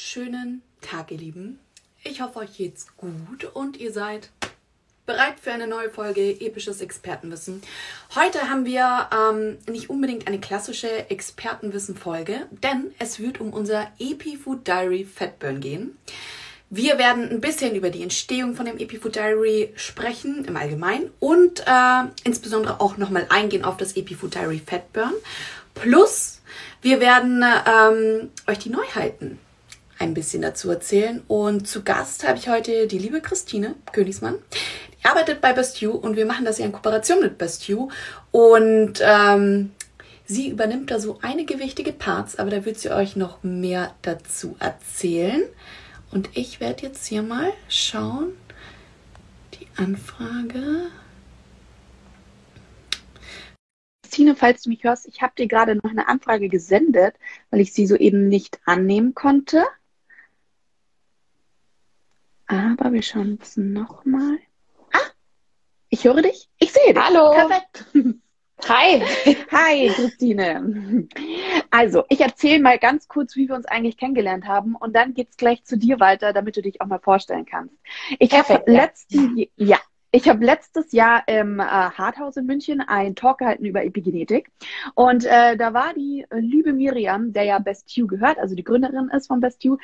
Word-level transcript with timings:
Schönen 0.00 0.62
Tag, 0.80 1.10
ihr 1.10 1.18
Lieben. 1.18 1.58
Ich 2.04 2.20
hoffe, 2.20 2.38
euch 2.38 2.56
geht's 2.56 2.96
gut 2.96 3.44
und 3.52 3.76
ihr 3.78 3.92
seid 3.92 4.30
bereit 5.06 5.40
für 5.42 5.50
eine 5.50 5.66
neue 5.66 5.90
Folge 5.90 6.40
episches 6.40 6.80
Expertenwissen. 6.80 7.62
Heute 8.14 8.48
haben 8.48 8.64
wir 8.64 9.10
ähm, 9.12 9.58
nicht 9.68 9.90
unbedingt 9.90 10.28
eine 10.28 10.38
klassische 10.38 11.10
Expertenwissen-Folge, 11.10 12.46
denn 12.62 12.94
es 13.00 13.18
wird 13.18 13.40
um 13.40 13.52
unser 13.52 13.90
EpiFood 13.98 14.66
Diary 14.66 15.04
Fatburn 15.04 15.60
gehen. 15.60 15.98
Wir 16.70 16.96
werden 16.96 17.28
ein 17.28 17.40
bisschen 17.40 17.74
über 17.74 17.90
die 17.90 18.04
Entstehung 18.04 18.54
von 18.54 18.66
dem 18.66 18.78
EpiFood 18.78 19.16
Diary 19.16 19.72
sprechen 19.74 20.44
im 20.44 20.56
Allgemeinen 20.56 21.10
und 21.18 21.64
äh, 21.66 22.04
insbesondere 22.22 22.80
auch 22.80 22.98
nochmal 22.98 23.26
eingehen 23.30 23.64
auf 23.64 23.76
das 23.76 23.96
EpiFood 23.96 24.36
Diary 24.36 24.62
Fatburn. 24.64 25.12
Plus, 25.74 26.40
wir 26.82 27.00
werden 27.00 27.42
ähm, 27.66 28.30
euch 28.46 28.58
die 28.60 28.70
Neuheiten 28.70 29.40
ein 29.98 30.14
bisschen 30.14 30.42
dazu 30.42 30.70
erzählen. 30.70 31.22
Und 31.28 31.68
zu 31.68 31.82
Gast 31.82 32.26
habe 32.26 32.38
ich 32.38 32.48
heute 32.48 32.86
die 32.86 32.98
liebe 32.98 33.20
Christine 33.20 33.74
Königsmann. 33.92 34.36
Die 35.00 35.04
arbeitet 35.04 35.40
bei 35.40 35.52
Best 35.52 35.80
You 35.80 35.92
und 35.92 36.16
wir 36.16 36.26
machen 36.26 36.44
das 36.44 36.58
ja 36.58 36.66
in 36.66 36.72
Kooperation 36.72 37.20
mit 37.20 37.38
Best 37.38 37.68
You. 37.68 37.88
Und 38.30 39.00
ähm, 39.00 39.72
sie 40.26 40.48
übernimmt 40.50 40.90
da 40.90 41.00
so 41.00 41.18
einige 41.22 41.58
wichtige 41.58 41.92
Parts, 41.92 42.36
aber 42.36 42.50
da 42.50 42.64
wird 42.64 42.78
sie 42.78 42.90
euch 42.90 43.16
noch 43.16 43.42
mehr 43.42 43.94
dazu 44.02 44.56
erzählen. 44.58 45.42
Und 46.10 46.30
ich 46.34 46.60
werde 46.60 46.84
jetzt 46.84 47.06
hier 47.06 47.22
mal 47.22 47.52
schauen. 47.68 48.32
Die 49.54 49.66
Anfrage. 49.76 50.88
Christine, 54.18 54.34
falls 54.34 54.62
du 54.62 54.70
mich 54.70 54.82
hörst, 54.82 55.06
ich 55.06 55.22
habe 55.22 55.34
dir 55.38 55.46
gerade 55.46 55.76
noch 55.76 55.90
eine 55.90 56.08
Anfrage 56.08 56.48
gesendet, 56.48 57.14
weil 57.50 57.60
ich 57.60 57.72
sie 57.72 57.86
soeben 57.86 58.28
nicht 58.28 58.58
annehmen 58.64 59.14
konnte. 59.14 59.64
Aber 62.48 62.92
wir 62.92 63.02
schauen 63.02 63.36
uns 63.38 63.56
nochmal. 63.58 64.38
Ah, 64.92 65.10
ich 65.90 66.04
höre 66.04 66.22
dich. 66.22 66.48
Ich 66.58 66.72
sehe 66.72 66.94
dich. 66.94 67.02
Hallo. 67.02 67.32
Perfekt. 67.34 67.84
Hi. 68.68 69.02
Hi, 69.52 69.88
Christine. 69.94 71.06
Also, 71.70 72.04
ich 72.08 72.20
erzähle 72.20 72.60
mal 72.60 72.78
ganz 72.78 73.06
kurz, 73.06 73.36
wie 73.36 73.48
wir 73.48 73.54
uns 73.54 73.66
eigentlich 73.66 73.98
kennengelernt 73.98 74.48
haben 74.48 74.74
und 74.74 74.96
dann 74.96 75.14
geht's 75.14 75.36
gleich 75.36 75.62
zu 75.64 75.76
dir 75.76 76.00
weiter, 76.00 76.32
damit 76.32 76.56
du 76.56 76.62
dich 76.62 76.80
auch 76.80 76.86
mal 76.86 76.98
vorstellen 76.98 77.44
kannst. 77.44 77.74
Ich 78.18 78.32
habe 78.32 78.64
ja. 78.66 78.82
letzten, 78.82 79.44
ja, 79.56 79.78
ich 80.10 80.28
habe 80.28 80.44
letztes 80.44 80.92
Jahr 80.92 81.22
im 81.28 81.60
äh, 81.60 81.64
Harthaus 81.64 82.36
in 82.36 82.46
München 82.46 82.80
einen 82.80 83.14
Talk 83.14 83.38
gehalten 83.38 83.66
über 83.66 83.84
Epigenetik. 83.84 84.50
Und 84.94 85.24
äh, 85.24 85.56
da 85.56 85.74
war 85.74 85.92
die 85.94 86.24
äh, 86.30 86.40
liebe 86.40 86.72
Miriam, 86.72 87.32
der 87.32 87.44
ja 87.44 87.58
Best 87.58 87.94
You 87.94 88.06
gehört, 88.06 88.38
also 88.38 88.54
die 88.54 88.64
Gründerin 88.64 89.10
ist 89.10 89.26
von 89.26 89.40
Best 89.40 89.62
You, 89.64 89.76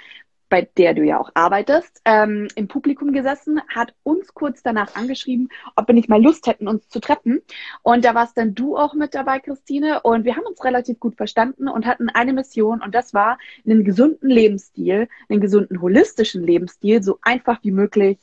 bei 0.54 0.68
der 0.76 0.94
du 0.94 1.02
ja 1.02 1.18
auch 1.18 1.30
arbeitest, 1.34 2.00
ähm, 2.04 2.46
im 2.54 2.68
Publikum 2.68 3.10
gesessen, 3.10 3.60
hat 3.66 3.92
uns 4.04 4.34
kurz 4.34 4.62
danach 4.62 4.94
angeschrieben, 4.94 5.48
ob 5.74 5.88
wir 5.88 5.96
nicht 5.96 6.08
mal 6.08 6.22
Lust 6.22 6.46
hätten, 6.46 6.68
uns 6.68 6.88
zu 6.88 7.00
treffen. 7.00 7.42
Und 7.82 8.04
da 8.04 8.14
warst 8.14 8.38
dann 8.38 8.54
du 8.54 8.76
auch 8.76 8.94
mit 8.94 9.16
dabei, 9.16 9.40
Christine. 9.40 10.02
Und 10.02 10.24
wir 10.24 10.36
haben 10.36 10.46
uns 10.46 10.62
relativ 10.62 11.00
gut 11.00 11.16
verstanden 11.16 11.66
und 11.66 11.86
hatten 11.86 12.08
eine 12.08 12.32
Mission. 12.32 12.82
Und 12.82 12.94
das 12.94 13.12
war, 13.12 13.38
einen 13.66 13.82
gesunden 13.82 14.30
Lebensstil, 14.30 15.08
einen 15.28 15.40
gesunden 15.40 15.82
holistischen 15.82 16.44
Lebensstil, 16.44 17.02
so 17.02 17.18
einfach 17.20 17.58
wie 17.64 17.72
möglich 17.72 18.20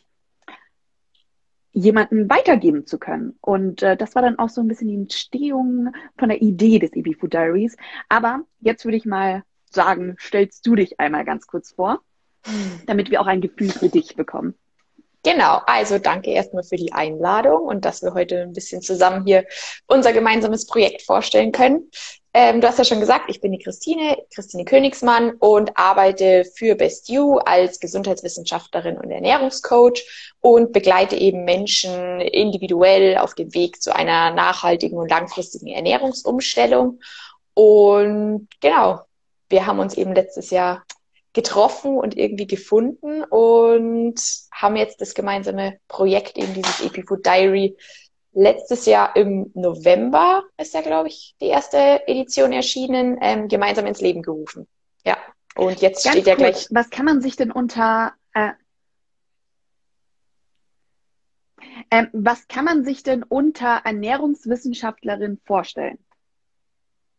jemanden 1.74 2.30
weitergeben 2.30 2.86
zu 2.86 2.98
können. 2.98 3.38
Und 3.42 3.84
äh, 3.84 3.98
das 3.98 4.16
war 4.16 4.22
dann 4.22 4.40
auch 4.40 4.48
so 4.48 4.62
ein 4.62 4.70
bisschen 4.70 4.88
die 4.88 4.96
Entstehung 4.96 5.90
von 6.18 6.30
der 6.30 6.42
Idee 6.42 6.80
des 6.80 6.94
EB 6.94 7.14
Food 7.14 7.34
Diaries. 7.34 7.76
Aber 8.08 8.46
jetzt 8.62 8.86
würde 8.86 8.96
ich 8.96 9.06
mal 9.06 9.44
sagen, 9.66 10.16
stellst 10.18 10.66
du 10.66 10.76
dich 10.76 10.98
einmal 11.02 11.26
ganz 11.26 11.46
kurz 11.46 11.74
vor 11.74 12.02
damit 12.86 13.12
wir 13.12 13.22
auch 13.22 13.28
ein 13.28 13.42
Gefühl 13.42 13.72
für 13.72 13.90
dich 13.90 14.16
bekommen. 14.16 14.56
Genau, 15.24 15.62
also 15.68 16.00
danke 16.00 16.32
erstmal 16.32 16.64
für 16.64 16.78
die 16.78 16.94
Einladung 16.94 17.62
und 17.62 17.86
dass 17.86 18.02
wir 18.02 18.16
heute 18.16 18.42
ein 18.42 18.54
bisschen 18.54 18.82
zusammen 18.82 19.24
hier 19.24 19.46
unser 19.86 20.14
gemeinsames 20.14 20.66
Projekt 20.66 21.04
vorstellen 21.04 21.52
können. 21.52 21.92
Ähm, 22.34 22.60
du 22.60 22.68
hast 22.68 22.80
ja 22.80 22.86
schon 22.86 23.02
gesagt, 23.02 23.26
ich 23.28 23.40
bin 23.40 23.52
die 23.52 23.60
Christine, 23.60 24.18
Christine 24.34 24.66
Königsmann 24.66 25.32
und 25.34 25.78
arbeite 25.78 26.46
für 26.56 26.76
Best 26.76 27.10
You 27.10 27.38
als 27.38 27.80
Gesundheitswissenschaftlerin 27.80 28.98
und 28.98 29.12
Ernährungscoach 29.12 30.34
und 30.40 30.72
begleite 30.72 31.18
eben 31.18 31.44
Menschen 31.44 32.22
individuell 32.22 33.18
auf 33.18 33.36
dem 33.36 33.54
Weg 33.54 33.82
zu 33.82 33.94
einer 33.94 34.32
nachhaltigen 34.32 34.98
und 34.98 35.10
langfristigen 35.10 35.68
Ernährungsumstellung. 35.68 37.00
Und 37.54 38.48
genau, 38.60 39.02
wir 39.50 39.68
haben 39.68 39.80
uns 39.80 39.96
eben 39.96 40.16
letztes 40.16 40.50
Jahr 40.50 40.84
getroffen 41.34 41.98
und 41.98 42.18
irgendwie 42.18 42.48
gefunden 42.48 43.24
und 43.24 44.22
haben 44.52 44.76
jetzt 44.76 45.00
das 45.02 45.14
gemeinsame 45.14 45.80
Projekt, 45.88 46.38
eben 46.38 46.54
dieses 46.54 46.82
EpiFood 46.82 47.26
Diary, 47.26 47.78
letztes 48.34 48.86
Jahr 48.86 49.16
im 49.16 49.52
November 49.54 50.44
ist 50.58 50.74
ja, 50.74 50.82
glaube 50.82 51.10
ich, 51.10 51.36
die 51.42 51.48
erste 51.48 52.08
Edition 52.08 52.52
erschienen, 52.52 53.18
ähm, 53.22 53.48
gemeinsam 53.48 53.86
ins 53.86 54.02
Leben 54.02 54.22
gerufen. 54.22 54.68
Ja, 55.06 55.18
und 55.56 55.82
jetzt 55.82 56.04
Ganz 56.04 56.16
steht 56.16 56.28
ja 56.28 56.36
gleich. 56.36 56.68
Was 56.72 56.90
kann 56.90 57.06
man 57.06 57.22
sich 57.22 57.36
denn 57.36 57.52
unter 57.52 58.14
äh, 58.34 58.52
ähm, 61.90 62.08
was 62.14 62.48
kann 62.48 62.66
man 62.66 62.84
sich 62.84 63.04
denn 63.04 63.24
unter 63.24 63.82
Ernährungswissenschaftlerin 63.84 65.40
vorstellen? 65.46 65.98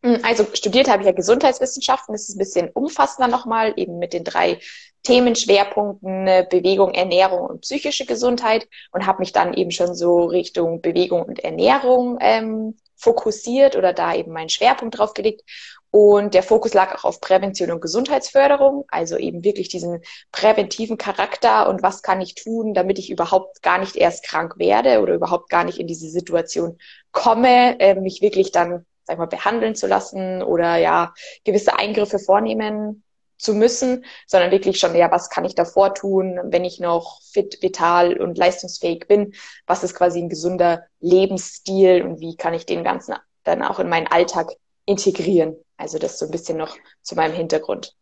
Hm, 0.03 0.21
also 0.25 0.47
studiert 0.53 0.89
habe 0.89 1.03
ich 1.03 1.07
ja 1.07 1.13
Gesundheitswissenschaften, 1.13 2.13
das 2.13 2.29
ist 2.29 2.35
ein 2.35 2.39
bisschen 2.39 2.71
umfassender 2.71 3.29
nochmal, 3.29 3.73
eben 3.77 3.99
mit 3.99 4.13
den 4.13 4.25
drei 4.25 4.59
Themenschwerpunkten 5.05 6.27
äh, 6.27 6.47
Bewegung, 6.49 6.93
Ernährung 6.93 7.47
und 7.47 7.61
psychische 7.63 8.07
Gesundheit. 8.07 8.69
Und 8.93 9.07
habe 9.07 9.21
mich 9.21 9.33
dann 9.33 9.55
eben 9.55 9.71
schon 9.71 9.95
so 9.95 10.25
Richtung 10.25 10.81
Bewegung 10.81 11.23
und 11.23 11.41
Ernährung 11.41 12.19
ähm, 12.21 12.77
fokussiert 12.97 13.77
oder 13.77 13.93
da 13.93 14.15
eben 14.15 14.33
meinen 14.33 14.49
Schwerpunkt 14.49 14.99
drauf 14.99 15.15
gelegt. 15.15 15.43
Und 15.91 16.35
der 16.35 16.43
Fokus 16.43 16.73
lag 16.73 16.95
auch 16.95 17.05
auf 17.05 17.21
Prävention 17.21 17.71
und 17.71 17.83
Gesundheitsförderung, 17.83 18.87
also 18.89 19.19
eben 19.19 19.45
wirklich 19.45 19.69
diesen 19.69 20.01
präventiven 20.31 20.97
Charakter 20.97 21.69
und 21.69 21.83
was 21.83 22.03
kann 22.03 22.21
ich 22.23 22.35
tun, 22.35 22.73
damit 22.73 22.99
ich 22.99 23.11
überhaupt 23.11 23.63
gar 23.63 23.79
nicht 23.79 23.97
erst 23.97 24.25
krank 24.25 24.55
werde 24.57 25.01
oder 25.01 25.13
überhaupt 25.15 25.51
gar 25.51 25.65
nicht 25.65 25.79
in 25.79 25.87
diese 25.87 26.09
Situation 26.09 26.79
komme, 27.11 27.79
äh, 27.79 27.95
mich 27.95 28.23
wirklich 28.23 28.53
dann 28.53 28.87
sag 29.05 29.19
mal, 29.19 29.27
behandeln 29.27 29.75
zu 29.75 29.87
lassen 29.87 30.43
oder 30.43 30.77
ja, 30.77 31.13
gewisse 31.45 31.79
Eingriffe 31.79 32.19
vornehmen 32.19 33.03
zu 33.43 33.55
müssen, 33.55 34.05
sondern 34.27 34.53
wirklich 34.53 34.79
schon, 34.79 34.95
ja, 34.95 35.11
was 35.11 35.29
kann 35.29 35.45
ich 35.45 35.55
davor 35.55 35.95
tun, 35.95 36.39
wenn 36.45 36.65
ich 36.65 36.79
noch 36.79 37.21
fit, 37.23 37.59
vital 37.61 38.19
und 38.19 38.39
leistungsfähig 38.39 39.07
bin? 39.09 39.35
Was 39.67 39.83
ist 39.83 39.95
quasi 39.95 40.21
ein 40.21 40.29
gesunder 40.29 40.87
Lebensstil 41.01 42.03
und 42.03 42.21
wie 42.21 42.37
kann 42.37 42.55
ich 42.55 42.67
den 42.67 42.85
Ganzen 42.85 43.17
dann 43.43 43.63
auch 43.63 43.81
in 43.81 43.89
meinen 43.89 44.07
Alltag 44.07 44.53
integrieren? 44.87 45.57
Also 45.77 45.99
das 45.99 46.19
so 46.19 46.27
ein 46.27 46.31
bisschen 46.31 46.57
noch 46.57 46.77
zu 47.03 47.17
meinem 47.17 47.35
Hintergrund. 47.35 47.97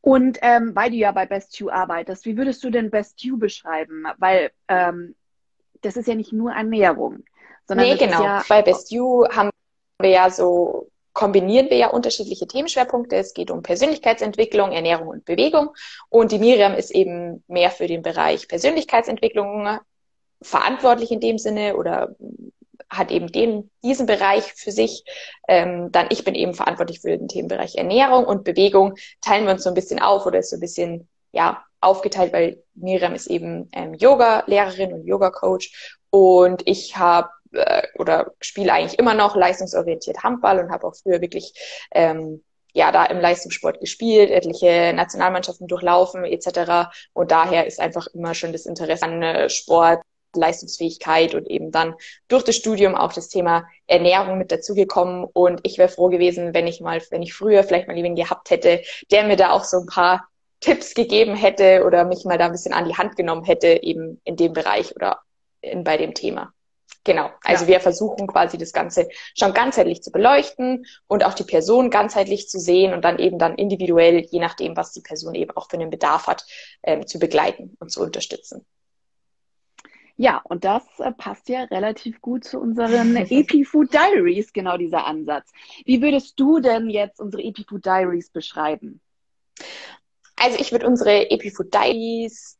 Und 0.00 0.38
ähm, 0.42 0.74
weil 0.74 0.90
du 0.90 0.96
ja 0.96 1.12
bei 1.12 1.26
Best 1.26 1.58
You 1.58 1.70
arbeitest, 1.70 2.24
wie 2.24 2.36
würdest 2.36 2.62
du 2.64 2.70
denn 2.70 2.90
Best 2.90 3.22
You 3.22 3.38
beschreiben? 3.38 4.04
Weil 4.18 4.50
ähm, 4.68 5.14
das 5.80 5.96
ist 5.96 6.06
ja 6.06 6.14
nicht 6.14 6.32
nur 6.32 6.52
Ernährung, 6.52 7.24
sondern 7.66 7.88
nee, 7.88 7.96
genau. 7.96 8.22
Ja 8.22 8.44
bei 8.48 8.62
Best 8.62 8.90
You 8.92 9.24
haben 9.30 9.50
wir 9.98 10.10
ja 10.10 10.30
so 10.30 10.88
kombinieren 11.12 11.68
wir 11.68 11.76
ja 11.76 11.90
unterschiedliche 11.90 12.46
Themenschwerpunkte. 12.46 13.16
Es 13.16 13.34
geht 13.34 13.50
um 13.50 13.62
Persönlichkeitsentwicklung, 13.62 14.72
Ernährung 14.72 15.08
und 15.08 15.24
Bewegung. 15.24 15.70
Und 16.08 16.32
die 16.32 16.38
Miriam 16.38 16.74
ist 16.74 16.90
eben 16.90 17.44
mehr 17.48 17.70
für 17.70 17.86
den 17.86 18.02
Bereich 18.02 18.48
Persönlichkeitsentwicklung 18.48 19.78
verantwortlich 20.40 21.10
in 21.10 21.20
dem 21.20 21.38
Sinne 21.38 21.76
oder 21.76 22.16
hat 22.88 23.10
eben 23.10 23.30
den, 23.30 23.70
diesen 23.82 24.06
Bereich 24.06 24.52
für 24.54 24.72
sich. 24.72 25.04
Ähm, 25.48 25.90
dann 25.92 26.06
ich 26.10 26.24
bin 26.24 26.34
eben 26.34 26.54
verantwortlich 26.54 27.00
für 27.00 27.16
den 27.16 27.28
Themenbereich 27.28 27.76
Ernährung 27.76 28.24
und 28.24 28.44
Bewegung. 28.44 28.94
Teilen 29.20 29.44
wir 29.44 29.52
uns 29.52 29.64
so 29.64 29.70
ein 29.70 29.74
bisschen 29.74 30.00
auf 30.00 30.26
oder 30.26 30.38
ist 30.38 30.50
so 30.50 30.56
ein 30.56 30.60
bisschen, 30.60 31.08
ja, 31.32 31.64
aufgeteilt, 31.80 32.32
weil 32.32 32.62
Miriam 32.74 33.14
ist 33.14 33.26
eben 33.26 33.68
ähm, 33.72 33.94
Yoga-Lehrerin 33.94 34.92
und 34.92 35.04
Yoga-Coach 35.04 35.98
und 36.10 36.62
ich 36.64 36.96
habe 36.96 37.28
äh, 37.52 37.82
oder 37.98 38.32
spiele 38.40 38.72
eigentlich 38.72 38.98
immer 38.98 39.14
noch 39.14 39.36
leistungsorientiert 39.36 40.22
Handball 40.22 40.58
und 40.58 40.70
habe 40.70 40.86
auch 40.86 40.94
früher 40.94 41.20
wirklich 41.20 41.52
ähm, 41.92 42.42
ja 42.72 42.90
da 42.92 43.04
im 43.06 43.20
Leistungssport 43.20 43.80
gespielt, 43.80 44.30
etliche 44.30 44.92
Nationalmannschaften 44.94 45.66
durchlaufen 45.68 46.24
etc. 46.24 46.90
Und 47.12 47.30
daher 47.30 47.66
ist 47.66 47.80
einfach 47.80 48.06
immer 48.14 48.34
schon 48.34 48.52
das 48.52 48.66
Interesse 48.66 49.04
an 49.04 49.22
äh, 49.22 49.48
Sport, 49.48 50.02
Leistungsfähigkeit 50.34 51.34
und 51.34 51.46
eben 51.48 51.70
dann 51.70 51.94
durch 52.28 52.44
das 52.44 52.56
Studium 52.56 52.94
auch 52.94 53.12
das 53.12 53.28
Thema 53.28 53.66
Ernährung 53.86 54.38
mit 54.38 54.50
dazugekommen. 54.50 55.24
Und 55.24 55.60
ich 55.62 55.78
wäre 55.78 55.88
froh 55.88 56.08
gewesen, 56.08 56.54
wenn 56.54 56.66
ich 56.66 56.80
mal, 56.80 57.02
wenn 57.10 57.22
ich 57.22 57.34
früher 57.34 57.64
vielleicht 57.64 57.88
mal 57.88 57.96
jemanden 57.96 58.16
gehabt 58.16 58.50
hätte, 58.50 58.82
der 59.10 59.24
mir 59.24 59.36
da 59.36 59.50
auch 59.50 59.64
so 59.64 59.78
ein 59.78 59.86
paar 59.86 60.28
Tipps 60.60 60.94
gegeben 60.94 61.34
hätte 61.34 61.84
oder 61.84 62.04
mich 62.04 62.24
mal 62.24 62.38
da 62.38 62.46
ein 62.46 62.52
bisschen 62.52 62.72
an 62.72 62.86
die 62.86 62.96
Hand 62.96 63.16
genommen 63.16 63.44
hätte, 63.44 63.82
eben 63.82 64.20
in 64.24 64.36
dem 64.36 64.52
Bereich 64.52 64.94
oder 64.94 65.18
in, 65.60 65.84
bei 65.84 65.96
dem 65.96 66.14
Thema. 66.14 66.52
Genau. 67.04 67.30
Also 67.42 67.64
ja. 67.64 67.72
wir 67.72 67.80
versuchen 67.80 68.26
quasi 68.28 68.58
das 68.58 68.72
Ganze 68.72 69.08
schon 69.36 69.52
ganzheitlich 69.54 70.02
zu 70.02 70.12
beleuchten 70.12 70.86
und 71.08 71.24
auch 71.24 71.34
die 71.34 71.44
Person 71.44 71.90
ganzheitlich 71.90 72.48
zu 72.48 72.60
sehen 72.60 72.94
und 72.94 73.04
dann 73.04 73.18
eben 73.18 73.38
dann 73.38 73.56
individuell, 73.56 74.24
je 74.30 74.38
nachdem, 74.38 74.76
was 74.76 74.92
die 74.92 75.00
Person 75.00 75.34
eben 75.34 75.50
auch 75.56 75.68
für 75.68 75.76
einen 75.76 75.90
Bedarf 75.90 76.28
hat, 76.28 76.44
ähm, 76.84 77.06
zu 77.06 77.18
begleiten 77.18 77.76
und 77.80 77.90
zu 77.90 78.02
unterstützen. 78.02 78.64
Ja, 80.16 80.40
und 80.44 80.64
das 80.64 80.84
äh, 80.98 81.10
passt 81.10 81.48
ja 81.48 81.64
relativ 81.64 82.20
gut 82.20 82.44
zu 82.44 82.60
unseren 82.60 83.16
Epifood 83.30 83.92
Diaries, 83.92 84.52
genau 84.52 84.76
dieser 84.76 85.04
Ansatz. 85.06 85.50
Wie 85.84 86.00
würdest 86.00 86.38
du 86.38 86.60
denn 86.60 86.88
jetzt 86.88 87.18
unsere 87.18 87.42
Epifood 87.42 87.84
Diaries 87.84 88.30
beschreiben? 88.30 89.00
Also 90.36 90.58
ich 90.60 90.70
würde 90.70 90.86
unsere 90.86 91.30
Epifood 91.30 91.74
Diaries 91.74 92.58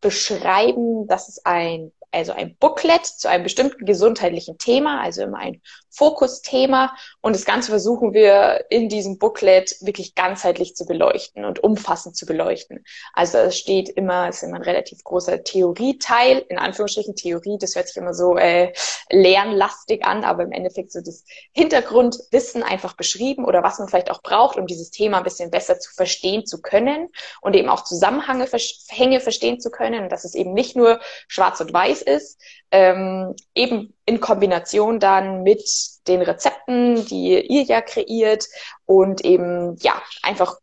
beschreiben, 0.00 1.06
dass 1.06 1.28
es 1.28 1.44
ein 1.46 1.92
also 2.12 2.32
ein 2.32 2.56
Booklet 2.56 3.06
zu 3.06 3.28
einem 3.28 3.44
bestimmten 3.44 3.86
gesundheitlichen 3.86 4.58
Thema, 4.58 5.00
also 5.00 5.22
immer 5.22 5.38
ein 5.38 5.60
Fokusthema. 5.90 6.94
Und 7.20 7.34
das 7.34 7.44
Ganze 7.44 7.70
versuchen 7.70 8.12
wir 8.12 8.66
in 8.70 8.88
diesem 8.88 9.18
Booklet 9.18 9.76
wirklich 9.80 10.14
ganzheitlich 10.14 10.74
zu 10.74 10.86
beleuchten 10.86 11.44
und 11.44 11.62
umfassend 11.62 12.16
zu 12.16 12.26
beleuchten. 12.26 12.84
Also 13.12 13.38
es 13.38 13.58
steht 13.58 13.88
immer, 13.88 14.28
es 14.28 14.36
ist 14.36 14.42
immer 14.44 14.56
ein 14.56 14.62
relativ 14.62 15.02
großer 15.04 15.42
Theorieteil, 15.42 16.44
in 16.48 16.58
Anführungsstrichen 16.58 17.16
Theorie, 17.16 17.58
das 17.60 17.74
hört 17.74 17.88
sich 17.88 17.96
immer 17.96 18.14
so 18.14 18.36
äh, 18.36 18.72
lernlastig 19.10 20.04
an, 20.04 20.24
aber 20.24 20.44
im 20.44 20.52
Endeffekt 20.52 20.92
so 20.92 21.00
das 21.00 21.24
Hintergrundwissen 21.52 22.62
einfach 22.62 22.94
beschrieben 22.94 23.44
oder 23.44 23.62
was 23.62 23.78
man 23.78 23.88
vielleicht 23.88 24.10
auch 24.10 24.22
braucht, 24.22 24.56
um 24.56 24.66
dieses 24.66 24.90
Thema 24.90 25.18
ein 25.18 25.24
bisschen 25.24 25.50
besser 25.50 25.78
zu 25.78 25.92
verstehen 25.92 26.46
zu 26.46 26.60
können 26.60 27.08
und 27.40 27.54
eben 27.54 27.68
auch 27.68 27.84
Zusammenhänge 27.84 28.46
verstehen 28.46 29.60
zu 29.60 29.70
können. 29.70 30.08
Dass 30.08 30.24
es 30.24 30.34
eben 30.34 30.52
nicht 30.52 30.76
nur 30.76 31.00
schwarz 31.28 31.60
und 31.60 31.72
weiß 31.72 31.99
ist, 32.02 32.40
ähm, 32.70 33.34
eben 33.54 33.94
in 34.04 34.20
Kombination 34.20 35.00
dann 35.00 35.42
mit 35.42 35.62
den 36.06 36.22
Rezepten, 36.22 37.04
die 37.06 37.40
ihr 37.40 37.62
ja 37.62 37.80
kreiert 37.80 38.46
und 38.86 39.24
eben 39.24 39.76
ja 39.80 40.00
einfach 40.22 40.58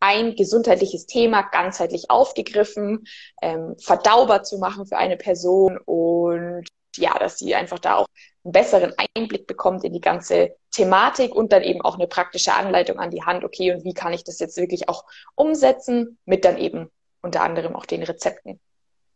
ein 0.00 0.36
gesundheitliches 0.36 1.06
Thema 1.06 1.42
ganzheitlich 1.42 2.10
aufgegriffen, 2.10 3.04
ähm, 3.42 3.76
verdaubar 3.78 4.42
zu 4.42 4.58
machen 4.58 4.86
für 4.86 4.98
eine 4.98 5.16
Person 5.16 5.78
und 5.84 6.66
ja, 6.96 7.18
dass 7.18 7.38
sie 7.38 7.54
einfach 7.54 7.78
da 7.78 7.96
auch 7.96 8.06
einen 8.44 8.52
besseren 8.52 8.94
Einblick 9.14 9.46
bekommt 9.46 9.84
in 9.84 9.92
die 9.92 10.00
ganze 10.00 10.56
Thematik 10.70 11.34
und 11.34 11.52
dann 11.52 11.62
eben 11.62 11.82
auch 11.82 11.96
eine 11.96 12.06
praktische 12.06 12.54
Anleitung 12.54 12.98
an 12.98 13.10
die 13.10 13.22
Hand, 13.22 13.44
okay, 13.44 13.74
und 13.74 13.84
wie 13.84 13.94
kann 13.94 14.12
ich 14.12 14.24
das 14.24 14.38
jetzt 14.38 14.56
wirklich 14.56 14.88
auch 14.88 15.04
umsetzen 15.34 16.18
mit 16.24 16.44
dann 16.44 16.56
eben 16.58 16.90
unter 17.22 17.42
anderem 17.42 17.74
auch 17.74 17.86
den 17.86 18.02
Rezepten. 18.02 18.60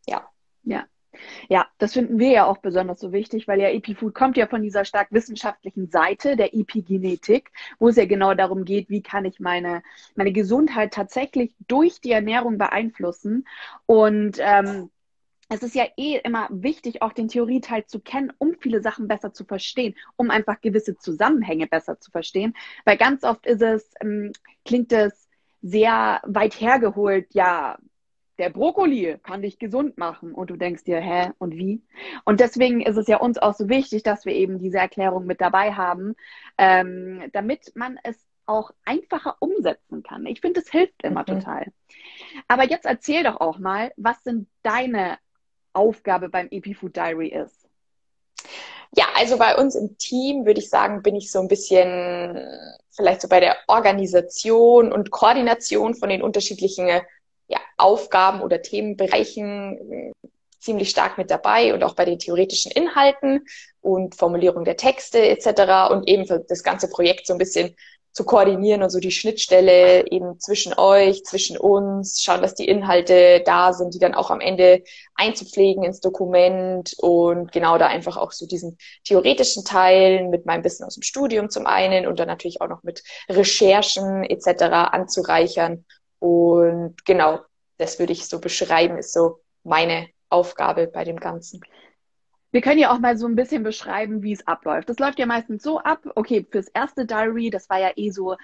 Ja. 0.07 0.29
Ja, 0.63 0.85
ja, 1.49 1.67
das 1.79 1.93
finden 1.93 2.19
wir 2.19 2.31
ja 2.31 2.47
auch 2.47 2.59
besonders 2.59 3.01
so 3.01 3.13
wichtig, 3.13 3.49
weil 3.49 3.61
ja 3.61 3.69
Epifood 3.69 4.15
kommt 4.15 4.37
ja 4.37 4.47
von 4.47 4.63
dieser 4.63 4.85
stark 4.85 5.09
wissenschaftlichen 5.11 5.91
Seite 5.91 6.37
der 6.37 6.55
Epigenetik, 6.55 7.51
wo 7.79 7.89
es 7.89 7.97
ja 7.97 8.07
genau 8.07 8.35
darum 8.35 8.65
geht, 8.65 8.91
wie 8.91 9.03
kann 9.03 9.25
ich 9.25 9.41
meine, 9.41 9.83
meine 10.15 10.33
Gesundheit 10.33 10.93
tatsächlich 10.95 11.55
durch 11.67 12.01
die 12.01 12.13
Ernährung 12.13 12.59
beeinflussen. 12.59 13.47
Und 13.87 14.39
ähm, 14.39 14.91
es 15.49 15.63
ist 15.65 15.75
ja 15.75 15.85
eh 15.97 16.17
immer 16.23 16.49
wichtig, 16.51 17.03
auch 17.03 17.13
den 17.13 17.29
Theorieteil 17.29 17.85
zu 17.85 17.99
kennen, 17.99 18.33
um 18.39 18.55
viele 18.61 18.81
Sachen 18.81 19.09
besser 19.09 19.33
zu 19.33 19.45
verstehen, 19.45 19.97
um 20.17 20.31
einfach 20.31 20.61
gewisse 20.61 20.97
Zusammenhänge 20.97 21.67
besser 21.67 21.99
zu 21.99 22.13
verstehen. 22.13 22.55
Weil 22.85 22.97
ganz 22.97 23.25
oft 23.25 23.47
ist 23.47 23.61
es, 23.61 23.93
ähm, 24.01 24.33
klingt 24.65 24.93
es 24.93 25.29
sehr 25.61 26.23
weit 26.25 26.61
hergeholt, 26.61 27.35
ja, 27.35 27.79
der 28.41 28.51
Brokkoli 28.51 29.19
kann 29.23 29.43
dich 29.43 29.59
gesund 29.59 29.99
machen. 29.99 30.33
Und 30.33 30.51
du 30.51 30.57
denkst 30.57 30.85
dir, 30.85 30.99
hä, 30.99 31.31
und 31.39 31.55
wie? 31.55 31.83
Und 32.25 32.41
deswegen 32.41 32.81
ist 32.81 32.97
es 32.97 33.07
ja 33.07 33.19
uns 33.19 33.39
auch 33.39 33.55
so 33.55 33.69
wichtig, 33.69 34.03
dass 34.03 34.25
wir 34.25 34.33
eben 34.33 34.59
diese 34.59 34.79
Erklärung 34.79 35.27
mit 35.27 35.41
dabei 35.41 35.75
haben, 35.75 36.17
ähm, 36.59 37.23
damit 37.33 37.77
man 37.77 37.99
es 38.03 38.17
auch 38.47 38.73
einfacher 38.85 39.37
umsetzen 39.39 40.03
kann. 40.03 40.27
Ich 40.27 40.41
finde, 40.41 40.61
es 40.61 40.71
hilft 40.71 41.03
immer 41.05 41.21
mhm. 41.21 41.27
total. 41.27 41.67
Aber 42.49 42.65
jetzt 42.65 42.87
erzähl 42.87 43.23
doch 43.23 43.41
auch 43.41 43.59
mal, 43.59 43.93
was 43.97 44.21
denn 44.23 44.49
deine 44.63 45.19
Aufgabe 45.73 46.31
beim 46.31 46.49
EpiFood 46.51 46.97
Diary 46.97 47.29
ist. 47.29 47.69
Ja, 48.97 49.05
also 49.15 49.39
bei 49.39 49.55
uns 49.57 49.77
im 49.77 49.99
Team 49.99 50.47
würde 50.47 50.59
ich 50.59 50.69
sagen, 50.69 51.03
bin 51.03 51.15
ich 51.15 51.31
so 51.31 51.41
ein 51.41 51.47
bisschen 51.47 52.37
vielleicht 52.91 53.21
so 53.21 53.29
bei 53.29 53.39
der 53.39 53.57
Organisation 53.69 54.93
und 54.93 55.13
Koordination 55.13 55.95
von 55.95 56.09
den 56.09 56.23
unterschiedlichen 56.23 56.89
ja, 57.51 57.59
Aufgaben 57.77 58.41
oder 58.41 58.63
Themenbereichen 58.63 60.13
äh, 60.23 60.29
ziemlich 60.61 60.91
stark 60.91 61.19
mit 61.19 61.31
dabei 61.31 61.75
und 61.75 61.83
auch 61.83 61.95
bei 61.95 62.05
den 62.05 62.19
theoretischen 62.19 62.71
Inhalten 62.71 63.47
und 63.81 64.15
Formulierung 64.15 64.65
der 64.65 64.77
Texte 64.77 65.19
etc. 65.29 65.91
und 65.91 66.07
eben 66.07 66.27
für 66.27 66.41
das 66.41 66.63
ganze 66.63 66.89
Projekt 66.89 67.27
so 67.27 67.33
ein 67.33 67.39
bisschen 67.39 67.75
zu 68.13 68.25
koordinieren 68.25 68.83
und 68.83 68.91
so 68.91 68.99
die 68.99 69.13
Schnittstelle 69.13 70.11
eben 70.11 70.39
zwischen 70.41 70.75
euch, 70.77 71.25
zwischen 71.25 71.57
uns, 71.57 72.21
schauen, 72.21 72.43
dass 72.43 72.57
die 72.57 72.67
Inhalte 72.67 73.41
da 73.47 73.73
sind, 73.73 73.95
die 73.95 74.01
dann 74.01 74.15
auch 74.15 74.31
am 74.31 74.41
Ende 74.41 74.83
einzupflegen 75.15 75.85
ins 75.85 76.01
Dokument 76.01 76.95
und 76.99 77.53
genau 77.53 77.79
da 77.79 77.87
einfach 77.87 78.17
auch 78.17 78.33
so 78.33 78.47
diesen 78.47 78.79
theoretischen 79.05 79.65
Teil 79.65 80.29
mit 80.29 80.45
meinem 80.45 80.65
Wissen 80.65 80.85
aus 80.85 80.95
dem 80.95 81.05
Studium 81.05 81.51
zum 81.51 81.67
einen 81.67 82.07
und 82.07 82.19
dann 82.19 82.27
natürlich 82.27 82.61
auch 82.61 82.69
noch 82.69 82.83
mit 82.83 83.05
Recherchen 83.29 84.25
etc. 84.25 84.63
anzureichern 84.93 85.85
und 86.21 87.05
genau, 87.05 87.41
das 87.79 87.99
würde 87.99 88.13
ich 88.13 88.29
so 88.29 88.41
beschreiben, 88.41 88.99
ist 88.99 89.13
so 89.13 89.41
meine 89.65 90.09
Aufgabe 90.29 90.87
bei 90.87 91.03
dem 91.03 91.19
Ganzen. 91.19 91.61
Wir 92.53 92.61
können 92.61 92.79
ja 92.79 92.93
auch 92.93 92.99
mal 92.99 93.17
so 93.17 93.27
ein 93.27 93.37
bisschen 93.37 93.63
beschreiben, 93.63 94.23
wie 94.23 94.33
es 94.33 94.47
abläuft. 94.47 94.89
Das 94.89 94.99
läuft 94.99 95.19
ja 95.19 95.27
meistens 95.27 95.63
so 95.63 95.81
ab, 95.81 96.01
okay, 96.15 96.47
fürs 96.51 96.69
erste 96.69 97.07
Diary, 97.07 97.51
das 97.51 97.69
war 97.71 97.79
ja 97.79 97.91
eh 97.97 98.11
so 98.11 98.37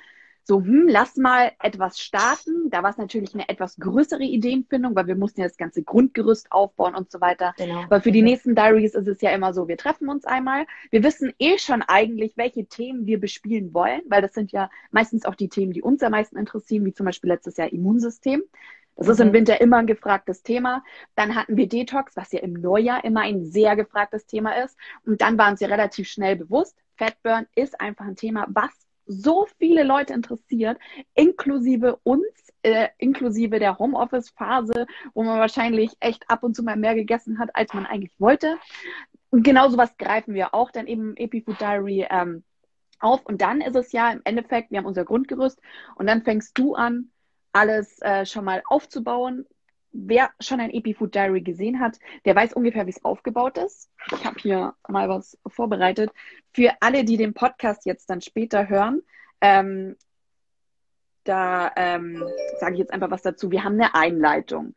so, 0.49 0.61
hm, 0.61 0.87
lass 0.87 1.17
mal 1.17 1.51
etwas 1.61 1.99
starten. 1.99 2.71
Da 2.71 2.85
war 2.85 2.91
es 2.91 2.99
natürlich 2.99 3.35
eine 3.35 3.49
etwas 3.49 3.77
größere 3.79 4.23
Ideenfindung, 4.23 4.95
weil 4.95 5.09
wir 5.09 5.17
mussten 5.17 5.41
ja 5.41 5.49
das 5.49 5.57
ganze 5.57 5.83
Grundgerüst 5.83 6.53
aufbauen 6.53 6.95
und 6.95 7.11
so 7.11 7.21
weiter. 7.21 7.53
Genau. 7.57 7.83
Aber 7.83 8.01
für 8.01 8.13
die 8.13 8.23
nächsten 8.23 8.55
Diaries 8.55 8.95
ist 8.95 9.09
es 9.09 9.21
ja 9.21 9.31
immer 9.31 9.53
so, 9.53 9.67
wir 9.67 9.77
treffen 9.77 10.09
uns 10.09 10.25
einmal. 10.25 10.67
Wir 10.91 11.03
wissen 11.03 11.33
eh 11.41 11.59
schon 11.59 11.83
eigentlich, 11.83 12.37
welche 12.37 12.65
Themen 12.67 13.07
wir 13.07 13.19
bespielen 13.19 13.75
wollen, 13.75 14.03
weil 14.09 14.23
das 14.23 14.35
sind 14.35 14.53
ja 14.53 14.71
meistens 14.93 15.25
auch 15.25 15.35
die 15.35 15.49
Themen, 15.49 15.73
die 15.73 15.83
uns 15.83 16.01
am 16.05 16.13
meisten 16.13 16.39
interessieren, 16.39 16.85
wie 16.85 16.95
zum 16.95 17.07
Beispiel 17.07 17.31
letztes 17.31 17.57
Jahr 17.57 17.73
Immunsystem. 17.73 18.45
Das 18.95 19.09
ist 19.09 19.19
im 19.19 19.29
mhm. 19.29 19.33
Winter 19.33 19.61
immer 19.61 19.79
ein 19.79 19.89
gefragtes 19.89 20.45
Thema. 20.45 20.85
Dann 21.17 21.35
hatten 21.35 21.57
wir 21.57 21.69
Detox, 21.69 22.17
was 22.17 22.31
ja 22.31 22.39
im 22.39 22.53
Neujahr 22.53 23.05
immer 23.05 23.23
ein 23.23 23.45
sehr 23.45 23.75
gefragtes 23.75 24.27
Thema 24.27 24.53
ist. 24.63 24.79
Und 25.05 25.21
dann 25.23 25.37
war 25.39 25.51
uns 25.51 25.59
ja 25.59 25.67
relativ 25.67 26.09
schnell 26.09 26.37
bewusst, 26.37 26.77
Fatburn 26.97 27.47
ist 27.55 27.81
einfach 27.81 28.07
ein 28.07 28.17
Thema, 28.17 28.47
was 28.49 28.86
so 29.07 29.47
viele 29.59 29.85
Leute 29.85 30.13
interessiert, 30.13 30.79
inklusive 31.15 31.99
uns, 32.03 32.27
äh, 32.63 32.89
inklusive 32.99 33.59
der 33.59 33.79
Homeoffice-Phase, 33.79 34.87
wo 35.15 35.23
man 35.23 35.39
wahrscheinlich 35.39 35.93
echt 36.01 36.29
ab 36.29 36.43
und 36.43 36.55
zu 36.55 36.63
mal 36.63 36.77
mehr 36.77 36.95
gegessen 36.95 37.39
hat, 37.39 37.55
als 37.55 37.73
man 37.73 37.87
eigentlich 37.87 38.13
wollte. 38.19 38.57
Und 39.31 39.43
genau 39.43 39.69
sowas 39.69 39.97
greifen 39.99 40.35
wir 40.35 40.55
auch 40.55 40.71
dann 40.71 40.87
eben 40.87 41.17
Epifood 41.17 41.61
Diary 41.61 42.07
ähm, 42.11 42.43
auf. 43.01 43.25
Und 43.25 43.43
dann 43.43 43.61
ist 43.61 43.77
es 43.77 43.93
ja 43.93 44.11
im 44.11 44.21
Endeffekt, 44.25 44.71
wir 44.71 44.79
haben 44.79 44.87
unser 44.87 45.05
Grundgerüst 45.05 45.61
und 45.97 46.07
dann 46.07 46.23
fängst 46.23 46.59
du 46.59 46.75
an, 46.75 47.11
alles 47.53 48.01
äh, 48.03 48.27
schon 48.27 48.45
mal 48.45 48.63
aufzubauen, 48.67 49.47
wer 49.97 50.31
schon 50.41 50.61
ein 50.61 50.71
Epifood 50.71 51.15
Diary 51.15 51.41
gesehen 51.41 51.81
hat, 51.81 51.99
der 52.25 52.35
weiß 52.37 52.53
ungefähr, 52.53 52.87
wie 52.87 52.91
es 52.91 53.05
aufgebaut 53.05 53.59
ist. 53.59 53.91
Ich 54.13 54.25
habe 54.25 54.39
hier 54.39 54.75
mal 54.89 55.09
was 55.09 55.39
vorbereitet. 55.47 56.11
Für 56.53 56.73
alle, 56.81 57.05
die 57.05 57.17
den 57.17 57.35
Podcast 57.35 57.87
jetzt 57.87 58.11
dann 58.11 58.21
später 58.21 58.69
hören, 58.69 59.03
ähm, 59.41 59.97
da 61.25 61.73
ähm, 61.77 62.23
sage 62.61 62.75
ich 62.75 62.79
jetzt 62.79 62.93
einfach 62.93 63.11
was 63.11 63.23
dazu. 63.23 63.51
Wir 63.51 63.65
haben 63.65 63.75
eine 63.75 63.95
Einleitung. 63.95 64.75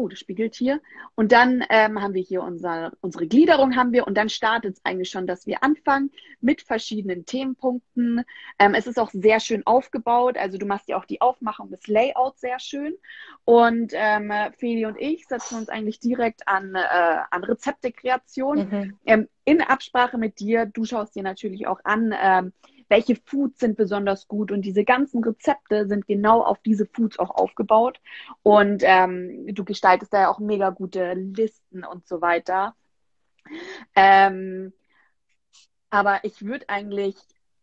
Oh, 0.00 0.08
das 0.08 0.18
spiegelt 0.18 0.54
hier. 0.54 0.80
Und 1.14 1.30
dann 1.30 1.62
ähm, 1.68 2.00
haben 2.00 2.14
wir 2.14 2.22
hier 2.22 2.42
unser, 2.42 2.92
unsere 3.02 3.26
Gliederung 3.26 3.76
haben 3.76 3.92
wir 3.92 4.06
und 4.06 4.16
dann 4.16 4.30
startet 4.30 4.76
es 4.78 4.84
eigentlich 4.84 5.10
schon, 5.10 5.26
dass 5.26 5.46
wir 5.46 5.62
anfangen 5.62 6.10
mit 6.40 6.62
verschiedenen 6.62 7.26
Themenpunkten. 7.26 8.24
Ähm, 8.58 8.72
es 8.72 8.86
ist 8.86 8.98
auch 8.98 9.10
sehr 9.10 9.40
schön 9.40 9.66
aufgebaut. 9.66 10.38
Also 10.38 10.56
du 10.56 10.64
machst 10.64 10.88
ja 10.88 10.96
auch 10.96 11.04
die 11.04 11.20
Aufmachung 11.20 11.68
des 11.68 11.86
Layouts 11.86 12.40
sehr 12.40 12.58
schön. 12.60 12.94
Und 13.44 13.92
ähm, 13.94 14.32
Feli 14.56 14.86
und 14.86 14.98
ich 14.98 15.26
setzen 15.26 15.58
uns 15.58 15.68
eigentlich 15.68 16.00
direkt 16.00 16.48
an, 16.48 16.74
äh, 16.74 17.18
an 17.30 17.44
Rezeptekreation. 17.44 18.58
Mhm. 18.70 18.98
Ähm, 19.04 19.28
in 19.44 19.60
Absprache 19.60 20.16
mit 20.16 20.38
dir. 20.40 20.64
Du 20.64 20.84
schaust 20.84 21.14
dir 21.14 21.22
natürlich 21.22 21.66
auch 21.66 21.80
an, 21.84 22.14
ähm, 22.18 22.52
welche 22.90 23.16
Foods 23.24 23.60
sind 23.60 23.76
besonders 23.76 24.28
gut 24.28 24.50
und 24.52 24.62
diese 24.62 24.84
ganzen 24.84 25.22
Rezepte 25.24 25.86
sind 25.86 26.06
genau 26.06 26.42
auf 26.42 26.58
diese 26.58 26.86
Foods 26.86 27.18
auch 27.18 27.30
aufgebaut 27.30 28.00
und 28.42 28.82
ähm, 28.84 29.46
du 29.54 29.64
gestaltest 29.64 30.12
da 30.12 30.22
ja 30.22 30.28
auch 30.28 30.40
mega 30.40 30.70
gute 30.70 31.14
Listen 31.14 31.84
und 31.84 32.06
so 32.06 32.20
weiter. 32.20 32.74
Ähm, 33.94 34.72
aber 35.88 36.24
ich 36.24 36.44
würde 36.44 36.68
eigentlich 36.68 37.16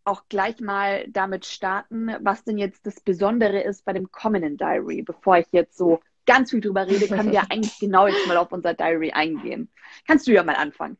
auch 0.06 0.24
gleich 0.30 0.62
mal 0.62 1.06
damit 1.10 1.46
starten, 1.46 2.10
was 2.22 2.46
denn 2.46 2.58
jetzt 2.58 2.86
das 2.86 3.02
Besondere 3.02 3.62
ist 3.62 3.84
bei 3.84 3.92
dem 3.92 4.10
kommenden 4.10 4.58
Diary, 4.58 5.02
bevor 5.02 5.38
ich 5.38 5.48
jetzt 5.52 5.78
so 5.78 6.00
ganz 6.26 6.52
viel 6.52 6.62
drüber 6.62 6.88
rede, 6.88 7.08
können 7.08 7.32
wir 7.32 7.42
eigentlich 7.52 7.78
genau 7.80 8.08
jetzt 8.08 8.26
mal 8.28 8.38
auf 8.38 8.52
unser 8.54 8.74
Diary 8.74 9.12
eingehen. 9.12 9.70
Kannst 10.08 10.26
du 10.28 10.32
ja 10.32 10.44
mal 10.44 10.56
anfangen. 10.56 10.98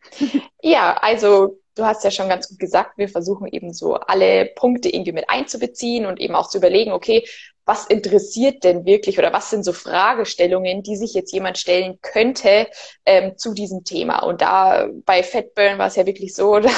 Ja, 0.62 0.98
also 1.00 1.60
du 1.78 1.86
hast 1.86 2.04
ja 2.04 2.12
schon 2.12 2.30
ganz 2.30 2.50
gut 2.50 2.60
gesagt, 2.60 2.98
wir 2.98 3.10
versuchen 3.10 3.48
eben 3.48 3.74
so 3.74 3.96
alle 3.96 4.46
Punkte 4.46 4.90
irgendwie 4.90 5.12
mit 5.12 5.30
einzubeziehen 5.30 6.06
und 6.06 6.20
eben 6.20 6.36
auch 6.36 6.50
zu 6.50 6.58
überlegen, 6.58 6.92
okay, 6.92 7.26
was 7.68 7.86
interessiert 7.86 8.64
denn 8.64 8.86
wirklich 8.86 9.20
oder 9.20 9.34
was 9.34 9.50
sind 9.50 9.66
so 9.66 9.74
Fragestellungen, 9.74 10.84
die 10.84 10.96
sich 10.96 11.14
jetzt 11.14 11.34
jemand 11.34 11.58
stellen 11.58 12.00
könnte 12.02 12.68
ähm, 13.06 13.38
zu 13.38 13.54
diesem 13.54 13.84
Thema. 13.84 14.20
Und 14.20 14.42
da 14.42 14.88
bei 15.06 15.22
Fatburn 15.22 15.78
war 15.78 15.88
es 15.88 15.98
ja 15.98 16.06
wirklich 16.06 16.34
so, 16.34 16.60
da 16.60 16.70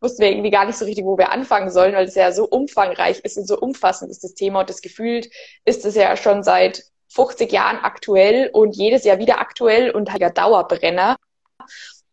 wussten 0.00 0.22
wir 0.22 0.30
irgendwie 0.30 0.50
gar 0.50 0.64
nicht 0.64 0.78
so 0.78 0.86
richtig, 0.86 1.04
wo 1.04 1.18
wir 1.18 1.30
anfangen 1.32 1.70
sollen, 1.70 1.94
weil 1.94 2.06
es 2.06 2.14
ja 2.14 2.32
so 2.32 2.48
umfangreich 2.48 3.20
ist 3.20 3.36
und 3.36 3.46
so 3.46 3.58
umfassend 3.58 4.10
ist 4.10 4.24
das 4.24 4.34
Thema 4.34 4.60
und 4.60 4.70
das 4.70 4.80
gefühlt 4.80 5.28
ist 5.66 5.84
es 5.84 5.94
ja 5.94 6.16
schon 6.16 6.42
seit 6.42 6.82
50 7.08 7.52
Jahren 7.52 7.78
aktuell 7.78 8.48
und 8.52 8.74
jedes 8.74 9.04
Jahr 9.04 9.18
wieder 9.18 9.40
aktuell 9.40 9.90
und 9.90 10.12
halt 10.12 10.36
Dauerbrenner. 10.36 11.16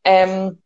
Ähm, 0.03 0.61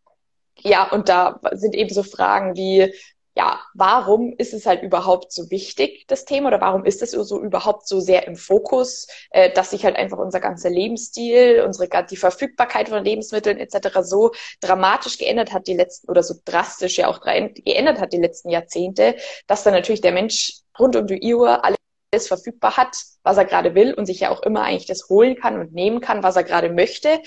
ja, 0.63 0.89
und 0.92 1.10
da 1.10 1.39
sind 1.54 1.75
eben 1.75 1.94
so 1.94 2.04
Fragen 2.04 2.56
wie, 2.56 2.94
ja, 3.39 3.60
warum 3.74 4.34
ist 4.38 4.54
es 4.54 4.66
halt 4.66 4.84
überhaupt 4.84 5.32
so 5.32 5.50
wichtig, 5.50 6.06
das 6.08 6.25
Thema, 6.25 6.50
oder 6.50 6.60
warum 6.60 6.84
ist 6.84 7.01
es 7.01 7.12
so 7.12 7.42
überhaupt 7.42 7.88
so 7.88 8.01
sehr 8.01 8.28
im 8.28 8.36
Fokus, 8.36 9.08
äh, 9.30 9.51
dass 9.54 9.70
sich 9.70 9.86
halt 9.86 9.96
einfach 9.96 10.18
unser 10.18 10.42
ganzer 10.42 10.70
Lebensstil, 10.70 11.63
unsere 11.66 11.88
die 12.06 12.18
Verfügbarkeit 12.18 12.89
von 12.89 13.04
Lebensmitteln 13.04 13.58
etc. 13.58 14.00
so 14.01 14.32
dramatisch 14.60 15.18
geändert 15.18 15.54
hat 15.54 15.68
die 15.68 15.75
letzten 15.75 16.10
oder 16.10 16.22
so 16.22 16.36
drastisch 16.44 16.98
ja 16.98 17.08
auch 17.08 17.22
geändert 17.22 18.01
hat 18.01 18.12
die 18.12 18.18
letzten 18.18 18.50
Jahrzehnte, 18.50 19.16
dass 19.48 19.63
dann 19.63 19.74
natürlich 19.74 20.01
der 20.01 20.12
Mensch 20.12 20.60
rund 20.78 20.98
um 20.98 21.08
die 21.08 21.34
Uhr 21.34 21.63
alles 21.63 22.28
verfügbar 22.28 22.75
hat, 22.75 22.96
was 23.24 23.38
er 23.38 23.46
gerade 23.46 23.75
will 23.75 23.94
und 23.94 24.06
sich 24.06 24.22
ja 24.22 24.32
auch 24.32 24.42
immer 24.42 24.63
eigentlich 24.63 24.88
das 24.88 25.08
holen 25.10 25.36
kann 25.36 25.60
und 25.60 25.74
nehmen 25.74 26.01
kann, 26.01 26.24
was 26.24 26.36
er 26.36 26.44
gerade 26.44 26.70
möchte. 26.70 27.20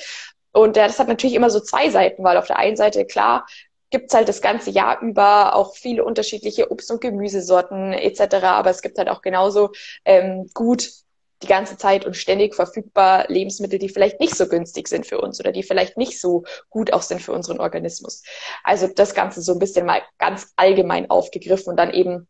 Und 0.52 0.76
das 0.76 0.98
hat 0.98 1.08
natürlich 1.08 1.34
immer 1.34 1.50
so 1.50 1.60
zwei 1.60 1.90
Seiten, 1.90 2.24
weil 2.24 2.36
auf 2.36 2.46
der 2.46 2.58
einen 2.58 2.76
Seite, 2.76 3.04
klar, 3.04 3.46
gibt's 3.90 4.14
halt 4.14 4.28
das 4.28 4.40
ganze 4.40 4.70
Jahr 4.70 5.00
über 5.02 5.54
auch 5.54 5.74
viele 5.76 6.04
unterschiedliche 6.04 6.70
Obst- 6.70 6.90
und 6.90 7.00
Gemüsesorten 7.00 7.92
etc. 7.92 8.44
Aber 8.44 8.70
es 8.70 8.82
gibt 8.82 8.98
halt 8.98 9.08
auch 9.08 9.22
genauso 9.22 9.70
ähm, 10.04 10.48
gut 10.54 10.90
die 11.42 11.48
ganze 11.48 11.76
Zeit 11.76 12.06
und 12.06 12.16
ständig 12.16 12.54
verfügbar 12.54 13.26
Lebensmittel, 13.28 13.78
die 13.78 13.88
vielleicht 13.88 14.20
nicht 14.20 14.36
so 14.36 14.48
günstig 14.48 14.88
sind 14.88 15.06
für 15.06 15.20
uns 15.20 15.40
oder 15.40 15.52
die 15.52 15.62
vielleicht 15.62 15.96
nicht 15.96 16.20
so 16.20 16.44
gut 16.70 16.92
auch 16.92 17.02
sind 17.02 17.20
für 17.20 17.32
unseren 17.32 17.60
Organismus. 17.60 18.22
Also 18.62 18.86
das 18.86 19.14
Ganze 19.14 19.42
so 19.42 19.52
ein 19.52 19.58
bisschen 19.58 19.86
mal 19.86 20.02
ganz 20.18 20.52
allgemein 20.56 21.10
aufgegriffen 21.10 21.70
und 21.70 21.76
dann 21.76 21.92
eben 21.92 22.28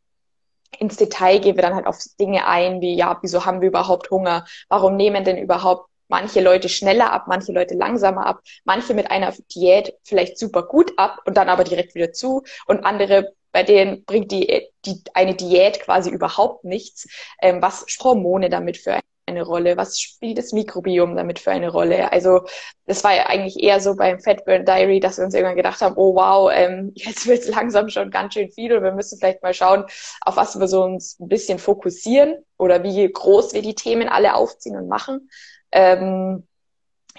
ins 0.78 0.96
Detail 0.96 1.38
gehen 1.38 1.56
wir 1.56 1.62
dann 1.62 1.74
halt 1.74 1.86
auf 1.86 1.98
Dinge 2.18 2.46
ein, 2.46 2.80
wie 2.80 2.94
ja, 2.94 3.18
wieso 3.20 3.44
haben 3.44 3.60
wir 3.60 3.68
überhaupt 3.68 4.10
Hunger? 4.10 4.46
Warum 4.68 4.96
nehmen 4.96 5.24
denn 5.24 5.36
überhaupt 5.36 5.91
manche 6.12 6.42
Leute 6.42 6.68
schneller 6.68 7.10
ab, 7.10 7.24
manche 7.26 7.52
Leute 7.52 7.74
langsamer 7.74 8.26
ab, 8.26 8.42
manche 8.64 8.92
mit 8.92 9.10
einer 9.10 9.32
Diät 9.54 9.94
vielleicht 10.04 10.38
super 10.38 10.62
gut 10.62 10.92
ab 10.98 11.20
und 11.24 11.38
dann 11.38 11.48
aber 11.48 11.64
direkt 11.64 11.94
wieder 11.94 12.12
zu 12.12 12.42
und 12.66 12.84
andere 12.84 13.32
bei 13.50 13.62
denen 13.62 14.04
bringt 14.04 14.32
die, 14.32 14.68
die 14.86 15.02
eine 15.14 15.34
Diät 15.34 15.80
quasi 15.80 16.10
überhaupt 16.10 16.64
nichts. 16.64 17.06
Ähm, 17.42 17.60
was 17.60 17.84
Hormone 18.02 18.48
damit 18.48 18.78
für 18.78 18.98
eine 19.26 19.42
Rolle? 19.42 19.76
Was 19.76 20.00
spielt 20.00 20.38
das 20.38 20.52
Mikrobiom 20.52 21.16
damit 21.16 21.38
für 21.38 21.50
eine 21.50 21.70
Rolle? 21.70 22.10
Also 22.12 22.42
das 22.86 23.04
war 23.04 23.14
ja 23.14 23.26
eigentlich 23.26 23.62
eher 23.62 23.80
so 23.80 23.94
beim 23.94 24.20
Fatburn 24.20 24.64
Diary, 24.64 25.00
dass 25.00 25.18
wir 25.18 25.24
uns 25.24 25.34
irgendwann 25.34 25.56
gedacht 25.56 25.80
haben, 25.80 25.96
oh 25.96 26.14
wow, 26.14 26.50
ähm, 26.52 26.92
jetzt 26.94 27.26
wird 27.26 27.40
es 27.40 27.48
langsam 27.48 27.88
schon 27.88 28.10
ganz 28.10 28.34
schön 28.34 28.50
viel 28.50 28.74
und 28.76 28.82
wir 28.82 28.92
müssen 28.92 29.18
vielleicht 29.18 29.42
mal 29.42 29.54
schauen, 29.54 29.84
auf 30.22 30.36
was 30.36 30.58
wir 30.58 30.66
so 30.68 30.82
uns 30.82 31.18
ein 31.20 31.28
bisschen 31.28 31.58
fokussieren 31.58 32.36
oder 32.58 32.82
wie 32.82 33.10
groß 33.10 33.52
wir 33.52 33.62
die 33.62 33.74
Themen 33.74 34.08
alle 34.08 34.34
aufziehen 34.34 34.76
und 34.76 34.88
machen. 34.88 35.28
Ähm, 35.72 36.46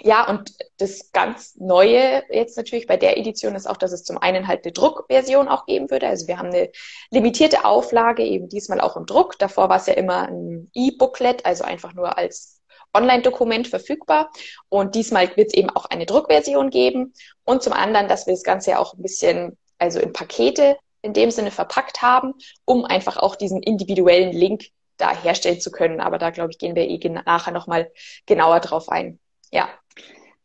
ja, 0.00 0.28
und 0.28 0.54
das 0.78 1.12
ganz 1.12 1.54
Neue 1.56 2.24
jetzt 2.30 2.56
natürlich 2.56 2.86
bei 2.86 2.96
der 2.96 3.16
Edition 3.16 3.54
ist 3.54 3.66
auch, 3.66 3.76
dass 3.76 3.92
es 3.92 4.02
zum 4.02 4.18
einen 4.18 4.48
halt 4.48 4.64
eine 4.64 4.72
Druckversion 4.72 5.48
auch 5.48 5.66
geben 5.66 5.90
würde. 5.90 6.08
Also 6.08 6.26
wir 6.26 6.38
haben 6.38 6.48
eine 6.48 6.70
limitierte 7.10 7.64
Auflage, 7.64 8.24
eben 8.24 8.48
diesmal 8.48 8.80
auch 8.80 8.96
im 8.96 9.06
Druck. 9.06 9.38
Davor 9.38 9.68
war 9.68 9.76
es 9.76 9.86
ja 9.86 9.94
immer 9.94 10.28
ein 10.28 10.70
E-Booklet, 10.74 11.46
also 11.46 11.62
einfach 11.64 11.94
nur 11.94 12.18
als 12.18 12.60
Online-Dokument 12.92 13.68
verfügbar. 13.68 14.30
Und 14.68 14.94
diesmal 14.94 15.36
wird 15.36 15.48
es 15.48 15.54
eben 15.54 15.70
auch 15.70 15.84
eine 15.86 16.06
Druckversion 16.06 16.70
geben. 16.70 17.12
Und 17.44 17.62
zum 17.62 17.72
anderen, 17.72 18.08
dass 18.08 18.26
wir 18.26 18.34
das 18.34 18.42
Ganze 18.42 18.72
ja 18.72 18.78
auch 18.78 18.94
ein 18.94 19.02
bisschen, 19.02 19.56
also 19.78 20.00
in 20.00 20.12
Pakete 20.12 20.76
in 21.02 21.12
dem 21.12 21.30
Sinne 21.30 21.50
verpackt 21.50 22.02
haben, 22.02 22.34
um 22.64 22.84
einfach 22.84 23.18
auch 23.18 23.36
diesen 23.36 23.62
individuellen 23.62 24.32
Link 24.32 24.70
da 24.96 25.14
herstellen 25.14 25.60
zu 25.60 25.70
können. 25.70 26.00
Aber 26.00 26.18
da, 26.18 26.30
glaube 26.30 26.50
ich, 26.50 26.58
gehen 26.58 26.76
wir 26.76 26.88
eh 26.88 26.98
nachher 27.08 27.52
nochmal 27.52 27.90
genauer 28.26 28.60
drauf 28.60 28.88
ein. 28.88 29.18
Ja. 29.50 29.68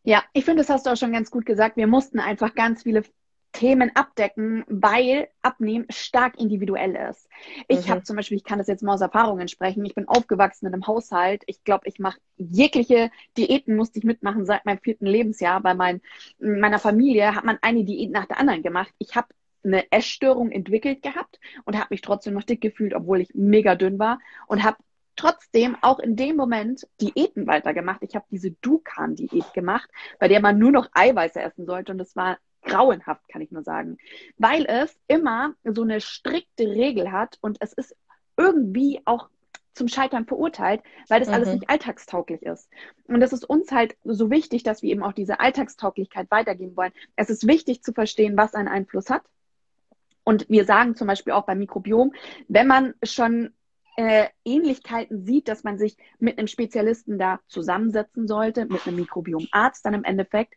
Ja, 0.03 0.23
ich 0.33 0.45
finde, 0.45 0.61
das 0.61 0.69
hast 0.69 0.85
du 0.85 0.91
auch 0.91 0.97
schon 0.97 1.11
ganz 1.11 1.29
gut 1.29 1.45
gesagt. 1.45 1.77
Wir 1.77 1.87
mussten 1.87 2.19
einfach 2.19 2.55
ganz 2.55 2.83
viele 2.83 3.03
Themen 3.51 3.91
abdecken, 3.95 4.63
weil 4.67 5.27
Abnehmen 5.41 5.85
stark 5.89 6.39
individuell 6.39 6.95
ist. 7.09 7.27
Ich 7.67 7.87
mhm. 7.87 7.91
habe 7.91 8.03
zum 8.03 8.15
Beispiel, 8.15 8.37
ich 8.37 8.43
kann 8.43 8.59
das 8.59 8.67
jetzt 8.67 8.83
mal 8.83 8.93
aus 8.93 9.01
Erfahrungen 9.01 9.47
sprechen, 9.47 9.83
ich 9.85 9.95
bin 9.95 10.07
aufgewachsen 10.07 10.67
in 10.67 10.73
einem 10.73 10.87
Haushalt. 10.87 11.43
Ich 11.47 11.63
glaube, 11.63 11.87
ich 11.87 11.99
mache 11.99 12.19
jegliche 12.37 13.09
Diäten, 13.37 13.75
musste 13.75 13.99
ich 13.99 14.05
mitmachen 14.05 14.45
seit 14.45 14.65
meinem 14.65 14.79
vierten 14.79 15.05
Lebensjahr. 15.05 15.61
Bei 15.61 15.73
mein, 15.73 16.01
meiner 16.39 16.79
Familie 16.79 17.35
hat 17.35 17.43
man 17.43 17.57
eine 17.61 17.83
Diät 17.83 18.11
nach 18.11 18.25
der 18.25 18.39
anderen 18.39 18.61
gemacht. 18.61 18.93
Ich 18.99 19.15
habe 19.15 19.27
eine 19.63 19.91
Essstörung 19.91 20.51
entwickelt 20.51 21.01
gehabt 21.01 21.39
und 21.65 21.77
habe 21.77 21.87
mich 21.91 22.01
trotzdem 22.01 22.33
noch 22.33 22.43
dick 22.43 22.61
gefühlt, 22.61 22.93
obwohl 22.93 23.21
ich 23.21 23.33
mega 23.33 23.75
dünn 23.75 23.99
war 23.99 24.19
und 24.47 24.63
habe 24.63 24.77
trotzdem 25.15 25.75
auch 25.81 25.99
in 25.99 26.15
dem 26.15 26.37
Moment 26.37 26.87
Diäten 27.01 27.45
weitergemacht. 27.45 28.01
Ich 28.03 28.15
habe 28.15 28.25
diese 28.31 28.51
Dukan-Diät 28.51 29.53
gemacht, 29.53 29.89
bei 30.17 30.29
der 30.29 30.39
man 30.39 30.57
nur 30.57 30.71
noch 30.71 30.89
Eiweiße 30.93 31.41
essen 31.41 31.65
sollte 31.65 31.91
und 31.91 31.97
das 31.97 32.15
war 32.15 32.37
grauenhaft, 32.61 33.27
kann 33.29 33.41
ich 33.41 33.51
nur 33.51 33.63
sagen, 33.63 33.97
weil 34.37 34.65
es 34.65 34.97
immer 35.07 35.53
so 35.63 35.83
eine 35.83 36.01
strikte 36.01 36.67
Regel 36.67 37.11
hat 37.11 37.37
und 37.41 37.57
es 37.59 37.73
ist 37.73 37.95
irgendwie 38.37 39.01
auch 39.05 39.29
zum 39.73 39.87
Scheitern 39.87 40.25
verurteilt, 40.25 40.81
weil 41.07 41.19
das 41.19 41.29
mhm. 41.29 41.35
alles 41.35 41.53
nicht 41.53 41.69
alltagstauglich 41.69 42.41
ist. 42.41 42.69
Und 43.07 43.21
es 43.21 43.31
ist 43.31 43.49
uns 43.49 43.71
halt 43.71 43.95
so 44.03 44.29
wichtig, 44.29 44.63
dass 44.63 44.81
wir 44.81 44.91
eben 44.91 45.03
auch 45.03 45.13
diese 45.13 45.39
Alltagstauglichkeit 45.39 46.29
weitergeben 46.31 46.75
wollen. 46.75 46.91
Es 47.15 47.29
ist 47.29 47.47
wichtig 47.47 47.81
zu 47.81 47.93
verstehen, 47.93 48.35
was 48.35 48.55
einen 48.55 48.67
Einfluss 48.67 49.09
hat 49.09 49.23
und 50.29 50.47
wir 50.47 50.63
sagen 50.63 50.95
zum 50.95 51.07
Beispiel 51.07 51.33
auch 51.33 51.47
beim 51.47 51.57
Mikrobiom, 51.57 52.13
wenn 52.47 52.67
man 52.67 52.93
schon 53.01 53.49
äh, 53.97 54.27
Ähnlichkeiten 54.45 55.25
sieht, 55.25 55.47
dass 55.47 55.63
man 55.63 55.79
sich 55.79 55.97
mit 56.19 56.37
einem 56.37 56.45
Spezialisten 56.45 57.17
da 57.17 57.39
zusammensetzen 57.47 58.27
sollte, 58.27 58.67
mit 58.67 58.85
einem 58.85 58.97
Mikrobiomarzt 58.97 59.83
dann 59.83 59.95
im 59.95 60.03
Endeffekt. 60.03 60.53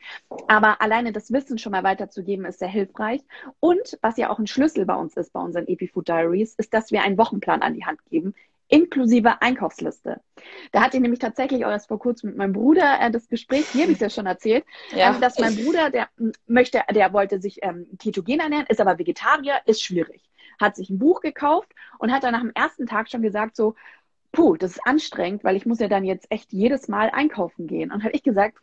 Aber 0.46 0.82
alleine 0.82 1.10
das 1.10 1.32
Wissen 1.32 1.56
schon 1.56 1.72
mal 1.72 1.84
weiterzugeben, 1.84 2.44
ist 2.44 2.58
sehr 2.58 2.68
hilfreich. 2.68 3.22
Und 3.60 3.98
was 4.02 4.18
ja 4.18 4.28
auch 4.28 4.38
ein 4.38 4.46
Schlüssel 4.46 4.84
bei 4.84 4.94
uns 4.94 5.16
ist, 5.16 5.32
bei 5.32 5.40
unseren 5.40 5.66
EpiFood 5.66 6.06
Diaries, 6.06 6.54
ist, 6.56 6.74
dass 6.74 6.90
wir 6.90 7.02
einen 7.02 7.16
Wochenplan 7.16 7.62
an 7.62 7.72
die 7.72 7.86
Hand 7.86 8.04
geben, 8.10 8.34
inklusive 8.72 9.42
Einkaufsliste. 9.42 10.20
Da 10.72 10.80
hatte 10.80 10.96
ich 10.96 11.02
nämlich 11.02 11.20
tatsächlich 11.20 11.64
auch 11.66 11.70
erst 11.70 11.88
vor 11.88 11.98
kurzem 11.98 12.30
mit 12.30 12.38
meinem 12.38 12.54
Bruder 12.54 12.98
äh, 13.00 13.10
das 13.10 13.28
Gespräch, 13.28 13.68
hier 13.68 13.82
habe 13.82 13.92
ich 13.92 13.96
es 13.98 14.00
ja 14.00 14.08
schon 14.08 14.26
erzählt, 14.26 14.64
ja. 14.92 15.14
ähm, 15.14 15.20
dass 15.20 15.38
mein 15.38 15.54
Bruder, 15.56 15.90
der 15.90 16.08
möchte, 16.46 16.80
der 16.92 17.12
wollte 17.12 17.38
sich 17.38 17.58
ähm, 17.62 17.86
ketogen 17.98 18.40
ernähren, 18.40 18.66
ist 18.68 18.80
aber 18.80 18.98
Vegetarier, 18.98 19.60
ist 19.66 19.82
schwierig. 19.82 20.22
Hat 20.58 20.76
sich 20.76 20.88
ein 20.88 20.98
Buch 20.98 21.20
gekauft 21.20 21.68
und 21.98 22.10
hat 22.12 22.24
dann 22.24 22.32
nach 22.32 22.40
dem 22.40 22.52
ersten 22.54 22.86
Tag 22.86 23.10
schon 23.10 23.20
gesagt 23.20 23.56
so, 23.56 23.74
puh, 24.32 24.56
das 24.56 24.72
ist 24.72 24.86
anstrengend, 24.86 25.44
weil 25.44 25.56
ich 25.56 25.66
muss 25.66 25.78
ja 25.78 25.88
dann 25.88 26.04
jetzt 26.04 26.30
echt 26.30 26.50
jedes 26.52 26.88
Mal 26.88 27.10
einkaufen 27.10 27.66
gehen. 27.66 27.92
Und 27.92 28.04
habe 28.04 28.14
ich 28.14 28.22
gesagt, 28.22 28.56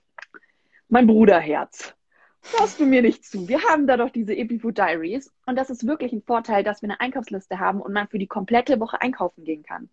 mein 0.88 1.06
Bruderherz, 1.06 1.94
Traust 2.42 2.80
du 2.80 2.86
mir 2.86 3.02
nicht 3.02 3.26
zu. 3.26 3.48
Wir 3.48 3.62
haben 3.64 3.86
da 3.86 3.98
doch 3.98 4.10
diese 4.10 4.34
EpiFood 4.34 4.78
Diaries 4.78 5.32
und 5.46 5.58
das 5.58 5.70
ist 5.70 5.86
wirklich 5.86 6.14
ein 6.14 6.22
Vorteil, 6.22 6.64
dass 6.64 6.82
wir 6.82 6.90
eine 6.90 7.00
Einkaufsliste 7.00 7.60
haben 7.60 7.82
und 7.82 7.92
man 7.92 8.08
für 8.08 8.18
die 8.18 8.28
komplette 8.28 8.80
Woche 8.80 9.02
einkaufen 9.02 9.44
gehen 9.44 9.64
kann. 9.64 9.90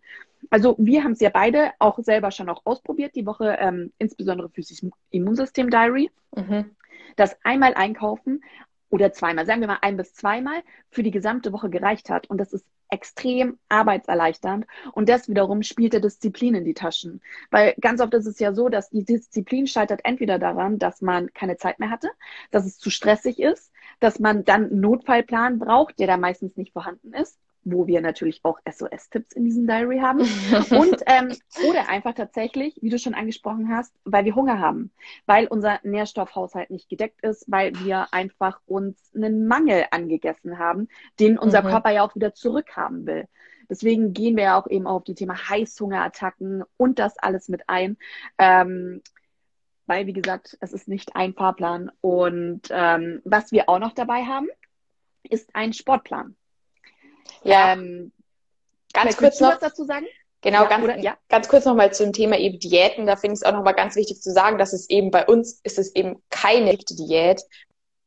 Also 0.49 0.75
wir 0.79 1.03
haben 1.03 1.11
es 1.11 1.19
ja 1.19 1.29
beide 1.29 1.71
auch 1.79 1.99
selber 1.99 2.31
schon 2.31 2.49
auch 2.49 2.61
ausprobiert, 2.65 3.15
die 3.15 3.25
Woche, 3.25 3.57
ähm, 3.59 3.91
insbesondere 3.97 4.49
fürs 4.49 4.81
Immunsystem 5.11 5.69
Diary. 5.69 6.09
Mhm. 6.35 6.71
Das 7.15 7.37
einmal 7.43 7.73
einkaufen 7.73 8.43
oder 8.89 9.11
zweimal, 9.11 9.45
sagen 9.45 9.61
wir 9.61 9.67
mal 9.67 9.79
ein 9.81 9.97
bis 9.97 10.13
zweimal, 10.13 10.61
für 10.89 11.03
die 11.03 11.11
gesamte 11.11 11.51
Woche 11.51 11.69
gereicht 11.69 12.09
hat. 12.09 12.29
Und 12.29 12.37
das 12.37 12.53
ist 12.53 12.65
extrem 12.89 13.57
arbeitserleichternd 13.69 14.65
und 14.93 15.09
das 15.09 15.27
wiederum 15.27 15.61
spielt 15.63 15.93
der 15.93 15.99
Disziplin 15.99 16.55
in 16.55 16.63
die 16.63 16.73
Taschen. 16.73 17.21
Weil 17.51 17.75
ganz 17.81 17.99
oft 17.99 18.13
ist 18.13 18.25
es 18.25 18.39
ja 18.39 18.53
so, 18.53 18.69
dass 18.69 18.89
die 18.89 19.03
Disziplin 19.03 19.67
scheitert 19.67 20.01
entweder 20.03 20.39
daran, 20.39 20.79
dass 20.79 21.01
man 21.01 21.33
keine 21.33 21.57
Zeit 21.57 21.79
mehr 21.79 21.89
hatte, 21.89 22.09
dass 22.51 22.65
es 22.65 22.77
zu 22.77 22.89
stressig 22.89 23.39
ist, 23.39 23.73
dass 23.99 24.19
man 24.19 24.45
dann 24.45 24.65
einen 24.69 24.79
Notfallplan 24.79 25.59
braucht, 25.59 25.99
der 25.99 26.07
da 26.07 26.17
meistens 26.17 26.55
nicht 26.55 26.71
vorhanden 26.71 27.13
ist 27.13 27.37
wo 27.71 27.85
wir 27.87 28.01
natürlich 28.01 28.39
auch 28.43 28.59
SOS-Tipps 28.69 29.33
in 29.33 29.43
diesem 29.43 29.67
Diary 29.67 29.99
haben. 29.99 30.19
Und 30.71 31.03
ähm, 31.05 31.35
oder 31.67 31.89
einfach 31.89 32.13
tatsächlich, 32.13 32.77
wie 32.81 32.89
du 32.89 32.97
schon 32.97 33.13
angesprochen 33.13 33.69
hast, 33.69 33.93
weil 34.05 34.25
wir 34.25 34.35
Hunger 34.35 34.59
haben, 34.59 34.91
weil 35.25 35.47
unser 35.47 35.79
Nährstoffhaushalt 35.83 36.69
nicht 36.69 36.89
gedeckt 36.89 37.21
ist, 37.23 37.45
weil 37.47 37.73
wir 37.83 38.13
einfach 38.13 38.59
uns 38.65 39.11
einen 39.13 39.47
Mangel 39.47 39.85
angegessen 39.91 40.57
haben, 40.57 40.87
den 41.19 41.37
unser 41.37 41.61
mhm. 41.61 41.67
Körper 41.67 41.91
ja 41.91 42.03
auch 42.03 42.15
wieder 42.15 42.33
zurückhaben 42.33 43.05
will. 43.05 43.27
Deswegen 43.69 44.13
gehen 44.13 44.37
wir 44.37 44.43
ja 44.43 44.59
auch 44.59 44.67
eben 44.67 44.87
auf 44.87 45.03
die 45.03 45.15
Thema 45.15 45.49
Heißhungerattacken 45.49 46.63
und 46.77 46.99
das 46.99 47.17
alles 47.17 47.49
mit 47.49 47.63
ein. 47.67 47.97
Ähm, 48.37 49.01
weil, 49.87 50.05
wie 50.05 50.13
gesagt, 50.13 50.57
es 50.61 50.71
ist 50.71 50.87
nicht 50.87 51.15
ein 51.15 51.33
Fahrplan. 51.33 51.91
Und 51.99 52.61
ähm, 52.69 53.21
was 53.25 53.51
wir 53.51 53.67
auch 53.67 53.79
noch 53.79 53.93
dabei 53.93 54.23
haben, 54.23 54.47
ist 55.23 55.49
ein 55.53 55.73
Sportplan. 55.73 56.35
Ja. 57.43 57.73
Ähm, 57.73 58.11
ganz 58.93 59.17
kurz 59.17 59.39
noch 59.39 59.57
dazu 59.59 59.85
sagen? 59.85 60.05
Genau, 60.41 60.63
ja, 60.63 60.69
ganz, 60.69 60.83
oder, 60.83 60.97
ja. 60.99 61.17
ganz 61.29 61.47
kurz 61.47 61.65
nochmal 61.65 61.93
zum 61.93 62.13
Thema 62.13 62.37
eben 62.37 62.59
Diäten. 62.59 63.05
Da 63.05 63.15
finde 63.15 63.33
ich 63.33 63.41
es 63.41 63.43
auch 63.43 63.53
nochmal 63.53 63.73
ganz 63.73 63.95
wichtig 63.95 64.21
zu 64.21 64.31
sagen, 64.31 64.57
dass 64.57 64.73
es 64.73 64.89
eben 64.89 65.11
bei 65.11 65.25
uns 65.25 65.59
ist 65.63 65.79
es 65.79 65.93
eben 65.95 66.21
keine 66.29 66.71
echte 66.71 66.95
Diät 66.95 67.41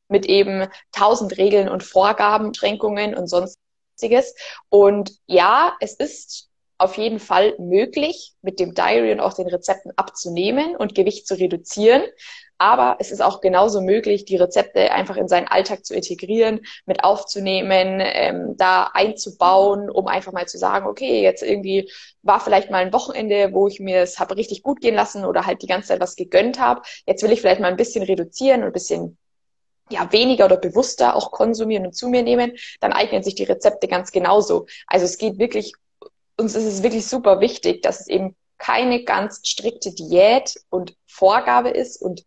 mit 0.09 0.27
eben 0.27 0.69
tausend 0.93 1.39
Regeln 1.39 1.69
und 1.69 1.83
Vorgaben, 1.83 2.55
Schränkungen 2.55 3.15
und 3.15 3.29
sonstiges. 3.29 4.35
Und 4.69 5.12
ja, 5.27 5.75
es 5.81 5.95
ist 5.95 6.49
auf 6.79 6.97
jeden 6.97 7.21
Fall 7.21 7.55
möglich, 7.59 8.33
mit 8.43 8.59
dem 8.59 8.75
Diary 8.75 9.12
und 9.12 9.21
auch 9.21 9.35
den 9.35 9.49
Rezepten 9.49 9.93
abzunehmen 9.97 10.77
und 10.77 10.95
Gewicht 10.95 11.27
zu 11.27 11.35
reduzieren. 11.35 12.03
Aber 12.61 12.97
es 12.99 13.11
ist 13.11 13.23
auch 13.23 13.40
genauso 13.40 13.81
möglich, 13.81 14.26
die 14.26 14.37
Rezepte 14.37 14.93
einfach 14.93 15.17
in 15.17 15.29
seinen 15.29 15.49
Alltag 15.49 15.87
zu 15.87 15.95
integrieren, 15.95 16.61
mit 16.85 17.02
aufzunehmen, 17.05 18.02
ähm, 18.02 18.55
da 18.59 18.90
einzubauen, 18.93 19.88
um 19.88 20.07
einfach 20.07 20.33
mal 20.33 20.47
zu 20.47 20.59
sagen, 20.59 20.87
okay, 20.87 21.23
jetzt 21.23 21.43
irgendwie 21.43 21.90
war 22.21 22.38
vielleicht 22.38 22.71
mal 22.71 22.85
ein 22.85 22.93
Wochenende, 22.93 23.55
wo 23.55 23.67
ich 23.67 23.81
mir 23.81 24.02
es 24.02 24.21
habe 24.21 24.37
richtig 24.37 24.62
gut 24.62 24.83
gehen 24.83 24.95
lassen 24.95 25.25
oder 25.25 25.47
halt 25.47 25.62
die 25.62 25.69
ganze 25.69 25.88
Zeit 25.88 26.00
was 26.02 26.17
gegönnt 26.17 26.61
habe. 26.61 26.83
Jetzt 27.07 27.23
will 27.23 27.33
ich 27.33 27.40
vielleicht 27.40 27.62
mal 27.62 27.69
ein 27.69 27.79
bisschen 27.79 28.05
reduzieren 28.05 28.61
und 28.61 28.67
ein 28.67 28.73
bisschen 28.75 29.17
ja, 29.88 30.12
weniger 30.12 30.45
oder 30.45 30.59
bewusster 30.59 31.17
auch 31.17 31.31
konsumieren 31.31 31.87
und 31.87 31.97
zu 31.97 32.09
mir 32.09 32.23
nehmen, 32.23 32.52
dann 32.81 32.93
eignen 32.93 33.23
sich 33.23 33.37
die 33.37 33.45
Rezepte 33.45 33.88
ganz 33.88 34.12
genauso. 34.12 34.67
Also 34.87 35.07
es 35.07 35.17
geht 35.17 35.38
wirklich, 35.38 35.73
uns 36.37 36.55
ist 36.55 36.67
es 36.67 36.83
wirklich 36.83 37.07
super 37.07 37.40
wichtig, 37.40 37.81
dass 37.81 38.00
es 38.00 38.09
eben 38.09 38.37
keine 38.59 39.05
ganz 39.05 39.40
strikte 39.45 39.95
Diät 39.95 40.61
und 40.69 40.95
Vorgabe 41.07 41.71
ist 41.71 41.97
und 42.02 42.26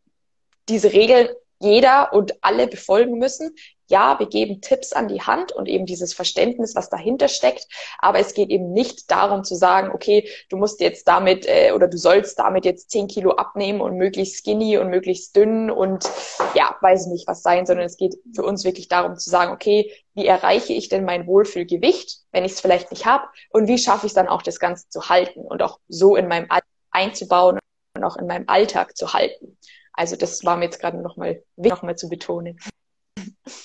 diese 0.69 0.93
Regeln 0.93 1.29
jeder 1.63 2.11
und 2.13 2.43
alle 2.43 2.67
befolgen 2.67 3.17
müssen. 3.17 3.55
Ja, 3.87 4.17
wir 4.19 4.27
geben 4.27 4.61
Tipps 4.61 4.91
an 4.91 5.07
die 5.07 5.21
Hand 5.21 5.51
und 5.51 5.67
eben 5.67 5.85
dieses 5.85 6.13
Verständnis, 6.13 6.75
was 6.75 6.89
dahinter 6.89 7.27
steckt. 7.27 7.67
Aber 7.99 8.19
es 8.19 8.33
geht 8.33 8.49
eben 8.49 8.73
nicht 8.73 9.09
darum 9.11 9.43
zu 9.43 9.55
sagen, 9.55 9.91
okay, 9.93 10.27
du 10.49 10.57
musst 10.57 10.79
jetzt 10.79 11.07
damit 11.07 11.45
äh, 11.47 11.71
oder 11.73 11.87
du 11.87 11.97
sollst 11.97 12.39
damit 12.39 12.65
jetzt 12.65 12.91
zehn 12.91 13.07
Kilo 13.07 13.31
abnehmen 13.31 13.81
und 13.81 13.97
möglichst 13.97 14.37
skinny 14.37 14.77
und 14.77 14.89
möglichst 14.89 15.35
dünn 15.35 15.69
und 15.69 16.09
ja, 16.55 16.75
weiß 16.81 17.07
nicht 17.07 17.27
was 17.27 17.43
sein, 17.43 17.65
sondern 17.65 17.85
es 17.85 17.97
geht 17.97 18.15
für 18.33 18.43
uns 18.43 18.63
wirklich 18.63 18.87
darum 18.87 19.17
zu 19.17 19.29
sagen, 19.29 19.51
okay, 19.51 19.91
wie 20.15 20.25
erreiche 20.25 20.73
ich 20.73 20.89
denn 20.89 21.05
mein 21.05 21.27
Wohlfühlgewicht, 21.27 22.19
wenn 22.31 22.45
ich 22.45 22.53
es 22.53 22.61
vielleicht 22.61 22.91
nicht 22.91 23.05
habe 23.05 23.25
und 23.51 23.67
wie 23.67 23.77
schaffe 23.77 24.05
ich 24.05 24.11
es 24.11 24.15
dann 24.15 24.27
auch, 24.27 24.41
das 24.41 24.59
Ganze 24.59 24.89
zu 24.89 25.09
halten 25.09 25.41
und 25.41 25.61
auch 25.61 25.79
so 25.87 26.15
in 26.15 26.27
meinem 26.27 26.45
Alltag 26.49 26.67
einzubauen 26.91 27.59
und 27.95 28.03
auch 28.03 28.17
in 28.17 28.27
meinem 28.27 28.45
Alltag 28.47 28.97
zu 28.97 29.13
halten. 29.13 29.57
Also 29.93 30.15
das 30.15 30.43
war 30.43 30.57
mir 30.57 30.65
jetzt 30.65 30.79
gerade 30.79 31.01
nochmal 31.01 31.43
noch 31.55 31.83
mal 31.83 31.95
zu 31.95 32.09
betonen. 32.09 32.59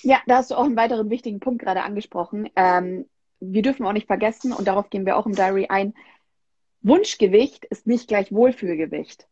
Ja, 0.03 0.21
da 0.27 0.37
hast 0.37 0.51
du 0.51 0.55
auch 0.57 0.65
einen 0.65 0.77
weiteren 0.77 1.11
wichtigen 1.11 1.41
Punkt 1.41 1.63
gerade 1.63 1.83
angesprochen. 1.83 2.49
Ähm, 2.57 3.09
wir 3.41 3.63
dürfen 3.63 3.87
auch 3.87 3.93
nicht 3.93 4.07
vergessen, 4.07 4.53
und 4.53 4.67
darauf 4.67 4.91
gehen 4.91 5.07
wir 5.07 5.17
auch 5.17 5.27
im 5.27 5.35
Diary 5.35 5.67
ein, 5.69 5.95
Wunschgewicht 6.83 7.65
ist 7.65 7.87
nicht 7.87 8.09
gleich 8.09 8.33
Wohlfühlgewicht. 8.33 9.27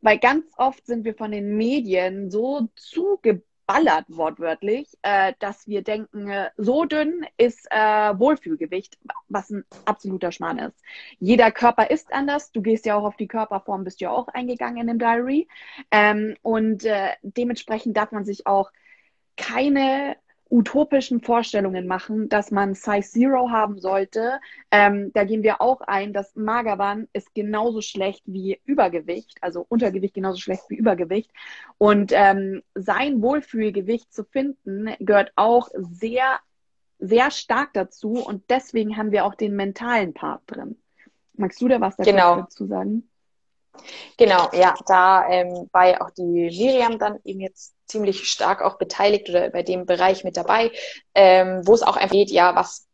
Weil 0.00 0.18
ganz 0.18 0.46
oft 0.56 0.86
sind 0.86 1.04
wir 1.04 1.14
von 1.14 1.30
den 1.30 1.56
Medien 1.56 2.30
so 2.30 2.68
zugebracht, 2.76 3.44
ballert 3.66 4.04
wortwörtlich, 4.08 4.96
äh, 5.02 5.32
dass 5.38 5.66
wir 5.66 5.82
denken, 5.82 6.28
äh, 6.28 6.50
so 6.56 6.84
dünn 6.84 7.26
ist 7.36 7.66
äh, 7.70 8.18
Wohlfühlgewicht, 8.18 8.98
was 9.28 9.50
ein 9.50 9.64
absoluter 9.84 10.32
Schmarrn 10.32 10.58
ist. 10.58 10.80
Jeder 11.18 11.50
Körper 11.50 11.90
ist 11.90 12.12
anders. 12.12 12.52
Du 12.52 12.62
gehst 12.62 12.86
ja 12.86 12.96
auch 12.96 13.04
auf 13.04 13.16
die 13.16 13.28
Körperform, 13.28 13.84
bist 13.84 14.00
ja 14.00 14.10
auch 14.10 14.28
eingegangen 14.28 14.78
in 14.78 14.86
dem 14.86 14.98
Diary. 14.98 15.48
Ähm, 15.90 16.36
und 16.42 16.84
äh, 16.84 17.10
dementsprechend 17.22 17.96
darf 17.96 18.12
man 18.12 18.24
sich 18.24 18.46
auch 18.46 18.70
keine 19.36 20.16
utopischen 20.48 21.20
Vorstellungen 21.20 21.86
machen, 21.86 22.28
dass 22.28 22.50
man 22.50 22.74
Size 22.74 23.02
Zero 23.02 23.50
haben 23.50 23.78
sollte. 23.78 24.40
Ähm, 24.70 25.12
da 25.12 25.24
gehen 25.24 25.42
wir 25.42 25.60
auch 25.60 25.80
ein, 25.80 26.12
dass 26.12 26.36
Magerwahn 26.36 27.08
ist 27.12 27.34
genauso 27.34 27.80
schlecht 27.80 28.22
wie 28.26 28.60
Übergewicht, 28.64 29.38
also 29.40 29.66
Untergewicht 29.68 30.14
genauso 30.14 30.38
schlecht 30.38 30.62
wie 30.68 30.76
Übergewicht. 30.76 31.30
Und 31.78 32.12
ähm, 32.14 32.62
sein 32.74 33.22
Wohlfühlgewicht 33.22 34.12
zu 34.12 34.24
finden, 34.24 34.90
gehört 35.00 35.32
auch 35.36 35.68
sehr, 35.74 36.38
sehr 36.98 37.30
stark 37.30 37.72
dazu. 37.72 38.24
Und 38.24 38.44
deswegen 38.48 38.96
haben 38.96 39.10
wir 39.10 39.24
auch 39.24 39.34
den 39.34 39.56
mentalen 39.56 40.14
Part 40.14 40.42
drin. 40.46 40.76
Magst 41.34 41.60
du 41.60 41.68
da 41.68 41.80
was 41.80 41.96
genau. 41.96 42.36
dazu 42.36 42.66
sagen? 42.66 43.08
Genau, 44.16 44.48
ja, 44.52 44.74
da 44.86 45.28
ähm, 45.28 45.68
war 45.72 45.88
ja 45.88 46.00
auch 46.00 46.10
die 46.10 46.22
Miriam 46.22 46.98
dann 46.98 47.18
eben 47.24 47.40
jetzt 47.40 47.74
ziemlich 47.86 48.28
stark 48.28 48.62
auch 48.62 48.78
beteiligt 48.78 49.28
oder 49.28 49.50
bei 49.50 49.62
dem 49.62 49.86
Bereich 49.86 50.24
mit 50.24 50.36
dabei, 50.36 50.72
ähm, 51.14 51.62
wo 51.64 51.74
es 51.74 51.82
auch 51.82 51.96
einfach 51.96 52.12
geht, 52.12 52.30
ja, 52.30 52.54
was 52.54 52.86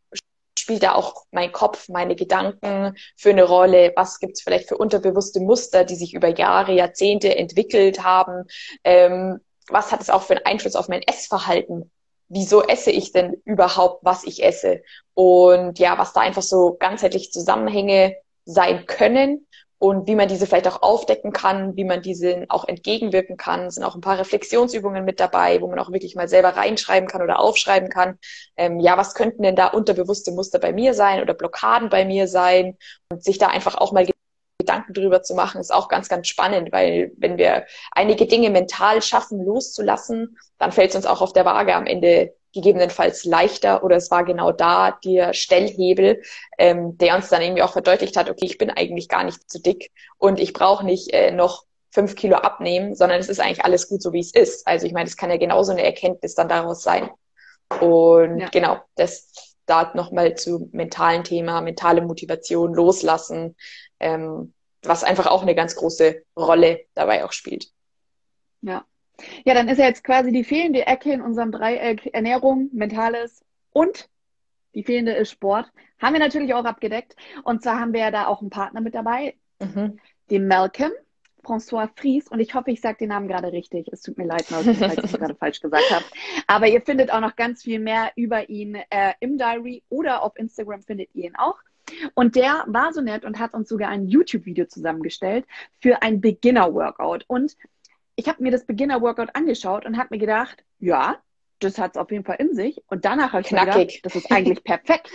spielt 0.57 0.83
da 0.83 0.93
auch 0.93 1.25
mein 1.31 1.51
Kopf, 1.51 1.89
meine 1.89 2.15
Gedanken 2.15 2.95
für 3.17 3.31
eine 3.31 3.43
Rolle? 3.43 3.91
Was 3.95 4.19
gibt 4.19 4.33
es 4.33 4.41
vielleicht 4.41 4.69
für 4.69 4.77
unterbewusste 4.77 5.39
Muster, 5.41 5.83
die 5.83 5.95
sich 5.95 6.13
über 6.13 6.29
Jahre, 6.29 6.73
Jahrzehnte 6.73 7.35
entwickelt 7.35 8.03
haben? 8.03 8.45
Ähm, 8.83 9.39
was 9.67 9.91
hat 9.91 10.01
es 10.01 10.09
auch 10.09 10.21
für 10.21 10.35
einen 10.37 10.45
Einfluss 10.45 10.75
auf 10.75 10.87
mein 10.87 11.01
Essverhalten? 11.01 11.91
Wieso 12.29 12.63
esse 12.63 12.91
ich 12.91 13.11
denn 13.11 13.41
überhaupt, 13.45 14.05
was 14.05 14.23
ich 14.23 14.43
esse? 14.43 14.83
Und 15.13 15.79
ja, 15.79 15.97
was 15.97 16.13
da 16.13 16.21
einfach 16.21 16.41
so 16.41 16.77
ganzheitlich 16.79 17.31
Zusammenhänge 17.31 18.15
sein 18.45 18.85
können 18.85 19.47
und 19.83 20.07
wie 20.07 20.15
man 20.15 20.29
diese 20.29 20.47
vielleicht 20.47 20.69
auch 20.69 20.81
aufdecken 20.81 21.33
kann, 21.33 21.75
wie 21.75 21.83
man 21.83 22.01
diese 22.01 22.45
auch 22.47 22.65
entgegenwirken 22.65 23.35
kann. 23.35 23.65
Es 23.65 23.75
sind 23.75 23.83
auch 23.83 23.95
ein 23.95 24.01
paar 24.01 24.17
Reflexionsübungen 24.17 25.03
mit 25.03 25.19
dabei, 25.19 25.59
wo 25.59 25.67
man 25.67 25.77
auch 25.77 25.91
wirklich 25.91 26.15
mal 26.15 26.29
selber 26.29 26.55
reinschreiben 26.55 27.09
kann 27.09 27.21
oder 27.21 27.37
aufschreiben 27.39 27.89
kann. 27.89 28.17
Ähm, 28.55 28.79
ja, 28.79 28.95
was 28.95 29.13
könnten 29.13 29.43
denn 29.43 29.57
da 29.57 29.67
unterbewusste 29.67 30.31
Muster 30.31 30.57
bei 30.59 30.71
mir 30.71 30.93
sein 30.93 31.21
oder 31.21 31.33
Blockaden 31.33 31.89
bei 31.89 32.05
mir 32.05 32.29
sein? 32.29 32.77
Und 33.09 33.25
sich 33.25 33.39
da 33.39 33.47
einfach 33.47 33.75
auch 33.75 33.91
mal 33.91 34.07
Gedanken 34.57 34.93
drüber 34.93 35.21
zu 35.21 35.35
machen, 35.35 35.59
ist 35.59 35.73
auch 35.73 35.89
ganz, 35.89 36.07
ganz 36.07 36.29
spannend, 36.29 36.71
weil 36.71 37.11
wenn 37.17 37.37
wir 37.37 37.65
einige 37.91 38.25
Dinge 38.25 38.51
mental 38.51 39.01
schaffen, 39.01 39.43
loszulassen, 39.43 40.37
dann 40.59 40.71
fällt 40.71 40.91
es 40.91 40.95
uns 40.95 41.05
auch 41.05 41.19
auf 41.19 41.33
der 41.33 41.43
Waage 41.43 41.75
am 41.75 41.87
Ende 41.87 42.33
gegebenenfalls 42.53 43.25
leichter 43.25 43.83
oder 43.83 43.95
es 43.97 44.11
war 44.11 44.23
genau 44.23 44.51
da 44.51 44.97
der 45.03 45.33
Stellhebel, 45.33 46.21
ähm, 46.57 46.97
der 46.97 47.15
uns 47.15 47.29
dann 47.29 47.41
irgendwie 47.41 47.63
auch 47.63 47.73
verdeutlicht 47.73 48.15
hat, 48.15 48.29
okay, 48.29 48.45
ich 48.45 48.57
bin 48.57 48.69
eigentlich 48.69 49.09
gar 49.09 49.23
nicht 49.23 49.49
zu 49.49 49.61
dick 49.61 49.91
und 50.17 50.39
ich 50.39 50.53
brauche 50.53 50.85
nicht 50.85 51.11
äh, 51.13 51.31
noch 51.31 51.65
fünf 51.89 52.15
Kilo 52.15 52.37
abnehmen, 52.37 52.95
sondern 52.95 53.19
es 53.19 53.29
ist 53.29 53.39
eigentlich 53.39 53.65
alles 53.65 53.87
gut 53.87 54.01
so, 54.01 54.13
wie 54.13 54.19
es 54.19 54.33
ist. 54.33 54.65
Also 54.67 54.87
ich 54.87 54.93
meine, 54.93 55.07
es 55.07 55.17
kann 55.17 55.29
ja 55.29 55.37
genauso 55.37 55.71
eine 55.71 55.83
Erkenntnis 55.83 56.33
dann 56.33 56.49
daraus 56.49 56.81
sein. 56.81 57.09
Und 57.79 58.39
ja. 58.39 58.49
genau, 58.49 58.79
das 58.95 59.31
da 59.65 59.91
nochmal 59.93 60.35
zu 60.35 60.69
mentalen 60.71 61.23
Thema, 61.23 61.61
mentale 61.61 62.01
Motivation, 62.01 62.73
loslassen, 62.73 63.55
ähm, 63.99 64.53
was 64.81 65.03
einfach 65.03 65.27
auch 65.27 65.41
eine 65.41 65.55
ganz 65.55 65.75
große 65.75 66.23
Rolle 66.35 66.81
dabei 66.93 67.23
auch 67.23 67.31
spielt. 67.31 67.67
Ja, 68.61 68.85
ja, 69.45 69.53
dann 69.53 69.67
ist 69.67 69.77
ja 69.77 69.85
jetzt 69.85 70.03
quasi 70.03 70.31
die 70.31 70.43
fehlende 70.43 70.87
Ecke 70.87 71.11
in 71.11 71.21
unserem 71.21 71.51
Dreieck 71.51 72.07
Ernährung, 72.13 72.69
Mentales 72.73 73.43
und 73.71 74.09
die 74.73 74.83
fehlende 74.83 75.13
ist 75.13 75.31
Sport. 75.31 75.71
Haben 75.99 76.13
wir 76.13 76.19
natürlich 76.19 76.53
auch 76.53 76.65
abgedeckt. 76.65 77.15
Und 77.43 77.61
zwar 77.61 77.79
haben 77.79 77.93
wir 77.93 78.01
ja 78.01 78.11
da 78.11 78.27
auch 78.27 78.41
einen 78.41 78.49
Partner 78.49 78.81
mit 78.81 78.95
dabei, 78.95 79.35
mhm. 79.59 79.99
den 80.29 80.47
Malcolm. 80.47 80.91
François 81.43 81.89
Fries 81.97 82.29
und 82.29 82.39
ich 82.39 82.55
hoffe, 82.55 82.71
ich 82.71 82.79
sage 82.79 82.99
den 82.99 83.09
Namen 83.09 83.27
gerade 83.27 83.51
richtig. 83.51 83.89
Es 83.91 84.01
tut 84.01 84.17
mir 84.17 84.25
leid, 84.25 84.43
falls 84.47 84.65
ich 84.65 84.79
es 84.79 85.11
gerade 85.11 85.35
falsch 85.35 85.59
gesagt 85.59 85.91
habe. 85.91 86.05
Aber 86.47 86.67
ihr 86.67 86.81
findet 86.81 87.11
auch 87.11 87.19
noch 87.19 87.35
ganz 87.35 87.63
viel 87.63 87.79
mehr 87.79 88.11
über 88.15 88.49
ihn 88.49 88.75
äh, 88.75 89.13
im 89.19 89.37
Diary 89.37 89.83
oder 89.89 90.23
auf 90.23 90.37
Instagram 90.37 90.83
findet 90.83 91.13
ihr 91.13 91.25
ihn 91.25 91.35
auch. 91.35 91.57
Und 92.13 92.37
der 92.37 92.63
war 92.67 92.93
so 92.93 93.01
nett 93.01 93.25
und 93.25 93.39
hat 93.39 93.53
uns 93.53 93.67
sogar 93.67 93.89
ein 93.89 94.07
YouTube-Video 94.07 94.65
zusammengestellt 94.67 95.45
für 95.79 96.01
ein 96.01 96.21
Beginner-Workout. 96.21 97.25
Und 97.27 97.57
ich 98.15 98.27
habe 98.27 98.43
mir 98.43 98.51
das 98.51 98.65
Beginner-Workout 98.65 99.35
angeschaut 99.35 99.85
und 99.85 99.97
habe 99.97 100.09
mir 100.11 100.19
gedacht, 100.19 100.63
ja, 100.79 101.17
das 101.59 101.77
hat 101.77 101.91
es 101.91 101.97
auf 101.97 102.11
jeden 102.11 102.25
Fall 102.25 102.37
in 102.39 102.53
sich. 102.53 102.83
Und 102.87 103.05
danach 103.05 103.33
habe 103.33 103.41
ich 103.41 103.51
mir 103.51 103.61
gedacht, 103.61 103.99
das 104.03 104.15
ist 104.15 104.31
eigentlich 104.31 104.63
perfekt. 104.63 105.09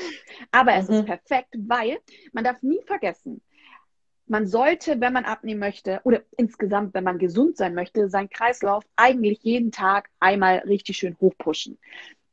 Aber 0.50 0.74
es 0.74 0.88
ist 0.88 1.02
mhm. 1.02 1.06
perfekt, 1.06 1.54
weil 1.58 1.98
man 2.32 2.44
darf 2.44 2.62
nie 2.62 2.80
vergessen, 2.86 3.42
man 4.28 4.46
sollte, 4.46 5.00
wenn 5.00 5.12
man 5.12 5.24
abnehmen 5.24 5.60
möchte, 5.60 6.00
oder 6.04 6.22
insgesamt, 6.36 6.94
wenn 6.94 7.04
man 7.04 7.18
gesund 7.18 7.56
sein 7.56 7.74
möchte, 7.74 8.10
seinen 8.10 8.28
Kreislauf 8.28 8.84
eigentlich 8.96 9.38
jeden 9.42 9.72
Tag 9.72 10.10
einmal 10.20 10.58
richtig 10.58 10.98
schön 10.98 11.16
hochpushen. 11.18 11.78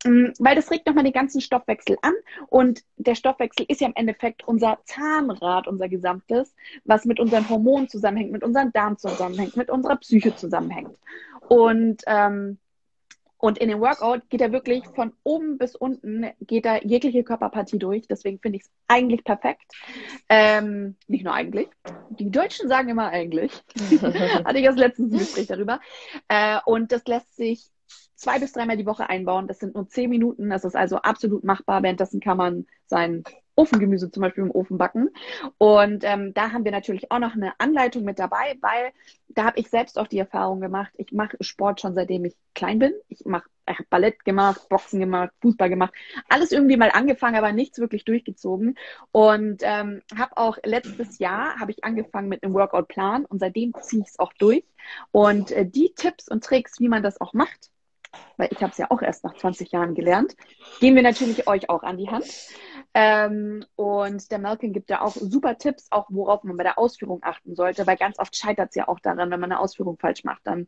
Mm, 0.05 0.27
weil 0.39 0.55
das 0.55 0.71
regt 0.71 0.85
nochmal 0.87 1.03
den 1.03 1.13
ganzen 1.13 1.41
Stoffwechsel 1.41 1.97
an 2.01 2.13
und 2.47 2.83
der 2.97 3.15
Stoffwechsel 3.15 3.65
ist 3.67 3.81
ja 3.81 3.87
im 3.87 3.95
Endeffekt 3.95 4.47
unser 4.47 4.77
Zahnrad, 4.85 5.67
unser 5.67 5.89
gesamtes, 5.89 6.53
was 6.85 7.05
mit 7.05 7.19
unseren 7.19 7.49
Hormonen 7.49 7.89
zusammenhängt, 7.89 8.31
mit 8.31 8.43
unserem 8.43 8.71
Darm 8.71 8.97
zusammenhängt, 8.97 9.57
mit 9.57 9.69
unserer 9.69 9.95
Psyche 9.97 10.35
zusammenhängt. 10.35 10.97
Und 11.49 12.03
ähm, 12.07 12.59
Und 13.37 13.57
in 13.59 13.69
dem 13.69 13.79
Workout 13.79 14.29
geht 14.29 14.41
er 14.41 14.51
wirklich 14.51 14.83
von 14.95 15.13
oben 15.23 15.57
bis 15.57 15.75
unten, 15.75 16.25
geht 16.41 16.65
er 16.65 16.85
jegliche 16.85 17.23
Körperpartie 17.23 17.77
durch. 17.77 18.07
Deswegen 18.07 18.39
finde 18.39 18.57
ich 18.57 18.63
es 18.63 18.71
eigentlich 18.87 19.23
perfekt. 19.23 19.71
Ähm, 20.29 20.95
nicht 21.07 21.23
nur 21.25 21.33
eigentlich. 21.33 21.67
Die 22.09 22.31
Deutschen 22.31 22.69
sagen 22.69 22.89
immer 22.89 23.09
eigentlich. 23.09 23.51
Hatte 24.01 24.57
ich 24.57 24.63
erst 24.63 24.79
letztens 24.79 25.13
ein 25.13 25.19
Gespräch 25.19 25.47
darüber. 25.47 25.79
Äh, 26.27 26.59
und 26.65 26.91
das 26.91 27.05
lässt 27.05 27.35
sich 27.35 27.69
zwei 28.15 28.39
bis 28.39 28.53
dreimal 28.53 28.77
die 28.77 28.85
Woche 28.85 29.09
einbauen. 29.09 29.47
Das 29.47 29.59
sind 29.59 29.75
nur 29.75 29.87
zehn 29.87 30.09
Minuten. 30.09 30.49
Das 30.49 30.65
ist 30.65 30.75
also 30.75 30.97
absolut 30.97 31.43
machbar. 31.43 31.83
Währenddessen 31.83 32.19
kann 32.19 32.37
man 32.37 32.65
sein 32.87 33.23
Ofengemüse 33.55 34.11
zum 34.11 34.21
Beispiel 34.21 34.43
im 34.43 34.51
Ofen 34.51 34.77
backen. 34.77 35.09
Und 35.57 36.03
ähm, 36.03 36.33
da 36.33 36.51
haben 36.51 36.65
wir 36.65 36.71
natürlich 36.71 37.11
auch 37.11 37.19
noch 37.19 37.33
eine 37.35 37.53
Anleitung 37.59 38.03
mit 38.03 38.19
dabei, 38.19 38.57
weil 38.61 38.91
da 39.29 39.45
habe 39.45 39.59
ich 39.59 39.69
selbst 39.69 39.97
auch 39.97 40.07
die 40.07 40.19
Erfahrung 40.19 40.59
gemacht. 40.59 40.91
Ich 40.97 41.11
mache 41.11 41.37
Sport 41.41 41.81
schon 41.81 41.95
seitdem 41.95 42.25
ich 42.25 42.35
klein 42.53 42.79
bin. 42.79 42.93
Ich 43.07 43.25
mache 43.25 43.49
ich 43.67 43.79
habe 43.79 43.87
Ballett 43.89 44.23
gemacht, 44.25 44.69
Boxen 44.69 44.99
gemacht, 44.99 45.31
Fußball 45.41 45.69
gemacht, 45.69 45.93
alles 46.29 46.51
irgendwie 46.51 46.77
mal 46.77 46.91
angefangen, 46.91 47.35
aber 47.35 47.51
nichts 47.51 47.79
wirklich 47.79 48.05
durchgezogen. 48.05 48.77
Und 49.11 49.63
ähm, 49.63 50.01
habe 50.15 50.37
auch 50.37 50.57
letztes 50.63 51.17
Jahr 51.17 51.59
habe 51.59 51.71
ich 51.71 51.83
angefangen 51.83 52.29
mit 52.29 52.43
einem 52.43 52.53
Workout-Plan 52.53 53.25
und 53.25 53.39
seitdem 53.39 53.73
ziehe 53.81 54.03
ich 54.03 54.09
es 54.09 54.19
auch 54.19 54.33
durch. 54.33 54.63
Und 55.11 55.51
äh, 55.51 55.65
die 55.65 55.93
Tipps 55.95 56.27
und 56.27 56.43
Tricks, 56.43 56.79
wie 56.79 56.89
man 56.89 57.01
das 57.01 57.19
auch 57.19 57.33
macht, 57.33 57.71
weil 58.37 58.49
ich 58.51 58.61
habe 58.61 58.71
es 58.71 58.77
ja 58.77 58.91
auch 58.91 59.01
erst 59.01 59.23
nach 59.23 59.35
20 59.35 59.71
Jahren 59.71 59.95
gelernt, 59.95 60.35
geben 60.79 60.95
wir 60.95 61.03
natürlich 61.03 61.47
euch 61.47 61.69
auch 61.69 61.83
an 61.83 61.97
die 61.97 62.09
Hand. 62.09 62.25
Ähm, 62.97 63.65
und 63.75 64.31
der 64.31 64.39
Malcolm 64.39 64.71
gibt 64.71 64.89
da 64.89 65.01
auch 65.01 65.17
super 65.17 65.57
Tipps, 65.57 65.87
auch 65.91 66.05
worauf 66.07 66.45
man 66.45 66.55
bei 66.55 66.63
der 66.63 66.79
Ausführung 66.79 67.19
achten 67.23 67.53
sollte, 67.53 67.85
weil 67.85 67.97
ganz 67.97 68.17
oft 68.19 68.33
scheitert 68.37 68.69
es 68.69 68.75
ja 68.75 68.87
auch 68.87 69.01
daran, 69.01 69.29
wenn 69.31 69.41
man 69.41 69.51
eine 69.51 69.59
Ausführung 69.59 69.97
falsch 69.97 70.23
macht. 70.23 70.39
Dann 70.45 70.67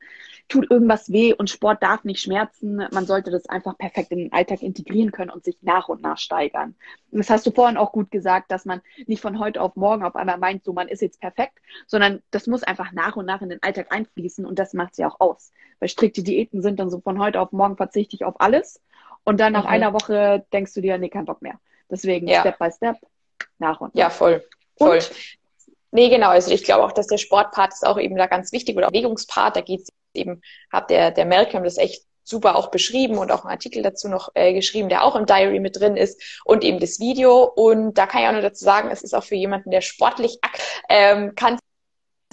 tut 0.49 0.69
irgendwas 0.69 1.09
weh 1.09 1.33
und 1.33 1.49
Sport 1.49 1.81
darf 1.81 2.03
nicht 2.03 2.19
schmerzen. 2.19 2.85
Man 2.91 3.05
sollte 3.05 3.31
das 3.31 3.47
einfach 3.47 3.77
perfekt 3.77 4.11
in 4.11 4.17
den 4.17 4.33
Alltag 4.33 4.61
integrieren 4.61 5.13
können 5.13 5.29
und 5.29 5.45
sich 5.45 5.57
nach 5.61 5.87
und 5.87 6.01
nach 6.01 6.17
steigern. 6.17 6.75
Und 7.11 7.19
das 7.19 7.29
hast 7.29 7.47
du 7.47 7.51
vorhin 7.51 7.77
auch 7.77 7.93
gut 7.93 8.11
gesagt, 8.11 8.51
dass 8.51 8.65
man 8.65 8.81
nicht 9.05 9.21
von 9.21 9.39
heute 9.39 9.61
auf 9.61 9.77
morgen 9.77 10.03
auf 10.03 10.17
einmal 10.17 10.37
meint, 10.37 10.65
so 10.65 10.73
man 10.73 10.89
ist 10.89 11.01
jetzt 11.01 11.21
perfekt, 11.21 11.57
sondern 11.85 12.21
das 12.31 12.45
muss 12.45 12.61
einfach 12.61 12.91
nach 12.91 13.15
und 13.15 13.25
nach 13.25 13.41
in 13.41 13.47
den 13.47 13.63
Alltag 13.63 13.93
einfließen 13.93 14.45
und 14.45 14.59
das 14.59 14.73
macht 14.73 14.95
sie 14.95 15.05
auch 15.05 15.21
aus. 15.21 15.53
Weil 15.79 15.87
strikte 15.87 16.23
Diäten 16.23 16.61
sind 16.61 16.77
dann 16.81 16.89
so 16.89 16.99
von 16.99 17.19
heute 17.19 17.39
auf 17.39 17.53
morgen 17.53 17.77
verzichte 17.77 18.17
ich 18.17 18.25
auf 18.25 18.41
alles 18.41 18.81
und 19.23 19.39
dann 19.39 19.53
nach 19.53 19.63
mhm. 19.63 19.69
einer 19.69 19.93
Woche 19.93 20.45
denkst 20.51 20.73
du 20.73 20.81
dir, 20.81 20.97
nee, 20.97 21.07
kein 21.07 21.23
Bock 21.23 21.41
mehr. 21.41 21.57
Deswegen 21.89 22.27
ja. 22.27 22.41
Step 22.41 22.59
by 22.59 22.71
Step, 22.71 22.97
nach 23.59 23.79
und 23.81 23.95
nach. 23.95 23.99
Ja, 23.99 24.09
voll. 24.09 24.43
voll. 24.77 24.97
Und? 24.97 25.11
Nee, 25.91 26.09
genau. 26.09 26.29
Also 26.29 26.51
ich 26.51 26.63
glaube 26.63 26.83
auch, 26.83 26.91
dass 26.91 27.07
der 27.07 27.17
Sportpart 27.17 27.73
ist 27.73 27.85
auch 27.85 27.97
eben 27.97 28.17
da 28.17 28.27
ganz 28.27 28.51
wichtig 28.51 28.77
oder 28.77 28.87
Bewegungspart. 28.87 29.55
Da 29.55 29.61
geht 29.61 29.81
es 29.81 29.87
eben, 30.13 30.41
hat 30.71 30.89
der, 30.89 31.11
der 31.11 31.25
Malcolm 31.25 31.63
das 31.63 31.77
echt 31.77 32.03
super 32.23 32.57
auch 32.57 32.71
beschrieben 32.71 33.17
und 33.17 33.31
auch 33.31 33.45
einen 33.45 33.51
Artikel 33.51 33.81
dazu 33.81 34.09
noch 34.09 34.29
äh, 34.33 34.53
geschrieben, 34.53 34.89
der 34.89 35.03
auch 35.03 35.15
im 35.15 35.25
Diary 35.25 35.61
mit 35.61 35.79
drin 35.79 35.95
ist 35.95 36.41
und 36.43 36.63
eben 36.63 36.79
das 36.79 36.99
Video. 36.99 37.43
Und 37.43 37.93
da 37.93 38.05
kann 38.05 38.21
ich 38.21 38.27
auch 38.27 38.33
nur 38.33 38.41
dazu 38.41 38.65
sagen, 38.65 38.89
es 38.91 39.01
ist 39.01 39.13
auch 39.13 39.23
für 39.23 39.35
jemanden, 39.35 39.71
der 39.71 39.81
sportlich 39.81 40.39
ähm, 40.89 41.35
kann 41.35 41.57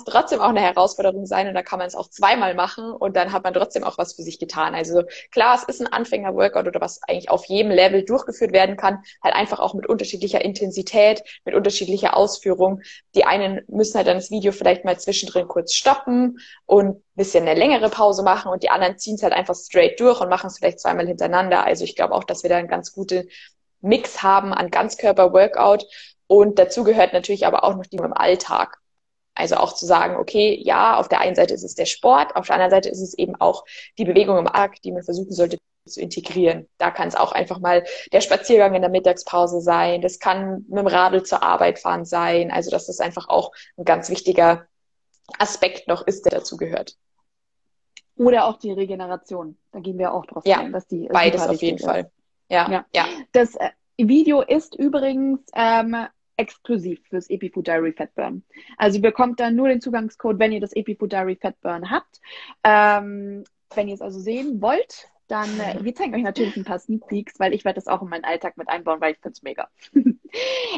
trotzdem 0.05 0.41
auch 0.41 0.49
eine 0.49 0.61
Herausforderung 0.61 1.27
sein 1.27 1.49
und 1.49 1.55
da 1.55 1.63
kann 1.63 1.79
man 1.79 1.89
es 1.89 1.95
auch 1.95 2.09
zweimal 2.09 2.55
machen 2.55 2.93
und 2.93 3.17
dann 3.17 3.33
hat 3.33 3.45
man 3.45 3.55
trotzdem 3.55 3.85
auch 3.85 3.99
was 3.99 4.15
für 4.15 4.23
sich 4.23 4.39
getan. 4.39 4.75
Also 4.75 5.03
klar, 5.31 5.57
es 5.57 5.65
ist 5.65 5.81
ein 5.81 5.93
Anfänger-Workout 5.93 6.67
oder 6.67 6.81
was 6.81 7.03
eigentlich 7.03 7.31
auf 7.31 7.45
jedem 7.47 7.73
Level 7.73 8.05
durchgeführt 8.05 8.53
werden 8.53 8.77
kann, 8.77 9.03
halt 9.23 9.35
einfach 9.35 9.61
auch 9.61 9.75
mit 9.75 9.87
unterschiedlicher 9.87 10.45
Intensität, 10.45 11.23
mit 11.45 11.55
unterschiedlicher 11.55 12.17
Ausführung. 12.17 12.81
Die 13.15 13.25
einen 13.25 13.63
müssen 13.69 13.97
halt 13.97 14.07
dann 14.07 14.17
das 14.17 14.31
Video 14.31 14.53
vielleicht 14.53 14.85
mal 14.85 14.99
zwischendrin 14.99 15.49
kurz 15.49 15.73
stoppen 15.75 16.39
und 16.67 17.03
bisschen 17.15 17.47
eine 17.47 17.59
längere 17.59 17.91
Pause 17.91 18.23
machen 18.23 18.51
und 18.51 18.63
die 18.63 18.71
anderen 18.71 18.99
ziehen 18.99 19.15
es 19.15 19.23
halt 19.23 19.33
einfach 19.33 19.55
straight 19.55 20.01
durch 20.01 20.21
und 20.21 20.29
machen 20.29 20.49
es 20.49 20.59
vielleicht 20.59 20.81
zweimal 20.81 21.07
hintereinander. 21.07 21.65
Also 21.65 21.85
ich 21.85 21.97
glaube 21.97 22.15
auch, 22.15 22.25
dass 22.25 22.43
wir 22.43 22.51
da 22.51 22.57
einen 22.57 22.69
ganz 22.69 22.93
guten 22.93 23.29
Mix 23.81 24.23
haben 24.23 24.53
an 24.53 24.71
Ganzkörper-Workout 24.71 25.87
und 26.27 26.59
dazu 26.59 26.85
gehört 26.85 27.13
natürlich 27.13 27.47
aber 27.47 27.65
auch 27.65 27.77
noch 27.77 27.87
die 27.87 27.97
im 27.97 28.13
Alltag. 28.13 28.79
Also 29.35 29.57
auch 29.57 29.75
zu 29.75 29.87
sagen, 29.87 30.17
okay, 30.17 30.59
ja, 30.63 30.97
auf 30.97 31.09
der 31.09 31.21
einen 31.21 31.35
Seite 31.35 31.55
ist 31.55 31.65
es 31.65 31.75
der 31.75 31.87
Sport, 31.87 32.37
auf 32.37 32.47
der 32.47 32.55
anderen 32.55 32.71
Seite 32.71 32.89
ist 32.89 33.01
es 33.01 33.15
eben 33.15 33.35
auch 33.37 33.65
die 33.99 34.05
Bewegung 34.05 34.39
im 34.39 34.47
Arg, 34.47 34.81
die 34.83 34.93
man 34.93 35.03
versuchen 35.03 35.33
sollte 35.33 35.59
zu 35.87 36.01
integrieren. 36.01 36.69
Da 36.79 36.91
kann 36.91 37.09
es 37.09 37.15
auch 37.15 37.33
einfach 37.33 37.59
mal 37.59 37.85
der 38.13 38.21
Spaziergang 38.21 38.75
in 38.75 38.83
der 38.83 38.91
Mittagspause 38.91 39.61
sein. 39.61 40.01
Das 40.01 40.19
kann 40.19 40.65
mit 40.69 40.79
dem 40.79 40.87
Radl 40.87 41.23
zur 41.25 41.43
Arbeit 41.43 41.79
fahren 41.79 42.05
sein. 42.05 42.51
Also 42.51 42.71
dass 42.71 42.87
das 42.87 43.01
einfach 43.01 43.29
auch 43.29 43.53
ein 43.77 43.85
ganz 43.85 44.09
wichtiger 44.09 44.67
Aspekt 45.39 45.89
noch 45.89 46.07
ist, 46.07 46.25
der 46.25 46.33
dazu 46.33 46.57
gehört. 46.57 46.97
Oder 48.17 48.47
auch 48.47 48.59
die 48.59 48.73
Regeneration. 48.73 49.59
Da 49.73 49.81
gehen 49.81 49.99
wir 49.99 50.15
auch 50.15 50.25
drauf 50.27 50.47
ja, 50.47 50.59
ein, 50.59 50.73
dass 50.73 50.87
die 50.87 51.09
beides 51.13 51.47
auf 51.47 51.61
jeden 51.61 51.79
ist. 51.79 51.85
Fall. 51.85 52.11
Ja, 52.49 52.71
ja. 52.71 52.87
ja. 52.95 53.07
Das 53.33 53.55
äh, 53.57 53.71
Video 53.97 54.41
ist 54.41 54.75
übrigens 54.75 55.41
ähm, 55.55 56.07
exklusiv 56.37 57.01
fürs 57.09 57.31
EpiFood 57.31 57.67
Diary 57.67 57.93
Fatburn. 57.93 58.43
Also 58.77 58.99
ihr 58.99 59.03
bekommt 59.03 59.41
dann 59.41 59.57
nur 59.57 59.69
den 59.69 59.81
Zugangscode, 59.81 60.39
wenn 60.39 60.53
ihr 60.53 60.61
das 60.61 60.75
EpiFood 60.75 61.13
Diary 61.13 61.37
Fatburn 61.37 61.91
habt. 61.91 62.21
Ähm, 62.63 63.45
wenn 63.75 63.89
ihr 63.89 63.95
es 63.95 64.03
also 64.03 64.19
sehen 64.19 64.61
wollt, 64.61 65.09
dann, 65.29 65.49
äh, 65.59 65.83
wir 65.83 65.95
zeigen 65.95 66.15
euch 66.15 66.23
natürlich 66.23 66.57
ein 66.57 66.65
paar 66.65 66.79
Sneak 66.79 67.07
Peeks, 67.07 67.41
weil 67.41 67.55
ich 67.55 67.65
werde 67.65 67.77
das 67.77 67.89
auch 67.89 68.03
in 68.03 68.09
meinen 68.09 68.25
Alltag 68.25 68.57
mit 68.57 68.69
einbauen, 68.69 69.01
weil 69.01 69.13
ich 69.13 69.19
finde 69.19 69.33
es 69.33 69.43
mega. 69.43 69.69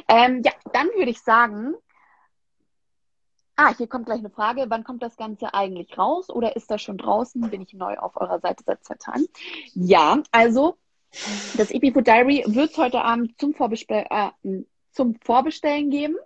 ähm, 0.09 0.43
ja, 0.45 0.53
dann 0.73 0.89
würde 0.89 1.11
ich 1.11 1.21
sagen, 1.21 1.75
ah, 3.57 3.75
hier 3.77 3.89
kommt 3.89 4.07
gleich 4.07 4.21
eine 4.21 4.31
Frage, 4.31 4.67
wann 4.69 4.85
kommt 4.85 5.03
das 5.03 5.17
Ganze 5.17 5.53
eigentlich 5.55 5.99
raus 5.99 6.31
oder 6.31 6.57
ist 6.57 6.71
das 6.71 6.83
schon 6.83 6.99
draußen? 6.99 7.51
Bin 7.51 7.63
ich 7.63 7.73
neu 7.75 7.97
auf 7.97 8.17
eurer 8.17 8.39
Seite 8.39 8.63
seit 8.65 8.85
zwei 8.85 8.95
Tagen? 8.97 9.27
Ja, 9.75 10.23
also 10.31 10.77
das 11.57 11.71
EpiFood 11.71 12.07
Diary 12.07 12.45
wird 12.47 12.77
heute 12.77 13.03
Abend 13.03 13.39
zum 13.41 13.55
Vorbesprechen, 13.55 14.07
äh, 14.11 14.63
zum 14.97 15.15
Vorbestellen 15.23 15.91
geben. 15.91 16.17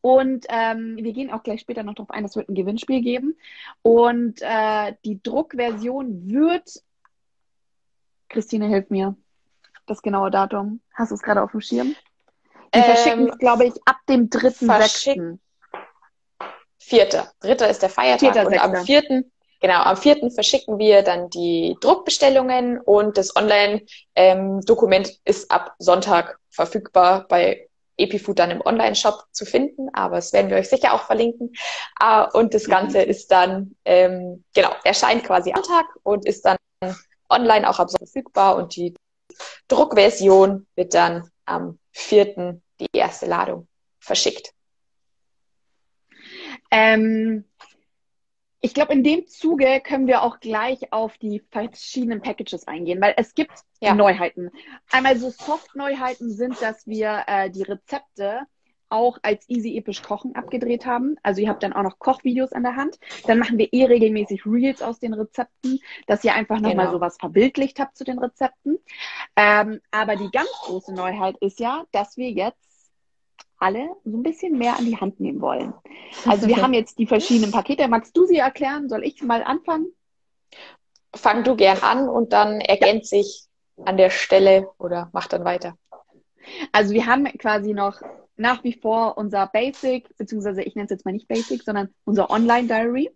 Und 0.00 0.46
ähm, 0.48 0.96
wir 0.96 1.12
gehen 1.12 1.32
auch 1.32 1.42
gleich 1.42 1.60
später 1.60 1.82
noch 1.82 1.94
darauf 1.94 2.10
ein, 2.10 2.24
es 2.24 2.36
wird 2.36 2.48
ein 2.48 2.54
Gewinnspiel 2.54 3.02
geben. 3.02 3.36
Und 3.82 4.40
äh, 4.42 4.94
die 5.04 5.20
Druckversion 5.22 6.30
wird, 6.30 6.82
Christine, 8.28 8.68
hilf 8.68 8.90
mir, 8.90 9.16
das 9.86 10.02
genaue 10.02 10.30
Datum. 10.30 10.80
Hast 10.94 11.10
du 11.10 11.16
es 11.16 11.22
gerade 11.22 11.42
auf 11.42 11.50
dem 11.50 11.60
Schirm? 11.60 11.96
Die 12.74 12.78
ähm, 12.78 12.84
verschicken 12.84 13.28
es, 13.28 13.38
glaube 13.38 13.64
ich, 13.64 13.74
ab 13.86 13.96
dem 14.08 14.28
3.6. 14.28 15.38
Vierter. 16.78 17.32
Dritter 17.40 17.68
ist 17.68 17.82
der 17.82 17.88
Feiertag. 17.88 18.32
Vierter, 18.32 18.46
und 18.46 18.58
am 18.58 18.84
vierten, 18.84 19.32
genau, 19.60 19.82
am 19.82 19.96
vierten 19.96 20.30
verschicken 20.30 20.78
wir 20.78 21.02
dann 21.02 21.30
die 21.30 21.76
Druckbestellungen 21.80 22.80
und 22.80 23.16
das 23.16 23.34
Online-Dokument 23.34 25.08
ähm, 25.08 25.14
ist 25.24 25.50
ab 25.50 25.74
Sonntag 25.78 26.38
verfügbar 26.50 27.26
bei 27.28 27.69
Epifood 27.96 28.38
dann 28.38 28.50
im 28.50 28.60
Online-Shop 28.60 29.24
zu 29.32 29.44
finden, 29.44 29.88
aber 29.92 30.16
das 30.16 30.32
werden 30.32 30.50
wir 30.50 30.56
euch 30.56 30.68
sicher 30.68 30.94
auch 30.94 31.02
verlinken. 31.02 31.52
Uh, 32.02 32.26
und 32.32 32.54
das 32.54 32.64
Ganze 32.64 33.04
mhm. 33.04 33.10
ist 33.10 33.30
dann, 33.30 33.76
ähm, 33.84 34.44
genau, 34.54 34.70
erscheint 34.84 35.24
quasi 35.24 35.52
am 35.52 35.62
Tag 35.62 35.86
und 36.02 36.26
ist 36.26 36.44
dann 36.44 36.56
online 37.28 37.68
auch 37.68 37.78
ab 37.78 37.90
verfügbar 37.90 38.56
und 38.56 38.74
die 38.76 38.94
Druckversion 39.68 40.66
wird 40.74 40.94
dann 40.94 41.30
am 41.44 41.78
4. 41.92 42.60
die 42.80 42.86
erste 42.92 43.26
Ladung 43.26 43.68
verschickt. 44.00 44.52
Ähm, 46.70 47.44
ich 48.60 48.74
glaube, 48.74 48.92
in 48.92 49.02
dem 49.02 49.26
Zuge 49.26 49.80
können 49.80 50.06
wir 50.06 50.22
auch 50.22 50.40
gleich 50.40 50.92
auf 50.92 51.16
die 51.18 51.42
verschiedenen 51.50 52.20
Packages 52.20 52.66
eingehen, 52.66 53.00
weil 53.00 53.14
es 53.16 53.34
gibt 53.34 53.52
ja. 53.80 53.94
Neuheiten. 53.94 54.50
Einmal 54.90 55.16
so 55.16 55.30
Soft-Neuheiten 55.30 56.30
sind, 56.30 56.60
dass 56.60 56.86
wir 56.86 57.24
äh, 57.26 57.50
die 57.50 57.62
Rezepte 57.62 58.42
auch 58.90 59.18
als 59.22 59.48
Easy 59.48 59.78
Episch 59.78 60.02
Kochen 60.02 60.34
abgedreht 60.34 60.84
haben. 60.84 61.16
Also 61.22 61.40
ihr 61.40 61.48
habt 61.48 61.62
dann 61.62 61.72
auch 61.72 61.82
noch 61.82 61.98
Kochvideos 61.98 62.52
an 62.52 62.64
der 62.64 62.76
Hand. 62.76 62.98
Dann 63.26 63.38
machen 63.38 63.56
wir 63.56 63.72
eh 63.72 63.86
regelmäßig 63.86 64.44
Reels 64.44 64.82
aus 64.82 64.98
den 64.98 65.14
Rezepten, 65.14 65.78
dass 66.06 66.24
ihr 66.24 66.34
einfach 66.34 66.56
nochmal 66.56 66.86
genau. 66.86 66.92
sowas 66.92 67.16
verbildlicht 67.18 67.78
habt 67.78 67.96
zu 67.96 68.04
den 68.04 68.18
Rezepten. 68.18 68.78
Ähm, 69.36 69.80
aber 69.92 70.16
die 70.16 70.30
ganz 70.30 70.50
große 70.64 70.92
Neuheit 70.92 71.36
ist 71.40 71.60
ja, 71.60 71.84
dass 71.92 72.16
wir 72.16 72.30
jetzt 72.30 72.69
alle 73.60 73.90
so 74.04 74.16
ein 74.16 74.22
bisschen 74.22 74.58
mehr 74.58 74.76
an 74.76 74.86
die 74.86 74.96
Hand 74.96 75.20
nehmen 75.20 75.40
wollen. 75.40 75.72
Also 76.26 76.48
wir 76.48 76.56
haben 76.62 76.74
jetzt 76.74 76.98
die 76.98 77.06
verschiedenen 77.06 77.52
Pakete. 77.52 77.86
Magst 77.88 78.16
du 78.16 78.26
sie 78.26 78.38
erklären? 78.38 78.88
Soll 78.88 79.04
ich 79.04 79.22
mal 79.22 79.42
anfangen? 79.42 79.86
Fang 81.14 81.44
du 81.44 81.56
gern 81.56 81.78
an 81.78 82.08
und 82.08 82.32
dann 82.32 82.60
ergänze 82.60 83.16
ja. 83.16 83.22
ich 83.22 83.44
an 83.84 83.96
der 83.96 84.10
Stelle 84.10 84.70
oder 84.78 85.10
mach 85.12 85.26
dann 85.26 85.44
weiter. 85.44 85.76
Also 86.72 86.92
wir 86.94 87.06
haben 87.06 87.24
quasi 87.38 87.72
noch 87.72 88.00
nach 88.40 88.64
wie 88.64 88.72
vor 88.72 89.18
unser 89.18 89.46
Basic, 89.46 90.16
beziehungsweise 90.16 90.62
ich 90.62 90.74
nenne 90.74 90.86
es 90.86 90.90
jetzt 90.90 91.04
mal 91.04 91.12
nicht 91.12 91.28
Basic, 91.28 91.62
sondern 91.62 91.90
unser 92.04 92.30
Online-Diary. 92.30 93.10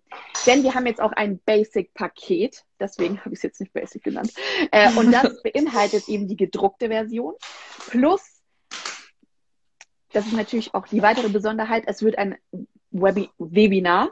Denn 0.46 0.62
wir 0.62 0.74
haben 0.74 0.86
jetzt 0.86 1.00
auch 1.00 1.12
ein 1.12 1.40
Basic-Paket, 1.46 2.62
deswegen 2.78 3.18
habe 3.20 3.30
ich 3.30 3.38
es 3.38 3.42
jetzt 3.42 3.60
nicht 3.60 3.72
Basic 3.72 4.04
genannt. 4.04 4.32
Äh, 4.70 4.92
und 4.94 5.10
das 5.10 5.42
beinhaltet 5.42 6.08
eben 6.08 6.28
die 6.28 6.36
gedruckte 6.36 6.88
Version 6.88 7.34
plus 7.88 8.33
das 10.14 10.26
ist 10.26 10.32
natürlich 10.32 10.74
auch 10.74 10.86
die 10.86 11.02
weitere 11.02 11.28
Besonderheit. 11.28 11.84
Es 11.86 12.02
wird 12.02 12.16
ein 12.18 12.38
Webi 12.90 13.28
Webinar. 13.38 14.10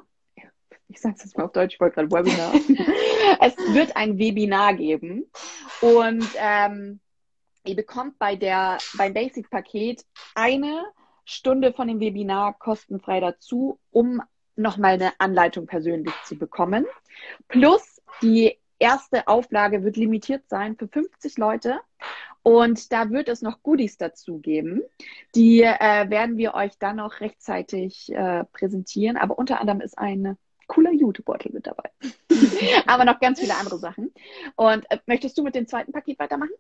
Ich 0.88 1.00
sage 1.00 1.14
es 1.16 1.24
jetzt 1.24 1.38
mal 1.38 1.44
auf 1.44 1.52
Deutsch, 1.52 1.74
ich 1.74 1.80
wollte 1.80 1.94
gerade 1.94 2.10
Webinar. 2.10 2.52
es 3.40 3.56
wird 3.74 3.96
ein 3.96 4.18
Webinar 4.18 4.74
geben 4.74 5.30
und 5.80 6.28
ähm, 6.36 7.00
ihr 7.64 7.76
bekommt 7.76 8.18
bei 8.18 8.36
der 8.36 8.78
beim 8.98 9.14
Basic-Paket 9.14 10.04
eine 10.34 10.84
Stunde 11.24 11.72
von 11.72 11.88
dem 11.88 12.00
Webinar 12.00 12.58
kostenfrei 12.58 13.20
dazu, 13.20 13.78
um 13.90 14.20
nochmal 14.56 14.94
eine 14.94 15.12
Anleitung 15.18 15.66
persönlich 15.66 16.12
zu 16.24 16.36
bekommen. 16.36 16.84
Plus 17.48 18.02
die 18.20 18.58
erste 18.78 19.28
Auflage 19.28 19.84
wird 19.84 19.96
limitiert 19.96 20.48
sein 20.48 20.76
für 20.76 20.88
50 20.88 21.38
Leute. 21.38 21.80
Und 22.42 22.92
da 22.92 23.10
wird 23.10 23.28
es 23.28 23.42
noch 23.42 23.62
Goodies 23.62 23.96
dazu 23.98 24.38
geben. 24.38 24.82
Die 25.34 25.62
äh, 25.62 26.10
werden 26.10 26.36
wir 26.36 26.54
euch 26.54 26.76
dann 26.78 26.96
noch 26.96 27.20
rechtzeitig 27.20 28.12
äh, 28.12 28.44
präsentieren. 28.52 29.16
Aber 29.16 29.38
unter 29.38 29.60
anderem 29.60 29.80
ist 29.80 29.98
ein 29.98 30.36
cooler 30.66 30.92
YouTube-Beutel 30.92 31.52
mit 31.52 31.66
dabei. 31.66 31.90
Aber 32.86 33.04
noch 33.04 33.20
ganz 33.20 33.40
viele 33.40 33.54
andere 33.54 33.78
Sachen. 33.78 34.12
Und 34.56 34.90
äh, 34.90 34.98
möchtest 35.06 35.38
du 35.38 35.42
mit 35.42 35.54
dem 35.54 35.68
zweiten 35.68 35.92
Paket 35.92 36.18
weitermachen? 36.18 36.52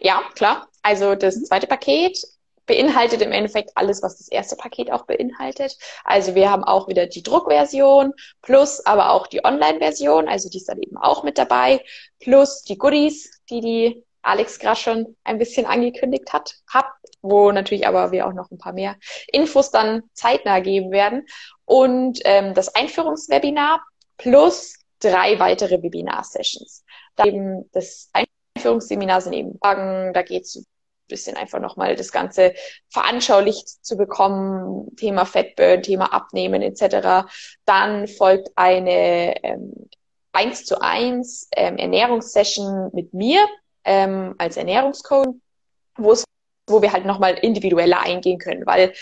Ja, 0.00 0.22
klar. 0.34 0.68
Also 0.82 1.14
das 1.14 1.42
zweite 1.44 1.66
Paket 1.66 2.18
beinhaltet 2.66 3.22
im 3.22 3.32
Endeffekt 3.32 3.70
alles, 3.74 4.02
was 4.02 4.18
das 4.18 4.28
erste 4.28 4.56
Paket 4.56 4.90
auch 4.90 5.06
beinhaltet. 5.06 5.78
Also 6.04 6.34
wir 6.34 6.50
haben 6.50 6.64
auch 6.64 6.88
wieder 6.88 7.06
die 7.06 7.22
Druckversion 7.22 8.12
plus 8.42 8.84
aber 8.84 9.10
auch 9.10 9.28
die 9.28 9.44
Online-Version, 9.44 10.28
also 10.28 10.48
die 10.48 10.58
ist 10.58 10.68
dann 10.68 10.82
eben 10.82 10.96
auch 10.96 11.22
mit 11.22 11.38
dabei, 11.38 11.82
plus 12.18 12.62
die 12.62 12.76
Goodies, 12.76 13.40
die 13.48 13.60
die 13.60 14.04
Alex 14.26 14.58
gerade 14.58 14.78
schon 14.78 15.16
ein 15.24 15.38
bisschen 15.38 15.66
angekündigt 15.66 16.32
hat, 16.32 16.54
hab, 16.72 16.92
wo 17.22 17.52
natürlich 17.52 17.86
aber 17.86 18.12
wir 18.12 18.26
auch 18.26 18.32
noch 18.32 18.50
ein 18.50 18.58
paar 18.58 18.72
mehr 18.72 18.96
Infos 19.28 19.70
dann 19.70 20.02
zeitnah 20.12 20.60
geben 20.60 20.90
werden. 20.90 21.26
Und 21.64 22.20
ähm, 22.24 22.54
das 22.54 22.74
Einführungswebinar 22.74 23.84
plus 24.16 24.74
drei 25.00 25.38
weitere 25.38 25.82
Webinar-Sessions. 25.82 26.84
Da 27.16 27.24
eben 27.24 27.68
das 27.72 28.10
Einführungsseminar 28.54 29.20
sind 29.20 29.34
eben 29.34 29.58
Fragen, 29.58 30.12
da 30.12 30.22
geht 30.22 30.42
es 30.42 30.64
bisschen 31.08 31.36
einfach 31.36 31.60
nochmal 31.60 31.96
das 31.96 32.12
Ganze 32.12 32.54
veranschaulicht 32.88 33.84
zu 33.84 33.96
bekommen, 33.96 34.94
Thema 34.96 35.24
Fettburn, 35.24 35.82
Thema 35.82 36.12
Abnehmen 36.12 36.62
etc. 36.62 37.28
Dann 37.64 38.08
folgt 38.08 38.50
eine 38.56 39.42
ähm, 39.44 39.88
1 40.32 40.64
zu 40.64 40.80
1 40.80 41.48
ähm, 41.56 41.78
Ernährungssession 41.78 42.90
mit 42.92 43.14
mir 43.14 43.46
ähm, 43.86 44.34
als 44.38 44.56
Ernährungscoach, 44.56 45.34
wo 45.96 46.12
es 46.12 46.24
wo 46.68 46.82
wir 46.82 46.92
halt 46.92 47.06
nochmal 47.06 47.34
individueller 47.34 48.00
eingehen 48.00 48.38
können, 48.38 48.66
weil 48.66 48.92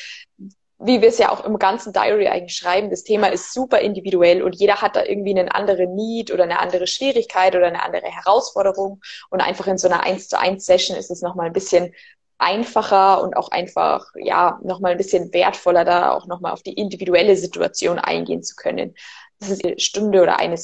wie 0.79 1.01
wir 1.01 1.09
es 1.09 1.19
ja 1.19 1.31
auch 1.31 1.45
im 1.45 1.59
ganzen 1.59 1.93
Diary 1.93 2.29
eigentlich 2.29 2.57
schreiben, 2.57 2.91
das 2.91 3.05
Thema 3.05 3.29
ist 3.29 3.55
super 3.55 3.81
individuell 3.81 4.43
und 4.43 4.55
jeder 4.57 4.83
hat 4.83 4.97
da 4.97 5.05
irgendwie 5.05 5.31
einen 5.31 5.49
anderen 5.49 5.95
Need 5.95 6.31
oder 6.31 6.45
eine 6.45 6.59
andere 6.59 6.87
Schwierigkeit 6.87 7.55
oder 7.57 7.69
eine 7.69 7.83
andere 7.83 8.07
Herausforderung. 8.07 9.01
Und 9.31 9.41
einfach 9.41 9.67
in 9.67 9.79
so 9.79 9.89
einer 9.89 10.03
1 10.03 10.29
zu 10.29 10.39
1 10.39 10.67
Session 10.67 10.97
ist 10.97 11.11
es 11.11 11.23
nochmal 11.23 11.47
ein 11.47 11.53
bisschen 11.53 11.95
einfacher 12.39 13.23
und 13.23 13.37
auch 13.37 13.51
einfach, 13.51 14.05
ja, 14.17 14.59
nochmal 14.63 14.93
ein 14.93 14.99
bisschen 14.99 15.33
wertvoller, 15.33 15.85
da 15.85 16.13
auch 16.13 16.27
nochmal 16.27 16.53
auf 16.53 16.63
die 16.63 16.75
individuelle 16.75 17.37
Situation 17.37 17.99
eingehen 17.99 18.43
zu 18.43 18.55
können. 18.57 18.95
Das 19.39 19.51
ist 19.51 19.65
eine 19.65 19.79
Stunde 19.79 20.21
oder 20.21 20.39
eine 20.39 20.59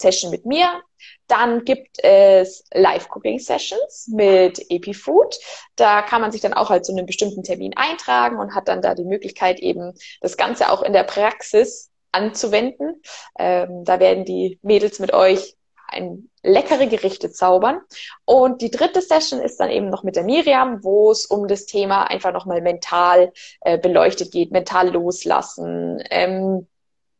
Session 0.00 0.30
mit 0.30 0.44
mir. 0.46 0.82
Dann 1.26 1.64
gibt 1.64 2.02
es 2.02 2.64
Live-Cooking-Sessions 2.72 4.08
mit 4.12 4.70
EpiFood. 4.70 5.38
Da 5.76 6.02
kann 6.02 6.20
man 6.20 6.32
sich 6.32 6.40
dann 6.40 6.52
auch 6.54 6.70
halt 6.70 6.84
zu 6.84 6.92
einem 6.92 7.06
bestimmten 7.06 7.42
Termin 7.42 7.72
eintragen 7.76 8.38
und 8.38 8.54
hat 8.54 8.68
dann 8.68 8.82
da 8.82 8.94
die 8.94 9.04
Möglichkeit, 9.04 9.60
eben 9.60 9.94
das 10.20 10.36
Ganze 10.36 10.70
auch 10.70 10.82
in 10.82 10.92
der 10.92 11.04
Praxis 11.04 11.90
anzuwenden. 12.12 13.02
Ähm, 13.38 13.84
da 13.84 14.00
werden 14.00 14.24
die 14.24 14.58
Mädels 14.62 14.98
mit 14.98 15.12
euch 15.12 15.56
ein 15.88 16.30
leckere 16.42 16.86
Gerichte 16.86 17.30
zaubern. 17.30 17.80
Und 18.24 18.60
die 18.60 18.70
dritte 18.70 19.00
Session 19.00 19.40
ist 19.40 19.58
dann 19.58 19.70
eben 19.70 19.88
noch 19.88 20.02
mit 20.02 20.16
der 20.16 20.24
Miriam, 20.24 20.82
wo 20.84 21.10
es 21.10 21.26
um 21.26 21.48
das 21.48 21.66
Thema 21.66 22.04
einfach 22.04 22.32
nochmal 22.32 22.60
mental 22.60 23.32
äh, 23.60 23.78
beleuchtet 23.78 24.32
geht, 24.32 24.52
mental 24.52 24.90
loslassen, 24.90 26.02
ähm, 26.10 26.66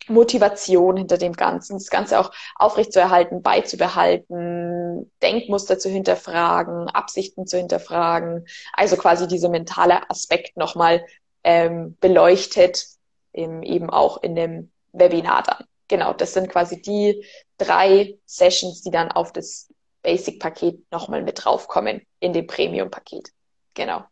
Motivation 0.09 0.97
hinter 0.97 1.19
dem 1.19 1.33
Ganzen, 1.33 1.75
das 1.75 1.91
Ganze 1.91 2.19
auch 2.19 2.31
aufrechtzuerhalten, 2.57 3.43
beizubehalten, 3.43 5.11
Denkmuster 5.23 5.79
zu 5.79 5.89
hinterfragen, 5.89 6.89
Absichten 6.89 7.47
zu 7.47 7.57
hinterfragen, 7.57 8.47
also 8.73 8.97
quasi 8.97 9.29
dieser 9.29 9.49
mentale 9.49 10.09
Aspekt 10.11 10.57
nochmal 10.57 11.05
ähm, 11.43 11.97
beleuchtet, 12.01 12.87
eben, 13.33 13.63
eben 13.63 13.91
auch 13.91 14.23
in 14.23 14.35
dem 14.35 14.71
Webinar 14.93 15.43
dann. 15.43 15.65
Genau, 15.89 16.13
das 16.13 16.33
sind 16.33 16.49
quasi 16.49 16.81
die 16.81 17.25
drei 17.59 18.19
Sessions, 18.25 18.83
die 18.83 18.91
dann 18.91 19.13
auf 19.13 19.33
das 19.33 19.69
Basic-Paket 20.03 20.91
nochmal 20.91 21.23
mit 21.23 21.45
draufkommen 21.45 22.03
in 22.21 22.33
dem 22.33 22.47
Premium-Paket. 22.47 23.31
Genau. 23.75 24.05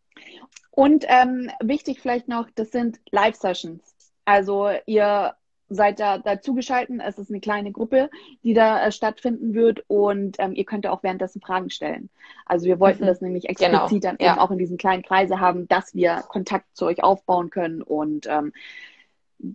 Und 0.71 1.05
ähm, 1.09 1.51
wichtig 1.61 2.01
vielleicht 2.01 2.29
noch, 2.29 2.49
das 2.55 2.71
sind 2.71 2.99
Live-Sessions. 3.11 3.83
Also 4.25 4.71
ihr 4.87 5.35
seid 5.75 6.01
da 6.01 6.19
dazugeschalten. 6.19 7.01
Es 7.01 7.19
ist 7.19 7.31
eine 7.31 7.41
kleine 7.41 7.73
Gruppe, 7.73 8.11
die 8.43 8.55
da 8.55 8.87
äh, 8.87 8.93
stattfinden 8.93 9.55
wird 9.55 9.85
und 9.89 10.37
ähm, 10.39 10.53
ihr 10.55 10.65
könnt 10.65 10.87
auch 10.87 11.03
währenddessen 11.03 11.41
Fragen 11.41 11.71
stellen. 11.71 12.11
Also 12.47 12.67
wir 12.67 12.81
wollten 12.81 13.05
mhm. 13.05 13.09
das 13.09 13.21
nämlich 13.21 13.49
explizit 13.49 13.89
genau. 13.89 14.01
dann 14.01 14.17
ja. 14.21 14.33
eben 14.33 14.41
auch 14.41 14.51
in 14.51 14.59
diesen 14.59 14.77
kleinen 14.77 15.03
Kreise 15.03 15.41
haben, 15.41 15.69
dass 15.69 15.95
wir 15.95 16.23
Kontakt 16.29 16.77
zu 16.77 16.87
euch 16.87 17.03
aufbauen 17.03 17.51
können 17.51 17.83
und 17.83 18.27
ähm, 18.27 18.53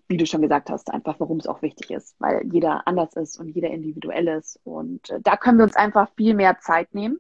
wie 0.08 0.18
du 0.18 0.26
schon 0.26 0.42
gesagt 0.42 0.70
hast, 0.70 0.92
einfach 0.92 1.20
warum 1.20 1.38
es 1.38 1.48
auch 1.48 1.62
wichtig 1.62 1.92
ist, 1.92 2.16
weil 2.20 2.46
jeder 2.52 2.88
anders 2.88 3.16
ist 3.16 3.40
und 3.40 3.50
jeder 3.50 3.70
individuell 3.70 4.28
ist. 4.28 4.60
Und 4.64 5.10
äh, 5.10 5.20
da 5.22 5.38
können 5.38 5.58
wir 5.58 5.64
uns 5.64 5.76
einfach 5.76 6.10
viel 6.16 6.34
mehr 6.34 6.60
Zeit 6.60 6.94
nehmen, 6.94 7.20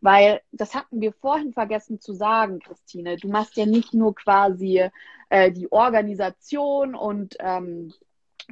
weil 0.00 0.40
das 0.52 0.74
hatten 0.74 1.00
wir 1.00 1.12
vorhin 1.12 1.52
vergessen 1.52 2.00
zu 2.00 2.14
sagen, 2.14 2.60
Christine. 2.60 3.16
Du 3.16 3.28
machst 3.28 3.56
ja 3.56 3.66
nicht 3.66 3.92
nur 3.92 4.14
quasi 4.14 4.88
äh, 5.28 5.52
die 5.52 5.70
Organisation 5.70 6.94
und 6.94 7.36
ähm, 7.40 7.92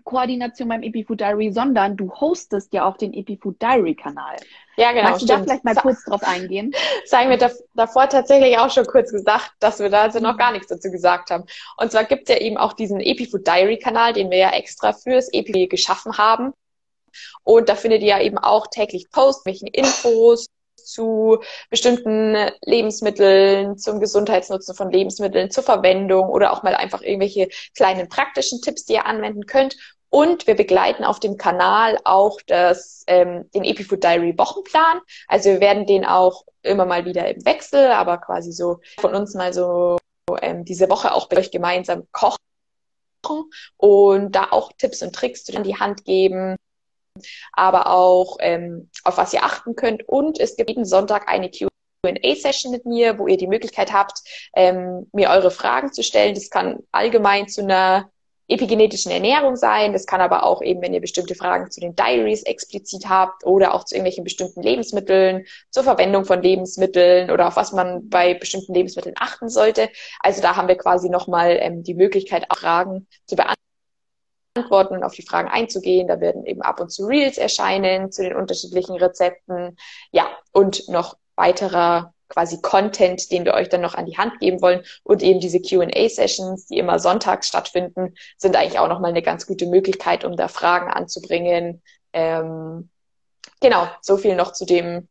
Koordination 0.03 0.69
beim 0.69 0.83
EpiFood 0.83 1.21
Diary, 1.21 1.53
sondern 1.53 1.97
du 1.97 2.13
hostest 2.13 2.73
ja 2.73 2.85
auch 2.85 2.97
den 2.97 3.13
EpiFood 3.13 3.61
Diary 3.63 3.95
Kanal. 3.95 4.37
Ja, 4.77 4.93
genau. 4.93 5.11
Magst 5.11 5.23
du 5.23 5.27
da 5.27 5.43
vielleicht 5.43 5.65
mal 5.65 5.75
kurz 5.77 6.05
drauf 6.05 6.23
eingehen? 6.23 6.73
Das 7.05 7.13
haben 7.21 7.31
wir 7.31 7.51
davor 7.75 8.09
tatsächlich 8.09 8.59
auch 8.59 8.71
schon 8.71 8.87
kurz 8.87 9.13
gesagt, 9.13 9.53
dass 9.61 9.79
wir 9.79 9.91
da 9.91 10.03
also 10.03 10.21
noch 10.21 10.37
gar 10.37 10.53
nichts 10.53 10.69
dazu 10.69 10.91
gesagt 10.91 11.31
haben. 11.31 11.45
Und 11.77 11.93
zwar 11.93 12.05
gibt 12.05 12.29
es 12.29 12.35
ja 12.35 12.41
eben 12.41 12.57
auch 12.57 12.73
diesen 12.73 13.01
EpiFood 13.01 13.47
Diary 13.47 13.79
Kanal, 13.79 14.13
den 14.13 14.31
wir 14.31 14.39
ja 14.39 14.51
extra 14.51 14.93
fürs 14.93 15.29
EpiFood 15.33 15.71
geschaffen 15.71 16.19
haben. 16.19 16.53
Und 17.43 17.69
da 17.69 17.77
findet 17.77 18.03
ihr 18.03 18.09
ja 18.09 18.21
eben 18.21 18.39
auch 18.39 18.67
täglich 18.67 19.11
Posts, 19.11 19.47
welchen 19.47 19.69
Infos, 19.69 20.49
zu 20.85 21.39
bestimmten 21.71 22.37
Lebensmitteln, 22.65 23.79
zum 23.79 24.01
Gesundheitsnutzen 24.01 24.75
von 24.75 24.91
Lebensmitteln, 24.91 25.51
zur 25.51 25.65
Verwendung 25.65 26.29
oder 26.29 26.53
auch 26.53 26.63
mal 26.63 26.75
einfach 26.75 27.03
irgendwelche 27.03 27.49
kleinen 27.77 28.09
praktischen 28.09 28.61
Tipps, 28.61 28.85
die 28.85 28.95
ihr 28.95 29.07
anwenden 29.07 29.47
könnt. 29.47 29.77
Und 30.11 30.47
wir 30.47 30.55
begleiten 30.55 31.03
auf 31.03 31.19
dem 31.19 31.37
Kanal 31.37 31.99
auch 32.05 32.39
das, 32.47 33.03
ähm, 33.09 33.51
den 33.53 33.65
EpiFood 33.65 34.05
Diary 34.05 34.39
Wochenplan. 34.39 35.01
Also 35.27 35.51
wir 35.51 35.61
werden 35.61 35.87
den 35.87 36.05
auch 36.05 36.45
immer 36.63 36.87
mal 36.87 37.05
wieder 37.05 37.29
im 37.29 37.45
Wechsel, 37.45 37.89
aber 37.89 38.19
quasi 38.19 38.53
so 38.53 38.79
von 39.01 39.15
uns 39.15 39.35
mal 39.35 39.53
so 39.53 39.99
ähm, 40.41 40.65
diese 40.65 40.89
Woche 40.89 41.13
auch 41.13 41.29
mit 41.31 41.41
euch 41.41 41.51
gemeinsam 41.51 42.07
kochen 42.13 42.39
und 43.77 44.33
da 44.33 44.49
auch 44.51 44.73
Tipps 44.79 45.03
und 45.03 45.15
Tricks 45.15 45.49
in 45.49 45.65
die 45.65 45.77
Hand 45.77 46.05
geben 46.05 46.57
aber 47.53 47.89
auch 47.89 48.37
ähm, 48.41 48.91
auf 49.05 49.17
was 49.19 49.33
ihr 49.33 49.45
achten 49.45 49.77
könnt. 49.77 50.09
Und 50.09 50.39
es 50.41 50.57
gibt 50.57 50.71
jeden 50.71 50.85
Sonntag 50.85 51.29
eine 51.29 51.51
Q&A-Session 51.51 52.73
mit 52.73 52.87
mir, 52.87 53.19
wo 53.19 53.27
ihr 53.27 53.37
die 53.37 53.47
Möglichkeit 53.47 53.93
habt, 53.93 54.21
ähm, 54.55 55.09
mir 55.13 55.31
eure 55.31 55.51
Fragen 55.51 55.93
zu 55.93 56.03
stellen. 56.03 56.35
Das 56.35 56.51
kann 56.51 56.81
allgemein 56.93 57.49
zu 57.49 57.63
einer 57.63 58.11
epigenetischen 58.47 59.11
Ernährung 59.11 59.57
sein. 59.57 59.95
Das 59.95 60.07
kann 60.07 60.21
aber 60.21 60.43
auch 60.43 60.61
eben, 60.61 60.83
wenn 60.83 60.93
ihr 60.93 61.01
bestimmte 61.01 61.35
Fragen 61.35 61.71
zu 61.71 61.81
den 61.81 61.97
Diaries 61.97 62.43
explizit 62.43 63.09
habt 63.09 63.47
oder 63.47 63.73
auch 63.73 63.85
zu 63.85 63.95
irgendwelchen 63.95 64.25
bestimmten 64.25 64.61
Lebensmitteln, 64.61 65.47
zur 65.71 65.85
Verwendung 65.85 66.27
von 66.27 66.43
Lebensmitteln 66.43 67.31
oder 67.31 67.49
auf 67.49 67.57
was 67.57 67.73
man 67.73 68.11
bei 68.11 68.35
bestimmten 68.35 68.75
Lebensmitteln 68.75 69.15
achten 69.19 69.49
sollte. 69.49 69.89
Also 70.21 70.43
da 70.43 70.57
haben 70.57 70.69
wir 70.69 70.77
quasi 70.77 71.09
nochmal 71.09 71.57
ähm, 71.59 71.83
die 71.85 71.95
Möglichkeit, 71.95 72.51
auch 72.51 72.59
Fragen 72.59 73.07
zu 73.25 73.37
beantworten 73.37 73.55
Antworten 74.57 75.03
auf 75.03 75.15
die 75.15 75.27
Fragen 75.27 75.49
einzugehen. 75.49 76.07
Da 76.07 76.21
werden 76.21 76.47
eben 76.47 76.63
ab 76.63 76.81
und 76.81 76.91
zu 76.91 77.07
Reels 77.07 77.39
erscheinen 77.39 78.13
zu 78.13 78.23
den 78.23 78.37
unterschiedlichen 78.37 78.97
Rezepten. 78.97 79.77
Ja, 80.13 80.29
und 80.53 80.89
noch 80.89 81.17
weiterer 81.37 82.15
quasi 82.29 82.61
Content, 82.61 83.31
den 83.31 83.45
wir 83.45 83.55
euch 83.55 83.69
dann 83.69 83.81
noch 83.81 83.95
an 83.95 84.07
die 84.07 84.17
Hand 84.17 84.39
geben 84.41 84.63
wollen. 84.63 84.85
Und 85.03 85.23
eben 85.23 85.41
diese 85.41 85.61
Q&A-Sessions, 85.61 86.67
die 86.67 86.79
immer 86.79 86.99
sonntags 86.99 87.49
stattfinden, 87.49 88.15
sind 88.37 88.57
eigentlich 88.57 88.79
auch 88.79 88.89
nochmal 88.89 89.11
eine 89.11 89.23
ganz 89.23 89.47
gute 89.47 89.67
Möglichkeit, 89.67 90.25
um 90.25 90.37
da 90.37 90.49
Fragen 90.49 90.91
anzubringen. 90.91 91.83
Ähm, 92.13 92.91
genau, 93.61 93.89
so 94.01 94.17
viel 94.17 94.37
noch 94.37 94.53
zu 94.53 94.65
dem 94.65 95.09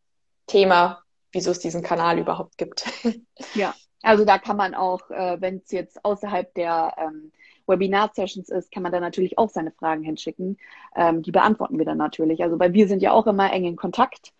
Thema, 0.47 1.03
wieso 1.31 1.51
es 1.51 1.59
diesen 1.59 1.83
Kanal 1.83 2.19
überhaupt 2.19 2.57
gibt. 2.57 2.85
Ja, 3.55 3.75
also 4.01 4.25
da 4.25 4.37
kann 4.37 4.57
man 4.57 4.73
auch, 4.73 5.09
äh, 5.09 5.39
wenn 5.39 5.57
es 5.57 5.71
jetzt 5.71 6.03
außerhalb 6.03 6.53
der 6.53 6.93
ähm, 6.97 7.31
Webinar-Sessions 7.67 8.49
ist, 8.49 8.71
kann 8.71 8.83
man 8.83 8.91
da 8.91 8.99
natürlich 8.99 9.37
auch 9.37 9.49
seine 9.49 9.71
Fragen 9.71 10.03
hinschicken. 10.03 10.57
Ähm, 10.95 11.21
die 11.21 11.31
beantworten 11.31 11.77
wir 11.77 11.85
dann 11.85 11.97
natürlich. 11.97 12.43
Also, 12.43 12.59
weil 12.59 12.73
wir 12.73 12.87
sind 12.87 13.01
ja 13.01 13.11
auch 13.11 13.27
immer 13.27 13.51
eng 13.51 13.65
in 13.65 13.75
Kontakt. 13.75 14.33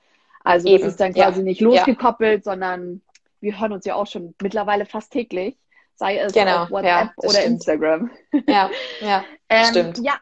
Also, 0.44 0.68
Eben. 0.68 0.82
es 0.82 0.90
ist 0.90 1.00
dann 1.00 1.14
quasi 1.14 1.40
ja. 1.40 1.46
nicht 1.46 1.62
losgekoppelt, 1.62 2.46
ja. 2.46 2.52
sondern 2.52 3.02
wir 3.40 3.60
hören 3.60 3.74
uns 3.74 3.86
ja 3.86 3.96
auch 3.96 4.08
schon 4.08 4.36
mittlerweile 4.42 4.86
fast 4.86 5.12
täglich 5.12 5.58
sei 5.96 6.18
es 6.18 6.34
genau, 6.34 6.64
auf 6.64 6.72
WhatsApp 6.72 6.86
ja, 6.86 7.14
oder 7.18 7.30
stimmt. 7.30 7.48
Instagram. 7.48 8.12
Ja, 8.48 8.70
ja, 9.02 9.24
ähm, 9.50 9.66
stimmt. 9.66 10.00
Ja, 10.00 10.20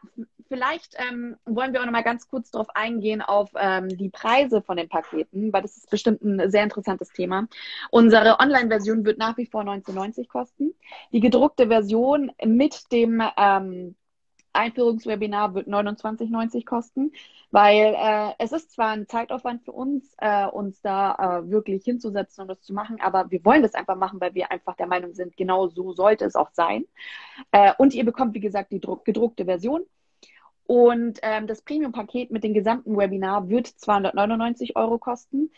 vielleicht 0.52 0.96
ähm, 0.98 1.36
wollen 1.46 1.72
wir 1.72 1.80
auch 1.80 1.86
noch 1.86 1.92
mal 1.92 2.02
ganz 2.02 2.28
kurz 2.28 2.50
darauf 2.50 2.68
eingehen, 2.76 3.22
auf 3.22 3.52
ähm, 3.56 3.88
die 3.88 4.10
Preise 4.10 4.60
von 4.60 4.76
den 4.76 4.86
Paketen, 4.86 5.50
weil 5.50 5.62
das 5.62 5.78
ist 5.78 5.88
bestimmt 5.88 6.22
ein 6.22 6.50
sehr 6.50 6.62
interessantes 6.62 7.08
Thema. 7.08 7.48
Unsere 7.90 8.38
Online-Version 8.38 9.06
wird 9.06 9.16
nach 9.16 9.38
wie 9.38 9.46
vor 9.46 9.62
19,90 9.62 10.28
kosten. 10.28 10.74
Die 11.10 11.20
gedruckte 11.20 11.68
Version 11.68 12.32
mit 12.44 12.92
dem 12.92 13.22
ähm, 13.38 13.94
Einführungswebinar 14.52 15.54
wird 15.54 15.68
29,90 15.68 16.66
kosten, 16.66 17.12
weil 17.50 17.94
äh, 17.96 18.34
es 18.38 18.52
ist 18.52 18.72
zwar 18.72 18.90
ein 18.90 19.08
Zeitaufwand 19.08 19.64
für 19.64 19.72
uns, 19.72 20.14
äh, 20.18 20.44
uns 20.44 20.82
da 20.82 21.14
äh, 21.40 21.50
wirklich 21.50 21.82
hinzusetzen 21.84 22.42
und 22.42 22.48
das 22.48 22.60
zu 22.60 22.74
machen, 22.74 23.00
aber 23.00 23.30
wir 23.30 23.42
wollen 23.46 23.62
das 23.62 23.72
einfach 23.72 23.96
machen, 23.96 24.20
weil 24.20 24.34
wir 24.34 24.50
einfach 24.50 24.76
der 24.76 24.86
Meinung 24.86 25.14
sind, 25.14 25.34
genau 25.38 25.68
so 25.68 25.94
sollte 25.94 26.26
es 26.26 26.36
auch 26.36 26.50
sein. 26.52 26.84
Äh, 27.52 27.72
und 27.78 27.94
ihr 27.94 28.04
bekommt, 28.04 28.34
wie 28.34 28.40
gesagt, 28.40 28.70
die 28.70 28.80
gedruckte 28.80 29.46
Version 29.46 29.86
und 30.72 31.18
ähm, 31.20 31.46
das 31.46 31.60
Premium-Paket 31.60 32.30
mit 32.30 32.44
dem 32.44 32.54
gesamten 32.54 32.96
Webinar 32.96 33.50
wird 33.50 33.66
299 33.66 34.74
Euro 34.74 34.96
kosten. 34.96 35.50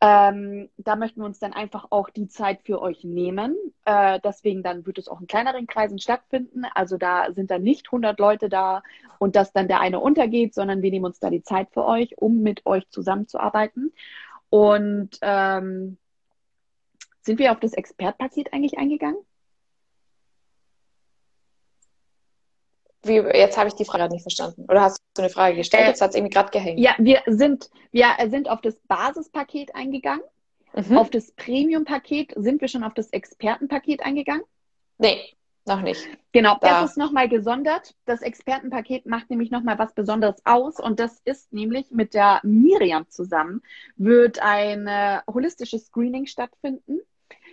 Ähm, 0.00 0.70
da 0.76 0.94
möchten 0.94 1.20
wir 1.20 1.26
uns 1.26 1.40
dann 1.40 1.52
einfach 1.52 1.88
auch 1.90 2.08
die 2.08 2.28
Zeit 2.28 2.62
für 2.62 2.80
euch 2.80 3.02
nehmen. 3.02 3.56
Äh, 3.84 4.20
deswegen 4.22 4.62
dann 4.62 4.86
wird 4.86 4.98
es 4.98 5.08
auch 5.08 5.20
in 5.20 5.26
kleineren 5.26 5.66
Kreisen 5.66 5.98
stattfinden. 5.98 6.62
Also 6.72 6.98
da 6.98 7.32
sind 7.32 7.50
dann 7.50 7.64
nicht 7.64 7.88
100 7.88 8.16
Leute 8.20 8.48
da 8.48 8.84
und 9.18 9.34
dass 9.34 9.52
dann 9.52 9.66
der 9.66 9.80
eine 9.80 9.98
untergeht, 9.98 10.54
sondern 10.54 10.82
wir 10.82 10.92
nehmen 10.92 11.06
uns 11.06 11.18
da 11.18 11.30
die 11.30 11.42
Zeit 11.42 11.72
für 11.72 11.84
euch, 11.84 12.16
um 12.18 12.40
mit 12.40 12.64
euch 12.64 12.88
zusammenzuarbeiten. 12.90 13.92
Und 14.50 15.18
ähm, 15.20 15.98
sind 17.22 17.40
wir 17.40 17.50
auf 17.50 17.58
das 17.58 17.72
Expertpaket 17.72 18.52
eigentlich 18.52 18.78
eingegangen? 18.78 19.18
Wie, 23.02 23.14
jetzt 23.14 23.56
habe 23.56 23.68
ich 23.68 23.74
die 23.74 23.84
Frage 23.84 24.12
nicht 24.12 24.22
verstanden. 24.22 24.66
Oder 24.68 24.82
hast 24.82 24.98
du 25.14 25.22
eine 25.22 25.30
Frage 25.30 25.56
gestellt? 25.56 25.84
Äh, 25.84 25.88
jetzt 25.88 26.00
hat 26.00 26.10
es 26.10 26.16
irgendwie 26.16 26.34
gerade 26.34 26.50
gehängt. 26.50 26.78
Ja, 26.78 26.94
wir 26.98 27.22
sind, 27.26 27.70
wir 27.92 28.08
sind 28.28 28.48
auf 28.50 28.60
das 28.60 28.76
Basispaket 28.88 29.74
eingegangen. 29.74 30.24
Mhm. 30.74 30.98
Auf 30.98 31.10
das 31.10 31.32
Premium-Paket 31.32 32.34
sind 32.36 32.60
wir 32.60 32.68
schon 32.68 32.84
auf 32.84 32.94
das 32.94 33.08
Expertenpaket 33.08 34.02
eingegangen? 34.02 34.44
Nee, 34.98 35.34
noch 35.66 35.82
nicht. 35.82 36.06
Genau, 36.32 36.56
da. 36.60 36.82
das 36.82 36.90
ist 36.90 36.96
nochmal 36.96 37.28
gesondert. 37.28 37.94
Das 38.04 38.22
Expertenpaket 38.22 39.06
macht 39.06 39.30
nämlich 39.30 39.50
nochmal 39.50 39.78
was 39.78 39.94
Besonderes 39.94 40.40
aus 40.44 40.78
und 40.78 41.00
das 41.00 41.20
ist 41.24 41.52
nämlich 41.52 41.90
mit 41.90 42.14
der 42.14 42.40
Miriam 42.42 43.08
zusammen 43.08 43.62
wird 43.96 44.40
ein 44.40 44.86
äh, 44.86 45.20
holistisches 45.32 45.86
Screening 45.86 46.26
stattfinden. 46.26 47.00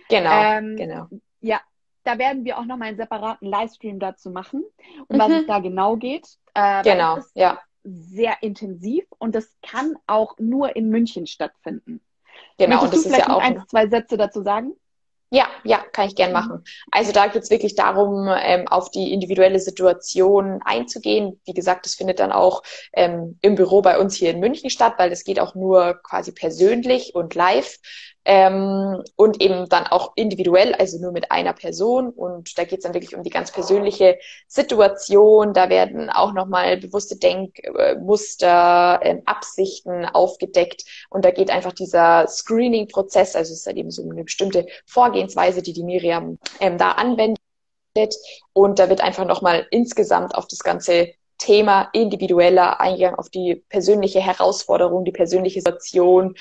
Genau, 0.08 0.42
ähm, 0.42 0.76
genau. 0.76 1.08
Ja, 1.40 1.60
da 2.08 2.18
werden 2.18 2.44
wir 2.44 2.58
auch 2.58 2.64
nochmal 2.64 2.88
einen 2.88 2.96
separaten 2.96 3.46
Livestream 3.46 3.98
dazu 3.98 4.30
machen, 4.30 4.64
um 5.08 5.16
mhm. 5.16 5.20
was 5.20 5.30
es 5.30 5.46
da 5.46 5.58
genau 5.58 5.96
geht. 5.96 6.26
Äh, 6.54 6.82
genau, 6.82 7.18
ja. 7.34 7.58
Sehr 7.84 8.42
intensiv 8.42 9.04
und 9.18 9.34
das 9.34 9.54
kann 9.62 9.96
auch 10.06 10.36
nur 10.38 10.74
in 10.74 10.88
München 10.88 11.26
stattfinden. 11.26 12.00
Genau, 12.56 12.82
Möchtest 12.82 12.84
und 12.84 12.94
das 12.94 13.02
du 13.02 13.08
vielleicht 13.08 13.28
ist 13.28 13.28
ja 13.28 13.34
auch 13.34 13.42
ein, 13.42 13.68
zwei 13.68 13.88
Sätze 13.88 14.16
dazu 14.16 14.42
sagen? 14.42 14.72
Ja, 15.30 15.46
ja, 15.62 15.84
kann 15.92 16.08
ich 16.08 16.14
gern 16.14 16.32
machen. 16.32 16.64
Also 16.90 17.12
da 17.12 17.26
geht 17.26 17.42
es 17.42 17.50
wirklich 17.50 17.74
darum, 17.74 18.28
ähm, 18.40 18.66
auf 18.66 18.90
die 18.90 19.12
individuelle 19.12 19.60
Situation 19.60 20.60
einzugehen. 20.64 21.38
Wie 21.44 21.52
gesagt, 21.52 21.84
das 21.84 21.96
findet 21.96 22.18
dann 22.18 22.32
auch 22.32 22.62
ähm, 22.94 23.38
im 23.42 23.54
Büro 23.54 23.82
bei 23.82 23.98
uns 23.98 24.14
hier 24.14 24.30
in 24.30 24.40
München 24.40 24.70
statt, 24.70 24.94
weil 24.96 25.10
das 25.10 25.24
geht 25.24 25.38
auch 25.38 25.54
nur 25.54 26.00
quasi 26.02 26.32
persönlich 26.32 27.14
und 27.14 27.34
live 27.34 27.76
ähm, 28.28 29.02
und 29.16 29.40
eben 29.40 29.70
dann 29.70 29.86
auch 29.86 30.12
individuell, 30.14 30.74
also 30.74 30.98
nur 30.98 31.12
mit 31.12 31.32
einer 31.32 31.54
Person. 31.54 32.10
Und 32.10 32.58
da 32.58 32.64
geht 32.64 32.80
es 32.80 32.84
dann 32.84 32.92
wirklich 32.92 33.16
um 33.16 33.22
die 33.22 33.30
ganz 33.30 33.50
persönliche 33.50 34.18
Situation. 34.46 35.54
Da 35.54 35.70
werden 35.70 36.10
auch 36.10 36.34
nochmal 36.34 36.76
bewusste 36.76 37.16
Denkmuster, 37.16 39.00
äh, 39.02 39.22
Absichten 39.24 40.04
aufgedeckt. 40.04 40.84
Und 41.08 41.24
da 41.24 41.30
geht 41.30 41.50
einfach 41.50 41.72
dieser 41.72 42.28
Screening-Prozess, 42.28 43.34
also 43.34 43.54
es 43.54 43.60
ist 43.60 43.66
halt 43.66 43.78
eben 43.78 43.90
so 43.90 44.02
eine 44.02 44.24
bestimmte 44.24 44.66
Vorgehensweise, 44.84 45.62
die 45.62 45.72
die 45.72 45.84
Miriam 45.84 46.38
ähm, 46.60 46.76
da 46.76 46.92
anwendet. 46.92 47.38
Und 48.52 48.78
da 48.78 48.90
wird 48.90 49.00
einfach 49.00 49.24
nochmal 49.24 49.66
insgesamt 49.70 50.34
auf 50.34 50.46
das 50.46 50.58
ganze 50.58 51.14
Thema 51.38 51.88
individueller 51.94 52.78
eingegangen, 52.78 53.18
auf 53.18 53.30
die 53.30 53.64
persönliche 53.70 54.20
Herausforderung, 54.20 55.06
die 55.06 55.12
persönliche 55.12 55.60
Situation. 55.60 56.34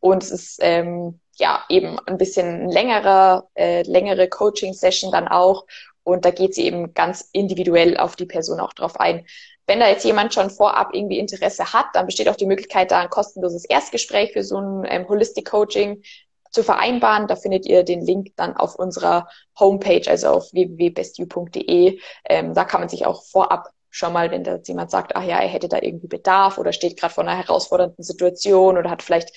Und 0.00 0.22
es 0.22 0.30
ist 0.30 0.58
ähm, 0.62 1.20
ja 1.36 1.64
eben 1.68 1.98
ein 2.06 2.18
bisschen 2.18 2.68
längere, 2.68 3.48
äh, 3.54 3.82
längere 3.82 4.28
Coaching-Session 4.28 5.10
dann 5.10 5.28
auch. 5.28 5.66
Und 6.02 6.24
da 6.24 6.30
geht 6.30 6.54
sie 6.54 6.64
eben 6.64 6.94
ganz 6.94 7.28
individuell 7.32 7.96
auf 7.96 8.16
die 8.16 8.26
Person 8.26 8.60
auch 8.60 8.72
drauf 8.72 8.98
ein. 8.98 9.26
Wenn 9.66 9.80
da 9.80 9.88
jetzt 9.88 10.04
jemand 10.04 10.32
schon 10.32 10.48
vorab 10.48 10.94
irgendwie 10.94 11.18
Interesse 11.18 11.74
hat, 11.74 11.86
dann 11.92 12.06
besteht 12.06 12.28
auch 12.28 12.36
die 12.36 12.46
Möglichkeit, 12.46 12.90
da 12.90 13.00
ein 13.00 13.10
kostenloses 13.10 13.66
Erstgespräch 13.66 14.32
für 14.32 14.42
so 14.42 14.58
ein 14.58 14.86
ähm, 14.88 15.08
Holistic 15.08 15.50
Coaching 15.50 16.02
zu 16.50 16.64
vereinbaren. 16.64 17.26
Da 17.26 17.36
findet 17.36 17.66
ihr 17.66 17.82
den 17.82 18.00
Link 18.00 18.32
dann 18.36 18.56
auf 18.56 18.76
unserer 18.76 19.28
Homepage, 19.58 20.08
also 20.08 20.28
auf 20.28 20.52
www.bestu.de. 20.52 22.00
Ähm, 22.24 22.54
da 22.54 22.64
kann 22.64 22.80
man 22.80 22.88
sich 22.88 23.04
auch 23.04 23.22
vorab 23.24 23.68
schon 23.90 24.12
mal, 24.12 24.30
wenn 24.30 24.44
da 24.44 24.58
jemand 24.64 24.90
sagt, 24.90 25.16
ach 25.16 25.24
ja, 25.24 25.38
er 25.38 25.48
hätte 25.48 25.68
da 25.68 25.78
irgendwie 25.80 26.08
Bedarf 26.08 26.58
oder 26.58 26.72
steht 26.72 26.98
gerade 26.98 27.12
vor 27.12 27.24
einer 27.24 27.36
herausfordernden 27.36 28.04
Situation 28.04 28.78
oder 28.78 28.90
hat 28.90 29.02
vielleicht 29.02 29.32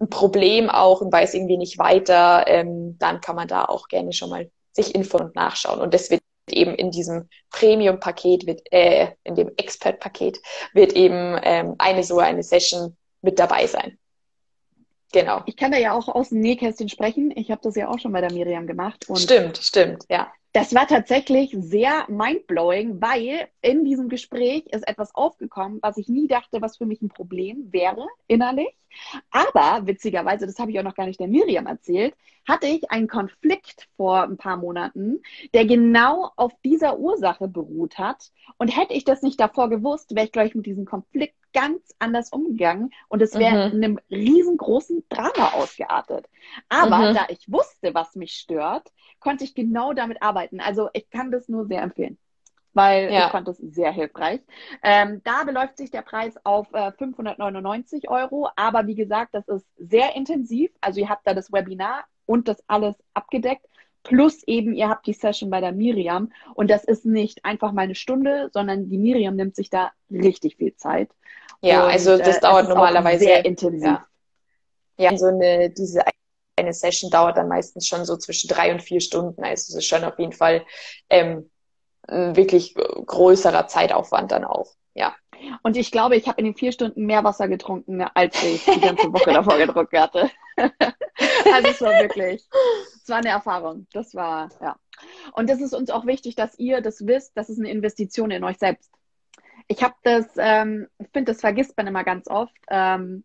ein 0.00 0.08
Problem 0.08 0.70
auch 0.70 1.00
und 1.00 1.12
weiß 1.12 1.34
irgendwie 1.34 1.58
nicht 1.58 1.78
weiter, 1.78 2.44
ähm, 2.46 2.96
dann 2.98 3.20
kann 3.20 3.36
man 3.36 3.48
da 3.48 3.64
auch 3.64 3.88
gerne 3.88 4.12
schon 4.12 4.30
mal 4.30 4.50
sich 4.72 4.94
info 4.94 5.18
und 5.18 5.34
nachschauen. 5.34 5.80
Und 5.80 5.94
das 5.94 6.10
wird 6.10 6.22
eben 6.50 6.74
in 6.74 6.90
diesem 6.90 7.28
Premium-Paket, 7.50 8.46
wird, 8.46 8.60
äh, 8.72 9.08
in 9.24 9.34
dem 9.34 9.50
Expert-Paket, 9.56 10.40
wird 10.72 10.94
eben 10.94 11.38
ähm, 11.42 11.74
eine 11.78 12.02
so 12.02 12.18
eine 12.18 12.42
Session 12.42 12.96
mit 13.22 13.38
dabei 13.38 13.66
sein. 13.66 13.98
Genau. 15.12 15.42
Ich 15.46 15.56
kann 15.56 15.72
da 15.72 15.78
ja 15.78 15.92
auch 15.92 16.08
aus 16.08 16.28
dem 16.28 16.40
Nähkästchen 16.40 16.88
sprechen. 16.88 17.32
Ich 17.34 17.50
habe 17.50 17.60
das 17.62 17.74
ja 17.74 17.88
auch 17.88 17.98
schon 17.98 18.12
bei 18.12 18.20
der 18.20 18.32
Miriam 18.32 18.66
gemacht. 18.66 19.08
Und 19.08 19.18
stimmt, 19.18 19.58
stimmt, 19.58 20.04
ja. 20.08 20.32
Das 20.52 20.74
war 20.74 20.88
tatsächlich 20.88 21.56
sehr 21.60 22.06
mindblowing, 22.08 23.00
weil 23.00 23.48
in 23.62 23.84
diesem 23.84 24.08
Gespräch 24.08 24.66
ist 24.66 24.86
etwas 24.88 25.14
aufgekommen, 25.14 25.78
was 25.80 25.96
ich 25.96 26.08
nie 26.08 26.26
dachte, 26.26 26.60
was 26.60 26.76
für 26.76 26.86
mich 26.86 27.00
ein 27.02 27.08
Problem 27.08 27.72
wäre 27.72 28.08
innerlich. 28.26 28.74
Aber 29.30 29.86
witzigerweise, 29.86 30.46
das 30.46 30.58
habe 30.58 30.72
ich 30.72 30.80
auch 30.80 30.84
noch 30.84 30.96
gar 30.96 31.06
nicht 31.06 31.20
der 31.20 31.28
Miriam 31.28 31.68
erzählt, 31.68 32.14
hatte 32.48 32.66
ich 32.66 32.90
einen 32.90 33.06
Konflikt 33.06 33.88
vor 33.96 34.24
ein 34.24 34.38
paar 34.38 34.56
Monaten, 34.56 35.22
der 35.54 35.66
genau 35.66 36.32
auf 36.34 36.52
dieser 36.64 36.98
Ursache 36.98 37.46
beruht 37.46 37.98
hat. 37.98 38.32
Und 38.58 38.76
hätte 38.76 38.94
ich 38.94 39.04
das 39.04 39.22
nicht 39.22 39.38
davor 39.38 39.70
gewusst, 39.70 40.16
wäre 40.16 40.26
ich, 40.26 40.32
glaube 40.32 40.48
ich, 40.48 40.56
mit 40.56 40.66
diesem 40.66 40.84
Konflikt 40.84 41.39
ganz 41.52 41.94
anders 41.98 42.30
umgegangen 42.30 42.90
und 43.08 43.22
es 43.22 43.34
wäre 43.34 43.68
mhm. 43.68 43.74
in 43.74 43.84
einem 43.84 44.00
riesengroßen 44.10 45.04
Drama 45.08 45.52
ausgeartet. 45.54 46.28
Aber 46.68 47.10
mhm. 47.10 47.14
da 47.14 47.26
ich 47.28 47.50
wusste, 47.50 47.94
was 47.94 48.14
mich 48.14 48.32
stört, 48.32 48.92
konnte 49.18 49.44
ich 49.44 49.54
genau 49.54 49.92
damit 49.92 50.22
arbeiten. 50.22 50.60
Also 50.60 50.88
ich 50.92 51.10
kann 51.10 51.30
das 51.30 51.48
nur 51.48 51.66
sehr 51.66 51.82
empfehlen 51.82 52.18
weil 52.72 53.12
ja. 53.12 53.26
ich 53.26 53.32
fand 53.32 53.48
das 53.48 53.58
sehr 53.58 53.92
hilfreich. 53.92 54.40
Ähm, 54.82 55.20
da 55.24 55.44
beläuft 55.44 55.76
sich 55.76 55.90
der 55.90 56.02
Preis 56.02 56.34
auf 56.44 56.72
äh, 56.72 56.92
599 56.92 58.08
Euro, 58.08 58.48
aber 58.56 58.86
wie 58.86 58.94
gesagt, 58.94 59.34
das 59.34 59.48
ist 59.48 59.66
sehr 59.76 60.14
intensiv. 60.16 60.70
Also 60.80 61.00
ihr 61.00 61.08
habt 61.08 61.26
da 61.26 61.34
das 61.34 61.52
Webinar 61.52 62.04
und 62.26 62.48
das 62.48 62.62
alles 62.68 62.96
abgedeckt. 63.14 63.66
Plus 64.02 64.42
eben, 64.44 64.72
ihr 64.72 64.88
habt 64.88 65.06
die 65.06 65.12
Session 65.12 65.50
bei 65.50 65.60
der 65.60 65.72
Miriam 65.72 66.32
und 66.54 66.70
das 66.70 66.84
ist 66.84 67.04
nicht 67.04 67.44
einfach 67.44 67.72
mal 67.72 67.82
eine 67.82 67.94
Stunde, 67.94 68.48
sondern 68.52 68.88
die 68.88 68.96
Miriam 68.96 69.36
nimmt 69.36 69.56
sich 69.56 69.68
da 69.68 69.90
richtig 70.10 70.56
viel 70.56 70.74
Zeit. 70.74 71.10
Ja, 71.62 71.84
und, 71.84 71.92
also 71.92 72.18
das 72.18 72.38
äh, 72.38 72.40
dauert 72.40 72.68
normalerweise 72.68 73.24
sehr 73.24 73.44
intensiv. 73.44 73.84
Ja. 73.84 74.06
ja, 74.96 75.16
so 75.16 75.26
eine 75.26 75.70
diese 75.70 76.02
eine 76.56 76.72
Session 76.72 77.10
dauert 77.10 77.36
dann 77.36 77.48
meistens 77.48 77.86
schon 77.86 78.04
so 78.04 78.16
zwischen 78.16 78.48
drei 78.48 78.72
und 78.72 78.82
vier 78.82 79.00
Stunden. 79.00 79.42
Also 79.42 79.70
es 79.70 79.74
ist 79.74 79.86
schon 79.86 80.04
auf 80.04 80.18
jeden 80.18 80.32
Fall 80.32 80.64
ähm, 81.08 81.50
ein 82.08 82.36
wirklich 82.36 82.74
größerer 82.74 83.66
Zeitaufwand 83.66 84.32
dann 84.32 84.44
auch. 84.44 84.74
Ja. 84.94 85.14
Und 85.62 85.76
ich 85.76 85.90
glaube, 85.90 86.16
ich 86.16 86.28
habe 86.28 86.38
in 86.38 86.44
den 86.44 86.54
vier 86.54 86.72
Stunden 86.72 87.06
mehr 87.06 87.24
Wasser 87.24 87.48
getrunken, 87.48 88.02
als 88.02 88.42
ich 88.42 88.64
die 88.64 88.80
ganze 88.80 89.12
Woche 89.12 89.32
davor 89.32 89.56
gedruckt 89.56 89.96
hatte. 89.96 90.30
also 90.56 91.68
es 91.68 91.80
war 91.80 91.92
wirklich, 92.00 92.46
es 93.02 93.08
war 93.08 93.18
eine 93.18 93.30
Erfahrung. 93.30 93.86
Das 93.92 94.14
war, 94.14 94.50
ja. 94.60 94.76
Und 95.32 95.48
das 95.48 95.60
ist 95.60 95.72
uns 95.72 95.90
auch 95.90 96.04
wichtig, 96.04 96.34
dass 96.34 96.58
ihr 96.58 96.82
das 96.82 97.06
wisst, 97.06 97.32
das 97.36 97.48
ist 97.48 97.58
eine 97.58 97.70
Investition 97.70 98.30
in 98.30 98.44
euch 98.44 98.58
selbst. 98.58 98.90
Ich 99.70 99.84
habe 99.84 99.94
das, 100.02 100.26
ähm, 100.36 100.88
ich 100.98 101.06
finde, 101.12 101.30
das 101.30 101.42
vergisst 101.42 101.76
man 101.76 101.86
immer 101.86 102.02
ganz 102.02 102.26
oft. 102.26 102.56
Ähm, 102.68 103.22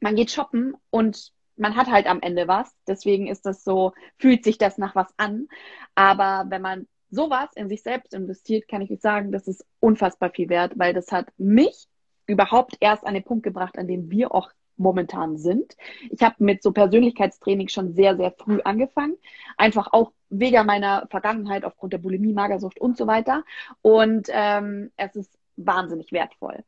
man 0.00 0.16
geht 0.16 0.30
shoppen 0.30 0.74
und 0.88 1.32
man 1.56 1.76
hat 1.76 1.88
halt 1.88 2.06
am 2.06 2.22
Ende 2.22 2.48
was. 2.48 2.74
Deswegen 2.88 3.26
ist 3.26 3.44
das 3.44 3.62
so, 3.62 3.92
fühlt 4.18 4.42
sich 4.42 4.56
das 4.56 4.78
nach 4.78 4.94
was 4.94 5.12
an. 5.18 5.48
Aber 5.94 6.46
wenn 6.48 6.62
man 6.62 6.88
sowas 7.10 7.50
in 7.56 7.68
sich 7.68 7.82
selbst 7.82 8.14
investiert, 8.14 8.68
kann 8.68 8.80
ich 8.80 8.90
euch 8.90 9.02
sagen, 9.02 9.32
das 9.32 9.48
ist 9.48 9.66
unfassbar 9.78 10.30
viel 10.30 10.48
wert, 10.48 10.72
weil 10.76 10.94
das 10.94 11.12
hat 11.12 11.28
mich 11.36 11.88
überhaupt 12.26 12.78
erst 12.80 13.06
an 13.06 13.12
den 13.12 13.24
Punkt 13.24 13.42
gebracht, 13.42 13.76
an 13.76 13.86
dem 13.86 14.10
wir 14.10 14.34
auch 14.34 14.50
momentan 14.78 15.36
sind. 15.36 15.76
Ich 16.10 16.22
habe 16.22 16.36
mit 16.38 16.62
so 16.62 16.72
Persönlichkeitstraining 16.72 17.68
schon 17.68 17.92
sehr, 17.92 18.16
sehr 18.16 18.32
früh 18.32 18.62
angefangen. 18.62 19.18
Einfach 19.58 19.92
auch 19.92 20.12
wegen 20.30 20.64
meiner 20.64 21.06
Vergangenheit 21.10 21.66
aufgrund 21.66 21.92
der 21.92 21.98
Bulimie, 21.98 22.32
Magersucht 22.32 22.80
und 22.80 22.96
so 22.96 23.06
weiter. 23.06 23.44
Und 23.82 24.28
ähm, 24.30 24.90
es 24.96 25.14
ist 25.16 25.38
wahnsinnig 25.56 26.12
wertvoll. 26.12 26.64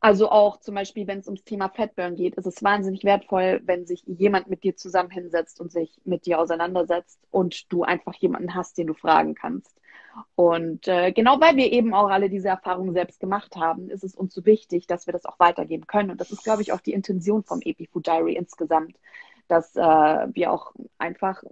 Also 0.00 0.30
auch 0.30 0.58
zum 0.58 0.76
Beispiel, 0.76 1.08
wenn 1.08 1.18
es 1.18 1.26
ums 1.26 1.42
Thema 1.42 1.68
Fatburn 1.68 2.14
geht, 2.14 2.36
ist 2.36 2.46
es 2.46 2.62
wahnsinnig 2.62 3.02
wertvoll, 3.02 3.60
wenn 3.64 3.84
sich 3.84 4.04
jemand 4.06 4.48
mit 4.48 4.62
dir 4.62 4.76
zusammen 4.76 5.10
hinsetzt 5.10 5.60
und 5.60 5.72
sich 5.72 6.00
mit 6.04 6.24
dir 6.24 6.38
auseinandersetzt 6.38 7.18
und 7.32 7.72
du 7.72 7.82
einfach 7.82 8.14
jemanden 8.14 8.54
hast, 8.54 8.78
den 8.78 8.86
du 8.86 8.94
fragen 8.94 9.34
kannst. 9.34 9.74
Und 10.36 10.86
äh, 10.86 11.12
genau 11.12 11.40
weil 11.40 11.56
wir 11.56 11.72
eben 11.72 11.94
auch 11.94 12.10
alle 12.10 12.30
diese 12.30 12.48
Erfahrungen 12.48 12.92
selbst 12.92 13.18
gemacht 13.18 13.56
haben, 13.56 13.90
ist 13.90 14.04
es 14.04 14.14
uns 14.14 14.34
so 14.34 14.46
wichtig, 14.46 14.86
dass 14.86 15.06
wir 15.06 15.12
das 15.12 15.24
auch 15.24 15.38
weitergeben 15.40 15.86
können. 15.86 16.10
Und 16.10 16.20
das 16.20 16.30
ist, 16.30 16.44
glaube 16.44 16.62
ich, 16.62 16.72
auch 16.72 16.80
die 16.80 16.92
Intention 16.92 17.42
vom 17.42 17.60
EpiFood 17.60 18.06
Diary 18.06 18.34
insgesamt, 18.34 18.96
dass 19.48 19.74
äh, 19.74 19.80
wir 19.82 20.52
auch 20.52 20.72
einfach 20.98 21.42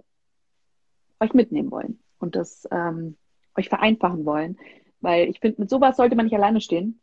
euch 1.19 1.33
mitnehmen 1.33 1.71
wollen 1.71 1.99
und 2.19 2.35
das 2.35 2.67
ähm, 2.71 3.17
euch 3.57 3.69
vereinfachen 3.69 4.25
wollen. 4.25 4.57
Weil 5.01 5.29
ich 5.29 5.39
finde, 5.39 5.61
mit 5.61 5.69
sowas 5.69 5.97
sollte 5.97 6.15
man 6.15 6.25
nicht 6.25 6.35
alleine 6.35 6.61
stehen. 6.61 6.99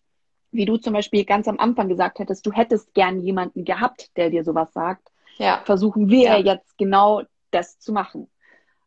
Wie 0.50 0.64
du 0.64 0.76
zum 0.76 0.92
Beispiel 0.92 1.24
ganz 1.24 1.48
am 1.48 1.58
Anfang 1.58 1.88
gesagt 1.88 2.18
hättest, 2.18 2.46
du 2.46 2.52
hättest 2.52 2.94
gern 2.94 3.20
jemanden 3.20 3.64
gehabt, 3.64 4.16
der 4.16 4.30
dir 4.30 4.44
sowas 4.44 4.72
sagt. 4.72 5.08
Ja. 5.38 5.62
Versuchen 5.64 6.08
wir 6.08 6.22
ja. 6.22 6.36
jetzt 6.38 6.78
genau 6.78 7.22
das 7.50 7.78
zu 7.78 7.92
machen. 7.92 8.28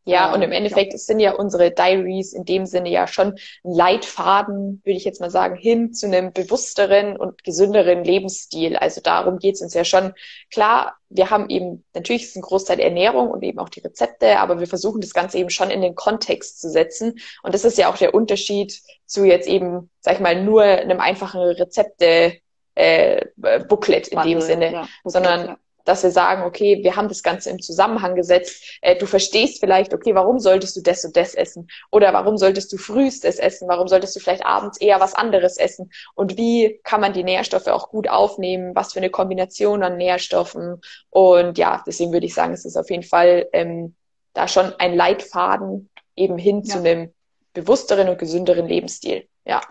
Ja, 0.07 0.33
und 0.33 0.41
im 0.41 0.53
Endeffekt 0.53 0.93
ja. 0.93 0.97
sind 0.97 1.19
ja 1.19 1.33
unsere 1.33 1.69
Diaries 1.69 2.31
in 2.31 2.45
dem 2.45 2.65
Sinne 2.65 2.89
ja 2.89 3.07
schon 3.07 3.33
ein 3.65 3.73
Leitfaden, 3.73 4.81
würde 4.85 4.97
ich 4.97 5.03
jetzt 5.03 5.19
mal 5.19 5.29
sagen, 5.29 5.57
hin 5.57 5.93
zu 5.93 6.05
einem 6.05 6.31
bewussteren 6.31 7.17
und 7.17 7.43
gesünderen 7.43 8.05
Lebensstil. 8.05 8.77
Also 8.77 9.01
darum 9.01 9.37
geht's 9.37 9.61
uns 9.61 9.73
ja 9.73 9.83
schon. 9.83 10.13
Klar, 10.49 10.95
wir 11.09 11.29
haben 11.29 11.49
eben, 11.49 11.83
natürlich 11.93 12.23
ist 12.23 12.37
ein 12.37 12.41
Großteil 12.41 12.79
Ernährung 12.79 13.29
und 13.29 13.43
eben 13.43 13.59
auch 13.59 13.67
die 13.67 13.81
Rezepte, 13.81 14.39
aber 14.39 14.61
wir 14.61 14.67
versuchen 14.67 15.01
das 15.01 15.13
Ganze 15.13 15.39
eben 15.39 15.49
schon 15.49 15.69
in 15.69 15.81
den 15.81 15.95
Kontext 15.95 16.61
zu 16.61 16.69
setzen. 16.69 17.19
Und 17.43 17.53
das 17.53 17.65
ist 17.65 17.77
ja 17.77 17.91
auch 17.91 17.97
der 17.97 18.13
Unterschied 18.13 18.79
zu 19.05 19.25
jetzt 19.25 19.49
eben, 19.49 19.89
sag 19.99 20.13
ich 20.13 20.19
mal, 20.21 20.41
nur 20.41 20.63
einem 20.63 21.01
einfachen 21.01 21.41
Rezepte 21.41 22.37
äh, 22.75 23.25
Booklet 23.67 24.07
in 24.07 24.19
Bundle, 24.19 24.35
dem 24.35 24.41
Sinne, 24.41 24.71
ja, 24.71 24.79
Booklet, 24.81 24.89
sondern 25.03 25.47
ja 25.47 25.57
dass 25.87 26.03
wir 26.03 26.11
sagen, 26.11 26.43
okay, 26.43 26.83
wir 26.83 26.95
haben 26.95 27.07
das 27.07 27.23
Ganze 27.23 27.49
im 27.49 27.61
Zusammenhang 27.61 28.15
gesetzt. 28.15 28.79
Äh, 28.81 28.95
du 28.95 29.05
verstehst 29.05 29.59
vielleicht, 29.59 29.93
okay, 29.93 30.13
warum 30.15 30.39
solltest 30.39 30.75
du 30.75 30.81
das 30.81 31.05
und 31.05 31.15
das 31.15 31.33
essen? 31.33 31.69
Oder 31.91 32.13
warum 32.13 32.37
solltest 32.37 32.71
du 32.73 32.77
frühst 32.77 33.23
es 33.25 33.37
essen? 33.37 33.67
Warum 33.67 33.87
solltest 33.87 34.15
du 34.15 34.19
vielleicht 34.19 34.45
abends 34.45 34.77
eher 34.79 34.99
was 34.99 35.13
anderes 35.13 35.57
essen? 35.57 35.91
Und 36.15 36.37
wie 36.37 36.79
kann 36.83 37.01
man 37.01 37.13
die 37.13 37.23
Nährstoffe 37.23 37.67
auch 37.67 37.89
gut 37.89 38.09
aufnehmen? 38.09 38.75
Was 38.75 38.93
für 38.93 38.99
eine 38.99 39.09
Kombination 39.09 39.83
an 39.83 39.97
Nährstoffen? 39.97 40.81
Und 41.09 41.57
ja, 41.57 41.83
deswegen 41.87 42.11
würde 42.11 42.25
ich 42.25 42.33
sagen, 42.33 42.53
es 42.53 42.65
ist 42.65 42.77
auf 42.77 42.89
jeden 42.89 43.03
Fall 43.03 43.47
ähm, 43.53 43.95
da 44.33 44.47
schon 44.47 44.73
ein 44.79 44.95
Leitfaden 44.95 45.89
eben 46.15 46.37
hin 46.37 46.63
ja. 46.63 46.73
zu 46.73 46.79
einem 46.79 47.13
bewussteren 47.53 48.09
und 48.09 48.19
gesünderen 48.19 48.67
Lebensstil. 48.67 49.27
Ja. 49.45 49.61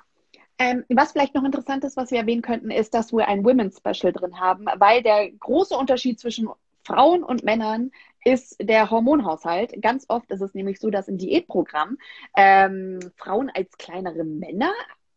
Ähm, 0.58 0.84
was 0.88 1.12
vielleicht 1.12 1.34
noch 1.34 1.44
interessant 1.44 1.84
ist, 1.84 1.96
was 1.96 2.10
wir 2.10 2.18
erwähnen 2.18 2.42
könnten, 2.42 2.70
ist, 2.70 2.94
dass 2.94 3.12
wir 3.12 3.28
ein 3.28 3.44
Women's 3.44 3.78
Special 3.78 4.12
drin 4.12 4.40
haben, 4.40 4.66
weil 4.76 5.02
der 5.02 5.30
große 5.30 5.76
Unterschied 5.76 6.18
zwischen 6.18 6.48
Frauen 6.82 7.22
und 7.22 7.42
Männern 7.42 7.90
ist 8.24 8.56
der 8.60 8.90
Hormonhaushalt. 8.90 9.80
Ganz 9.82 10.06
oft 10.08 10.30
ist 10.30 10.40
es 10.40 10.54
nämlich 10.54 10.80
so, 10.80 10.90
dass 10.90 11.08
im 11.08 11.18
Diätprogramm 11.18 11.98
ähm, 12.36 13.00
Frauen 13.16 13.50
als 13.54 13.76
kleinere 13.76 14.24
Männer 14.24 14.72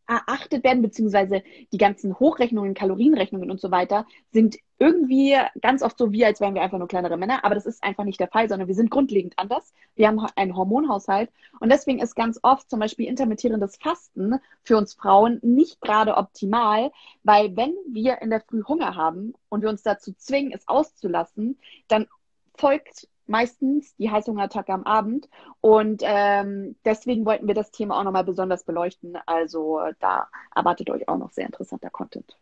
erachtet 0.10 0.64
werden, 0.64 0.82
beziehungsweise 0.82 1.44
die 1.72 1.78
ganzen 1.78 2.20
Hochrechnungen, 2.20 2.74
Kalorienrechnungen 2.74 3.52
und 3.52 3.62
so 3.62 3.70
weiter 3.70 4.08
sind 4.32 4.58
irgendwie 4.80 5.38
ganz 5.62 5.84
oft 5.84 5.98
so 5.98 6.12
wie, 6.12 6.26
als 6.26 6.40
wären 6.40 6.56
wir 6.56 6.62
einfach 6.62 6.80
nur 6.80 6.88
kleinere 6.88 7.18
Männer, 7.18 7.44
aber 7.46 7.54
das 7.54 7.66
ist 7.66 7.84
einfach 7.84 8.06
nicht 8.06 8.20
der 8.20 8.30
Fall, 8.30 8.50
sondern 8.50 8.68
wir 8.68 8.76
sind 8.76 8.90
grundlegend 8.90 9.34
anders. 9.38 9.74
Wir 9.96 10.08
haben 10.08 10.26
einen 10.36 10.56
Hormonhaushalt 10.56 11.30
und 11.60 11.70
deswegen 11.70 12.00
ist 12.00 12.16
ganz 12.16 12.40
oft 12.42 12.70
zum 12.70 12.80
Beispiel 12.80 13.08
intermittierendes 13.08 13.78
Fasten 13.78 14.40
für 14.64 14.78
uns 14.78 14.94
Frauen 14.94 15.40
nicht 15.44 15.80
gerade 15.82 16.16
optimal, 16.16 16.92
weil 17.24 17.56
wenn 17.56 17.76
wir 17.88 18.22
in 18.22 18.30
der 18.30 18.42
Früh 18.42 18.64
Hunger 18.64 18.96
haben 18.96 19.34
und 19.50 19.62
wir 19.62 19.70
uns 19.70 19.84
dazu 19.84 20.14
zwingen, 20.14 20.54
es 20.54 20.68
auszulassen, 20.68 21.60
dann 21.88 22.08
folgt 22.56 23.08
meistens 23.30 23.96
die 23.96 24.12
Heißhungerattacke 24.12 24.74
am 24.74 24.84
Abend. 24.84 25.30
Und 25.62 26.02
ähm, 26.04 26.76
deswegen 26.86 27.26
wollten 27.26 27.48
wir 27.48 27.56
das 27.56 27.72
Thema 27.72 28.00
auch 28.00 28.04
nochmal 28.04 28.24
besonders 28.24 28.64
beleuchten. 28.64 29.18
Also 29.26 29.80
da 30.00 30.28
erwartet 30.56 30.90
euch 30.90 31.08
auch 31.08 31.18
noch 31.18 31.32
sehr 31.32 31.46
interessanter 31.46 31.90
Content. 31.90 32.36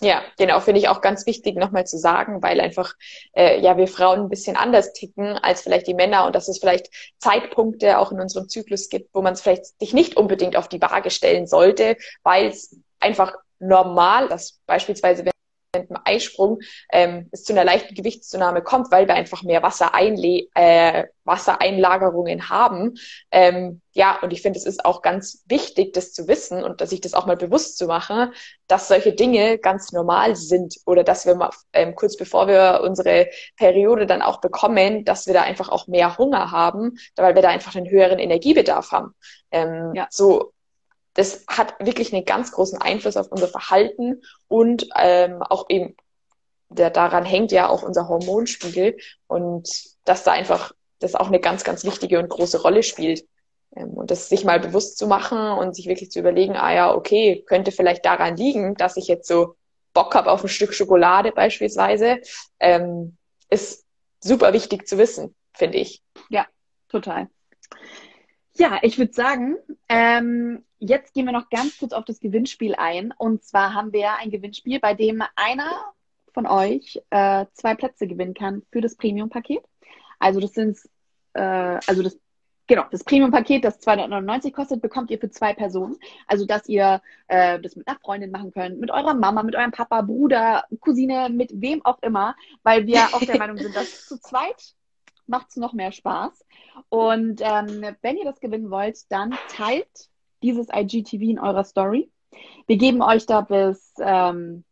Ja, 0.00 0.22
genau, 0.38 0.58
finde 0.58 0.80
ich 0.80 0.88
auch 0.88 1.00
ganz 1.00 1.24
wichtig 1.24 1.56
nochmal 1.56 1.86
zu 1.86 1.98
sagen, 1.98 2.42
weil 2.42 2.60
einfach 2.60 2.94
äh, 3.32 3.60
ja 3.60 3.76
wir 3.76 3.86
Frauen 3.86 4.22
ein 4.22 4.28
bisschen 4.28 4.56
anders 4.56 4.92
ticken 4.92 5.38
als 5.38 5.62
vielleicht 5.62 5.86
die 5.86 5.94
Männer 5.94 6.26
und 6.26 6.34
dass 6.34 6.48
es 6.48 6.58
vielleicht 6.58 6.88
Zeitpunkte 7.18 7.98
auch 7.98 8.10
in 8.10 8.20
unserem 8.20 8.48
Zyklus 8.48 8.88
gibt, 8.88 9.14
wo 9.14 9.22
man 9.22 9.34
es 9.34 9.40
vielleicht 9.40 9.78
sich 9.78 9.94
nicht 9.94 10.16
unbedingt 10.16 10.56
auf 10.56 10.68
die 10.68 10.82
Waage 10.82 11.10
stellen 11.10 11.46
sollte, 11.46 11.96
weil 12.24 12.48
es 12.48 12.76
einfach 12.98 13.34
normal, 13.60 14.28
dass 14.28 14.60
beispielsweise 14.66 15.24
wenn 15.24 15.33
dem 15.82 15.98
Eisprung 16.04 16.60
ähm, 16.92 17.28
es 17.32 17.44
zu 17.44 17.52
einer 17.52 17.64
leichten 17.64 17.94
Gewichtszunahme 17.94 18.62
kommt, 18.62 18.90
weil 18.90 19.06
wir 19.06 19.14
einfach 19.14 19.42
mehr 19.42 19.62
Wasser 19.62 19.94
einle 19.94 20.46
äh, 20.54 21.04
Wassereinlagerungen 21.24 22.48
haben. 22.48 22.94
Ähm, 23.30 23.80
ja, 23.92 24.18
und 24.20 24.32
ich 24.32 24.42
finde, 24.42 24.58
es 24.58 24.66
ist 24.66 24.84
auch 24.84 25.02
ganz 25.02 25.42
wichtig, 25.46 25.92
das 25.92 26.12
zu 26.12 26.28
wissen 26.28 26.62
und 26.62 26.80
dass 26.80 26.90
sich 26.90 27.00
das 27.00 27.14
auch 27.14 27.26
mal 27.26 27.36
bewusst 27.36 27.78
zu 27.78 27.86
machen, 27.86 28.32
dass 28.66 28.88
solche 28.88 29.12
Dinge 29.12 29.58
ganz 29.58 29.92
normal 29.92 30.36
sind 30.36 30.76
oder 30.86 31.04
dass 31.04 31.26
wir 31.26 31.34
mal 31.34 31.50
ähm, 31.72 31.94
kurz 31.94 32.16
bevor 32.16 32.48
wir 32.48 32.80
unsere 32.82 33.28
Periode 33.56 34.06
dann 34.06 34.22
auch 34.22 34.40
bekommen, 34.40 35.04
dass 35.04 35.26
wir 35.26 35.34
da 35.34 35.42
einfach 35.42 35.68
auch 35.68 35.86
mehr 35.86 36.18
Hunger 36.18 36.50
haben, 36.50 36.96
weil 37.16 37.34
wir 37.34 37.42
da 37.42 37.48
einfach 37.48 37.74
einen 37.74 37.88
höheren 37.88 38.18
Energiebedarf 38.18 38.92
haben. 38.92 39.14
Ähm, 39.50 39.92
ja. 39.94 40.06
So 40.10 40.53
das 41.14 41.44
hat 41.48 41.74
wirklich 41.80 42.12
einen 42.12 42.24
ganz 42.24 42.52
großen 42.52 42.80
Einfluss 42.80 43.16
auf 43.16 43.30
unser 43.30 43.48
Verhalten 43.48 44.22
und 44.48 44.88
ähm, 44.96 45.42
auch 45.42 45.66
eben 45.68 45.96
der, 46.68 46.90
daran 46.90 47.24
hängt 47.24 47.52
ja 47.52 47.68
auch 47.68 47.82
unser 47.82 48.08
Hormonspiegel 48.08 48.96
und 49.26 49.68
dass 50.04 50.24
da 50.24 50.32
einfach 50.32 50.72
das 50.98 51.14
auch 51.14 51.28
eine 51.28 51.40
ganz, 51.40 51.64
ganz 51.64 51.84
wichtige 51.84 52.18
und 52.18 52.28
große 52.28 52.60
Rolle 52.62 52.82
spielt. 52.82 53.24
Ähm, 53.76 53.90
und 53.90 54.10
das 54.10 54.28
sich 54.28 54.44
mal 54.44 54.60
bewusst 54.60 54.98
zu 54.98 55.06
machen 55.06 55.38
und 55.38 55.74
sich 55.74 55.86
wirklich 55.86 56.10
zu 56.10 56.18
überlegen, 56.18 56.56
ah 56.56 56.72
ja, 56.72 56.94
okay, 56.94 57.44
könnte 57.46 57.72
vielleicht 57.72 58.04
daran 58.04 58.36
liegen, 58.36 58.74
dass 58.74 58.96
ich 58.96 59.06
jetzt 59.06 59.28
so 59.28 59.56
Bock 59.92 60.14
habe 60.14 60.30
auf 60.30 60.42
ein 60.42 60.48
Stück 60.48 60.74
Schokolade 60.74 61.32
beispielsweise, 61.32 62.20
ähm, 62.58 63.16
ist 63.48 63.84
super 64.20 64.52
wichtig 64.52 64.88
zu 64.88 64.98
wissen, 64.98 65.34
finde 65.52 65.78
ich. 65.78 66.02
Ja, 66.28 66.46
total. 66.88 67.28
Ja, 68.56 68.78
ich 68.82 68.98
würde 68.98 69.12
sagen, 69.12 69.56
ähm, 69.88 70.64
jetzt 70.78 71.12
gehen 71.12 71.26
wir 71.26 71.32
noch 71.32 71.50
ganz 71.50 71.78
kurz 71.78 71.92
auf 71.92 72.04
das 72.04 72.20
Gewinnspiel 72.20 72.74
ein. 72.76 73.12
Und 73.16 73.42
zwar 73.42 73.74
haben 73.74 73.92
wir 73.92 74.16
ein 74.18 74.30
Gewinnspiel, 74.30 74.78
bei 74.80 74.94
dem 74.94 75.22
einer 75.34 75.92
von 76.32 76.46
euch 76.46 77.00
äh, 77.10 77.46
zwei 77.52 77.74
Plätze 77.74 78.06
gewinnen 78.06 78.34
kann 78.34 78.62
für 78.70 78.80
das 78.80 78.96
Premium-Paket. 78.96 79.64
Also 80.18 80.40
das 80.40 80.52
sind, 80.52 80.78
äh, 81.34 81.40
also 81.40 82.02
das 82.02 82.18
Genau, 82.66 82.84
das 82.90 83.04
Premium-Paket, 83.04 83.62
das 83.62 83.78
299 83.80 84.54
kostet, 84.54 84.80
bekommt 84.80 85.10
ihr 85.10 85.18
für 85.18 85.28
zwei 85.28 85.52
Personen. 85.52 85.98
Also, 86.26 86.46
dass 86.46 86.66
ihr 86.66 87.02
äh, 87.28 87.60
das 87.60 87.76
mit 87.76 87.86
einer 87.86 87.98
Freundin 87.98 88.30
machen 88.30 88.52
könnt, 88.52 88.80
mit 88.80 88.90
eurer 88.90 89.12
Mama, 89.12 89.42
mit 89.42 89.54
eurem 89.54 89.70
Papa, 89.70 90.00
Bruder, 90.00 90.64
Cousine, 90.80 91.28
mit 91.28 91.50
wem 91.60 91.84
auch 91.84 92.00
immer, 92.00 92.34
weil 92.62 92.86
wir 92.86 93.00
auch 93.12 93.20
der 93.20 93.36
Meinung 93.36 93.58
sind, 93.58 93.76
dass 93.76 94.06
zu 94.06 94.18
zweit 94.18 94.74
macht 95.26 95.50
es 95.50 95.56
noch 95.56 95.72
mehr 95.72 95.92
Spaß. 95.92 96.44
Und 96.88 97.40
ähm, 97.40 97.96
wenn 98.02 98.16
ihr 98.16 98.24
das 98.24 98.40
gewinnen 98.40 98.70
wollt, 98.70 99.10
dann 99.10 99.36
teilt 99.48 100.10
dieses 100.42 100.68
IGTV 100.72 101.22
in 101.22 101.38
eurer 101.38 101.64
Story. 101.64 102.10
Wir 102.66 102.76
geben 102.76 103.02
euch 103.02 103.26
da 103.26 103.40
bis, 103.40 103.94
ähm, 103.98 104.64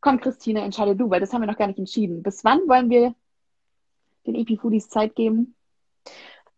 komm 0.00 0.20
Christine, 0.20 0.62
entscheide 0.62 0.96
du, 0.96 1.10
weil 1.10 1.20
das 1.20 1.32
haben 1.32 1.42
wir 1.42 1.46
noch 1.46 1.58
gar 1.58 1.66
nicht 1.66 1.78
entschieden. 1.78 2.22
Bis 2.22 2.44
wann 2.44 2.60
wollen 2.68 2.90
wir 2.90 3.14
den 4.26 4.34
Epifoodies 4.34 4.88
Zeit 4.88 5.14
geben? 5.14 5.54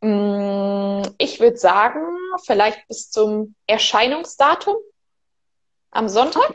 Mm, 0.00 1.02
ich 1.18 1.40
würde 1.40 1.56
sagen, 1.56 2.00
vielleicht 2.44 2.86
bis 2.88 3.10
zum 3.10 3.54
Erscheinungsdatum 3.66 4.76
am 5.90 6.08
Sonntag. 6.08 6.54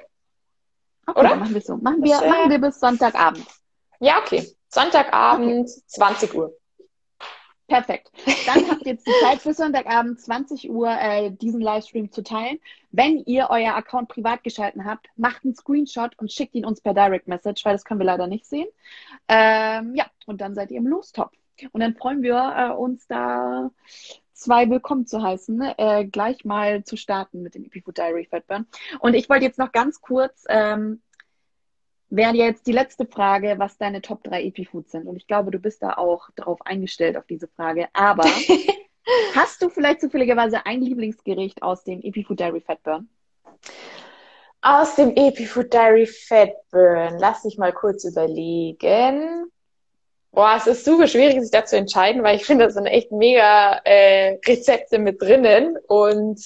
Okay, 1.08 1.20
Oder? 1.20 1.36
machen 1.36 1.54
wir 1.54 1.62
so. 1.62 1.78
Machen 1.78 2.04
wir, 2.04 2.16
machen 2.16 2.50
wir 2.50 2.60
bis 2.60 2.80
Sonntagabend. 2.80 3.46
Ja, 4.00 4.20
okay. 4.20 4.56
Sonntagabend, 4.72 5.70
okay. 5.70 5.84
20 5.88 6.34
Uhr. 6.34 6.56
Perfekt. 7.68 8.12
Dann 8.46 8.70
habt 8.70 8.82
ihr 8.86 8.94
jetzt 8.94 9.08
die 9.08 9.14
Zeit 9.22 9.44
bis 9.44 9.58
Sonntagabend 9.58 10.20
20 10.20 10.70
Uhr 10.70 10.90
äh, 10.90 11.32
diesen 11.32 11.62
Livestream 11.62 12.12
zu 12.12 12.22
teilen. 12.22 12.60
Wenn 12.92 13.20
ihr 13.20 13.48
euer 13.50 13.76
Account 13.76 14.10
privat 14.10 14.44
geschalten 14.44 14.84
habt, 14.84 15.08
macht 15.16 15.46
einen 15.46 15.56
Screenshot 15.56 16.18
und 16.20 16.32
schickt 16.32 16.56
ihn 16.56 16.66
uns 16.66 16.82
per 16.82 16.94
Direct 16.94 17.28
Message, 17.28 17.64
weil 17.64 17.74
das 17.74 17.86
können 17.86 18.00
wir 18.00 18.06
leider 18.06 18.28
nicht 18.28 18.46
sehen. 18.46 18.68
Ähm, 19.30 19.96
ja, 19.96 20.06
und 20.26 20.42
dann 20.42 20.54
seid 20.54 20.72
ihr 20.72 20.80
im 20.80 20.88
Lostopf. 20.88 21.32
Und 21.72 21.82
dann 21.82 21.96
freuen 21.96 22.24
wir 22.24 22.54
äh, 22.58 22.74
uns 22.74 23.08
da 23.08 23.72
zwei 24.34 24.70
willkommen 24.70 25.06
zu 25.06 25.22
heißen, 25.22 25.62
äh, 25.78 26.06
gleich 26.06 26.44
mal 26.46 26.84
zu 26.84 26.98
starten 26.98 27.44
mit 27.44 27.56
dem 27.56 27.64
EpiFood 27.64 27.98
Diary 27.98 28.26
Fatburn. 28.26 28.66
Und 29.00 29.14
ich 29.14 29.30
wollte 29.30 29.46
jetzt 29.46 29.60
noch 29.60 29.72
ganz 29.72 30.02
kurz, 30.02 30.46
ähm, 30.50 31.02
wäre 32.12 32.36
jetzt 32.36 32.68
die 32.68 32.74
letzte 32.74 33.06
Frage, 33.06 33.56
was 33.58 33.78
deine 33.78 34.02
Top 34.02 34.24
3 34.24 34.44
EpiFoods 34.44 34.92
sind. 34.92 35.08
Und 35.08 35.16
ich 35.16 35.26
glaube, 35.26 35.50
du 35.50 35.60
bist 35.60 35.82
da 35.82 35.94
auch 35.94 36.30
drauf 36.36 36.60
eingestellt 36.66 37.18
auf 37.18 37.26
diese 37.26 37.48
Frage. 37.48 37.88
Aber 37.94 38.26
hast 39.36 39.62
du 39.62 39.70
vielleicht 39.70 40.02
zufälligerweise 40.02 40.66
ein 40.66 40.82
Lieblingsgericht 40.82 41.64
aus 41.64 41.84
dem 41.84 42.02
EpiFood 42.04 42.40
Diary 42.40 42.62
Fatburn? 42.62 43.10
Aus 44.62 44.96
dem 44.96 45.16
EpiFood 45.16 45.74
Diary 45.74 46.06
Fatburn. 46.06 47.18
Lass 47.18 47.46
mich 47.46 47.58
mal 47.58 47.74
kurz 47.74 48.04
überlegen. 48.04 49.46
Boah, 50.32 50.56
es 50.58 50.68
ist 50.68 50.86
super 50.86 51.08
schwierig, 51.08 51.42
sich 51.42 51.52
da 51.52 51.66
zu 51.66 51.78
entscheiden, 51.78 52.24
weil 52.24 52.36
ich 52.36 52.46
finde, 52.46 52.66
da 52.66 52.72
sind 52.72 52.86
echt 52.86 53.12
mega 53.12 53.82
äh, 53.86 54.38
Rezepte 54.46 55.00
mit 55.00 55.22
drinnen. 55.22 55.78
Und 55.88 56.42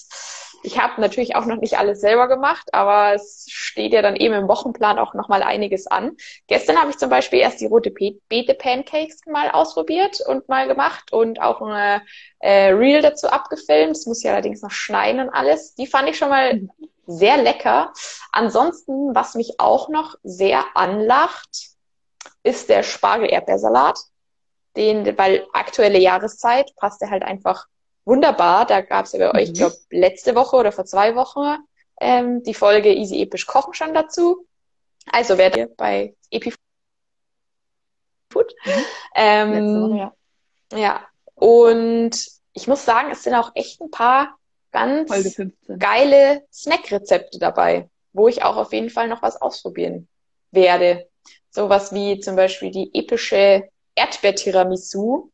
ich 0.65 0.79
habe 0.79 0.99
natürlich 0.99 1.35
auch 1.35 1.45
noch 1.45 1.57
nicht 1.57 1.77
alles 1.77 2.01
selber 2.01 2.27
gemacht, 2.27 2.73
aber 2.73 3.13
es 3.13 3.45
steht 3.49 3.93
ja 3.93 4.01
dann 4.01 4.15
eben 4.15 4.33
im 4.33 4.47
Wochenplan 4.47 4.97
auch 4.97 5.13
nochmal 5.13 5.43
einiges 5.43 5.87
an. 5.87 6.17
Gestern 6.47 6.77
habe 6.77 6.89
ich 6.89 6.97
zum 6.97 7.09
Beispiel 7.09 7.39
erst 7.39 7.61
die 7.61 7.67
rote 7.67 7.91
Beete 7.91 8.55
Pancakes 8.55 9.19
mal 9.27 9.51
ausprobiert 9.51 10.21
und 10.27 10.49
mal 10.49 10.67
gemacht 10.67 11.13
und 11.13 11.41
auch 11.41 11.61
eine 11.61 12.01
äh, 12.39 12.71
Reel 12.71 13.01
dazu 13.01 13.27
abgefilmt. 13.27 13.95
Das 13.95 14.05
muss 14.05 14.23
ich 14.23 14.29
allerdings 14.29 14.61
noch 14.61 14.71
schneiden 14.71 15.21
und 15.21 15.29
alles. 15.29 15.75
Die 15.75 15.87
fand 15.87 16.09
ich 16.09 16.17
schon 16.17 16.29
mal 16.29 16.67
sehr 17.05 17.37
lecker. 17.37 17.93
Ansonsten, 18.31 19.13
was 19.13 19.35
mich 19.35 19.59
auch 19.59 19.89
noch 19.89 20.15
sehr 20.23 20.63
anlacht, 20.73 21.69
ist 22.43 22.69
der 22.69 22.83
Spargel-Erdbeersalat. 22.83 23.99
Den, 24.75 25.17
weil 25.17 25.47
aktuelle 25.53 25.99
Jahreszeit 25.99 26.75
passt 26.75 26.99
der 26.99 27.09
halt 27.09 27.23
einfach 27.23 27.65
wunderbar. 28.05 28.65
Da 28.65 28.81
gab 28.81 29.05
es 29.05 29.11
ja 29.11 29.19
bei 29.19 29.27
mhm. 29.27 29.39
euch, 29.39 29.49
ich 29.49 29.57
glaube, 29.57 29.75
letzte 29.89 30.35
Woche 30.35 30.55
oder 30.55 30.71
vor 30.71 30.85
zwei 30.85 31.15
Wochen 31.15 31.57
ähm, 31.99 32.43
die 32.43 32.53
Folge 32.53 32.93
Easy 32.93 33.21
Episch 33.21 33.45
Kochen 33.45 33.73
schon 33.73 33.93
dazu. 33.93 34.45
Also 35.11 35.37
werdet 35.37 35.57
ihr 35.57 35.69
bei 35.75 36.15
EpiFood. 36.31 36.57
Mhm. 38.33 38.85
Ähm, 39.15 39.81
Woche, 39.81 39.97
ja. 39.97 40.77
ja, 40.77 41.07
und 41.35 42.11
ich 42.53 42.67
muss 42.67 42.85
sagen, 42.85 43.11
es 43.11 43.23
sind 43.23 43.35
auch 43.35 43.51
echt 43.55 43.81
ein 43.81 43.91
paar 43.91 44.37
ganz 44.71 45.39
geile 45.79 46.43
Snack-Rezepte 46.51 47.39
dabei, 47.39 47.89
wo 48.13 48.27
ich 48.27 48.43
auch 48.43 48.57
auf 48.57 48.73
jeden 48.73 48.89
Fall 48.89 49.07
noch 49.07 49.21
was 49.21 49.41
ausprobieren 49.41 50.07
werde. 50.51 51.07
Sowas 51.49 51.93
wie 51.93 52.19
zum 52.19 52.35
Beispiel 52.35 52.71
die 52.71 52.89
epische 52.93 53.69
Erdbeer-Tiramisu. 53.95 55.31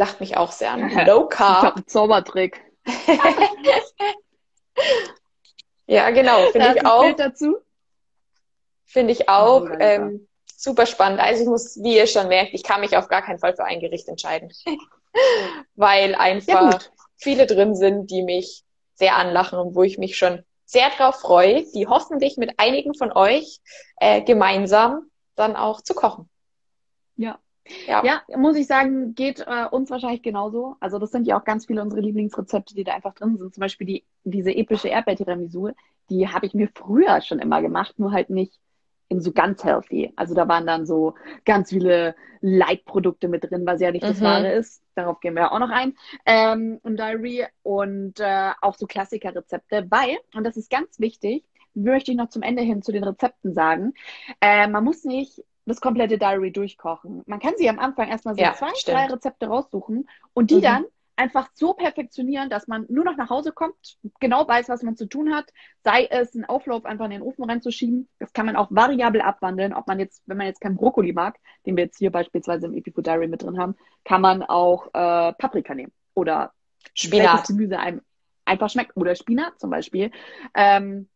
Lacht 0.00 0.18
mich 0.18 0.38
auch 0.38 0.50
sehr 0.50 0.72
an. 0.72 0.88
Low 1.06 1.26
Carb. 1.26 1.78
Ich 1.78 1.86
Zaubertrick. 1.88 2.58
ja, 5.86 6.08
genau. 6.08 6.46
Finde 6.52 6.74
ich 6.74 6.86
auch. 6.86 7.02
Bild 7.02 7.20
dazu? 7.20 7.58
Finde 8.86 9.12
ich 9.12 9.28
auch. 9.28 9.60
Oh, 9.60 9.76
ähm, 9.78 10.26
super 10.56 10.86
spannend. 10.86 11.20
Also 11.20 11.42
ich 11.42 11.48
muss, 11.50 11.76
wie 11.82 11.98
ihr 11.98 12.06
schon 12.06 12.28
merkt, 12.28 12.54
ich 12.54 12.62
kann 12.62 12.80
mich 12.80 12.96
auf 12.96 13.08
gar 13.08 13.20
keinen 13.20 13.40
Fall 13.40 13.54
für 13.54 13.64
ein 13.64 13.78
Gericht 13.78 14.08
entscheiden. 14.08 14.50
Weil 15.74 16.14
einfach 16.14 16.80
viele 17.18 17.44
drin 17.44 17.76
sind, 17.76 18.10
die 18.10 18.22
mich 18.22 18.64
sehr 18.94 19.16
anlachen 19.16 19.58
und 19.58 19.74
wo 19.74 19.82
ich 19.82 19.98
mich 19.98 20.16
schon 20.16 20.42
sehr 20.64 20.88
drauf 20.96 21.16
freue, 21.16 21.66
die 21.74 21.88
hoffentlich 21.88 22.38
mit 22.38 22.54
einigen 22.56 22.94
von 22.94 23.12
euch 23.12 23.60
äh, 23.96 24.22
gemeinsam 24.22 25.10
dann 25.34 25.56
auch 25.56 25.82
zu 25.82 25.92
kochen. 25.92 26.30
Ja. 27.16 27.38
Ja. 27.86 28.02
ja, 28.04 28.22
muss 28.36 28.56
ich 28.56 28.66
sagen, 28.66 29.14
geht 29.14 29.40
äh, 29.46 29.66
uns 29.70 29.90
wahrscheinlich 29.90 30.22
genauso. 30.22 30.76
Also 30.80 30.98
das 30.98 31.10
sind 31.10 31.26
ja 31.26 31.38
auch 31.38 31.44
ganz 31.44 31.66
viele 31.66 31.82
unsere 31.82 32.00
Lieblingsrezepte, 32.00 32.74
die 32.74 32.84
da 32.84 32.94
einfach 32.94 33.14
drin 33.14 33.36
sind. 33.38 33.54
Zum 33.54 33.60
Beispiel 33.60 33.86
die, 33.86 34.04
diese 34.24 34.54
epische 34.54 34.88
Erdbeer-Tiramisu, 34.88 35.70
die 36.08 36.28
habe 36.28 36.46
ich 36.46 36.54
mir 36.54 36.68
früher 36.74 37.20
schon 37.20 37.38
immer 37.38 37.62
gemacht, 37.62 37.98
nur 37.98 38.12
halt 38.12 38.30
nicht 38.30 38.58
in 39.08 39.20
so 39.20 39.32
ganz 39.32 39.64
healthy. 39.64 40.12
Also 40.16 40.34
da 40.34 40.48
waren 40.48 40.66
dann 40.66 40.86
so 40.86 41.14
ganz 41.44 41.70
viele 41.70 42.14
Leitprodukte 42.40 43.28
mit 43.28 43.50
drin, 43.50 43.66
was 43.66 43.80
ja 43.80 43.90
nicht 43.90 44.04
das 44.04 44.20
mhm. 44.20 44.24
Wahre 44.24 44.52
ist. 44.52 44.82
Darauf 44.94 45.20
gehen 45.20 45.34
wir 45.34 45.42
ja 45.42 45.52
auch 45.52 45.58
noch 45.58 45.70
ein. 45.70 45.96
Ähm, 46.24 46.80
im 46.84 46.96
Diary 46.96 47.44
und 47.62 48.20
äh, 48.20 48.52
auch 48.60 48.76
so 48.76 48.86
Klassikerrezepte, 48.86 49.86
weil, 49.90 50.16
und 50.34 50.44
das 50.44 50.56
ist 50.56 50.70
ganz 50.70 51.00
wichtig, 51.00 51.44
möchte 51.74 52.12
ich 52.12 52.16
noch 52.16 52.28
zum 52.28 52.42
Ende 52.42 52.62
hin 52.62 52.82
zu 52.82 52.92
den 52.92 53.04
Rezepten 53.04 53.52
sagen. 53.52 53.94
Äh, 54.40 54.68
man 54.68 54.84
muss 54.84 55.04
nicht 55.04 55.42
das 55.66 55.80
komplette 55.80 56.18
Diary 56.18 56.52
durchkochen. 56.52 57.22
Man 57.26 57.40
kann 57.40 57.56
sich 57.56 57.68
am 57.68 57.78
Anfang 57.78 58.08
erstmal 58.08 58.34
so 58.34 58.40
ja, 58.40 58.54
zwei, 58.54 58.74
stimmt. 58.74 58.96
drei 58.96 59.06
Rezepte 59.06 59.46
raussuchen 59.46 60.08
und 60.34 60.50
die 60.50 60.56
mhm. 60.56 60.62
dann 60.62 60.84
einfach 61.20 61.50
so 61.52 61.74
perfektionieren, 61.74 62.48
dass 62.48 62.66
man 62.66 62.86
nur 62.88 63.04
noch 63.04 63.16
nach 63.16 63.28
Hause 63.28 63.52
kommt, 63.52 63.98
genau 64.20 64.48
weiß, 64.48 64.70
was 64.70 64.82
man 64.82 64.96
zu 64.96 65.06
tun 65.06 65.34
hat, 65.34 65.52
sei 65.84 66.06
es 66.10 66.34
einen 66.34 66.46
Auflauf 66.46 66.86
einfach 66.86 67.04
in 67.04 67.10
den 67.10 67.22
Ofen 67.22 67.44
reinzuschieben. 67.44 68.08
Das 68.18 68.32
kann 68.32 68.46
man 68.46 68.56
auch 68.56 68.68
variabel 68.70 69.20
abwandeln, 69.20 69.74
ob 69.74 69.86
man 69.86 69.98
jetzt, 69.98 70.22
wenn 70.24 70.38
man 70.38 70.46
jetzt 70.46 70.62
keinen 70.62 70.76
Brokkoli 70.76 71.12
mag, 71.12 71.36
den 71.66 71.76
wir 71.76 71.84
jetzt 71.84 71.98
hier 71.98 72.10
beispielsweise 72.10 72.66
im 72.66 72.74
Epico 72.74 73.02
Diary 73.02 73.28
mit 73.28 73.42
drin 73.42 73.58
haben, 73.58 73.76
kann 74.04 74.22
man 74.22 74.42
auch 74.42 74.86
äh, 74.94 75.32
Paprika 75.34 75.74
nehmen 75.74 75.92
oder 76.14 76.52
Spinat. 76.94 77.46
Gemüse 77.46 77.78
einem 77.78 78.00
einfach 78.46 78.70
schmeckt 78.70 78.96
oder 78.96 79.14
Spinat 79.14 79.60
zum 79.60 79.68
Beispiel. 79.68 80.10
Ähm, 80.54 81.08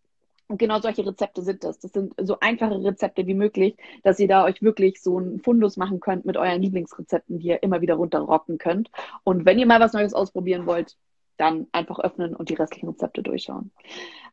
und 0.54 0.58
genau 0.58 0.78
solche 0.78 1.04
Rezepte 1.04 1.42
sind 1.42 1.64
das. 1.64 1.80
Das 1.80 1.90
sind 1.90 2.14
so 2.16 2.38
einfache 2.38 2.80
Rezepte 2.84 3.26
wie 3.26 3.34
möglich, 3.34 3.76
dass 4.04 4.20
ihr 4.20 4.28
da 4.28 4.44
euch 4.44 4.62
wirklich 4.62 5.02
so 5.02 5.18
einen 5.18 5.40
Fundus 5.40 5.76
machen 5.76 5.98
könnt 5.98 6.26
mit 6.26 6.36
euren 6.36 6.62
Lieblingsrezepten, 6.62 7.40
die 7.40 7.48
ihr 7.48 7.62
immer 7.64 7.80
wieder 7.80 7.94
runterrocken 7.94 8.58
könnt. 8.58 8.88
Und 9.24 9.46
wenn 9.46 9.58
ihr 9.58 9.66
mal 9.66 9.80
was 9.80 9.94
Neues 9.94 10.14
ausprobieren 10.14 10.64
wollt, 10.66 10.96
dann 11.38 11.66
einfach 11.72 11.98
öffnen 11.98 12.36
und 12.36 12.50
die 12.50 12.54
restlichen 12.54 12.88
Rezepte 12.88 13.24
durchschauen. 13.24 13.72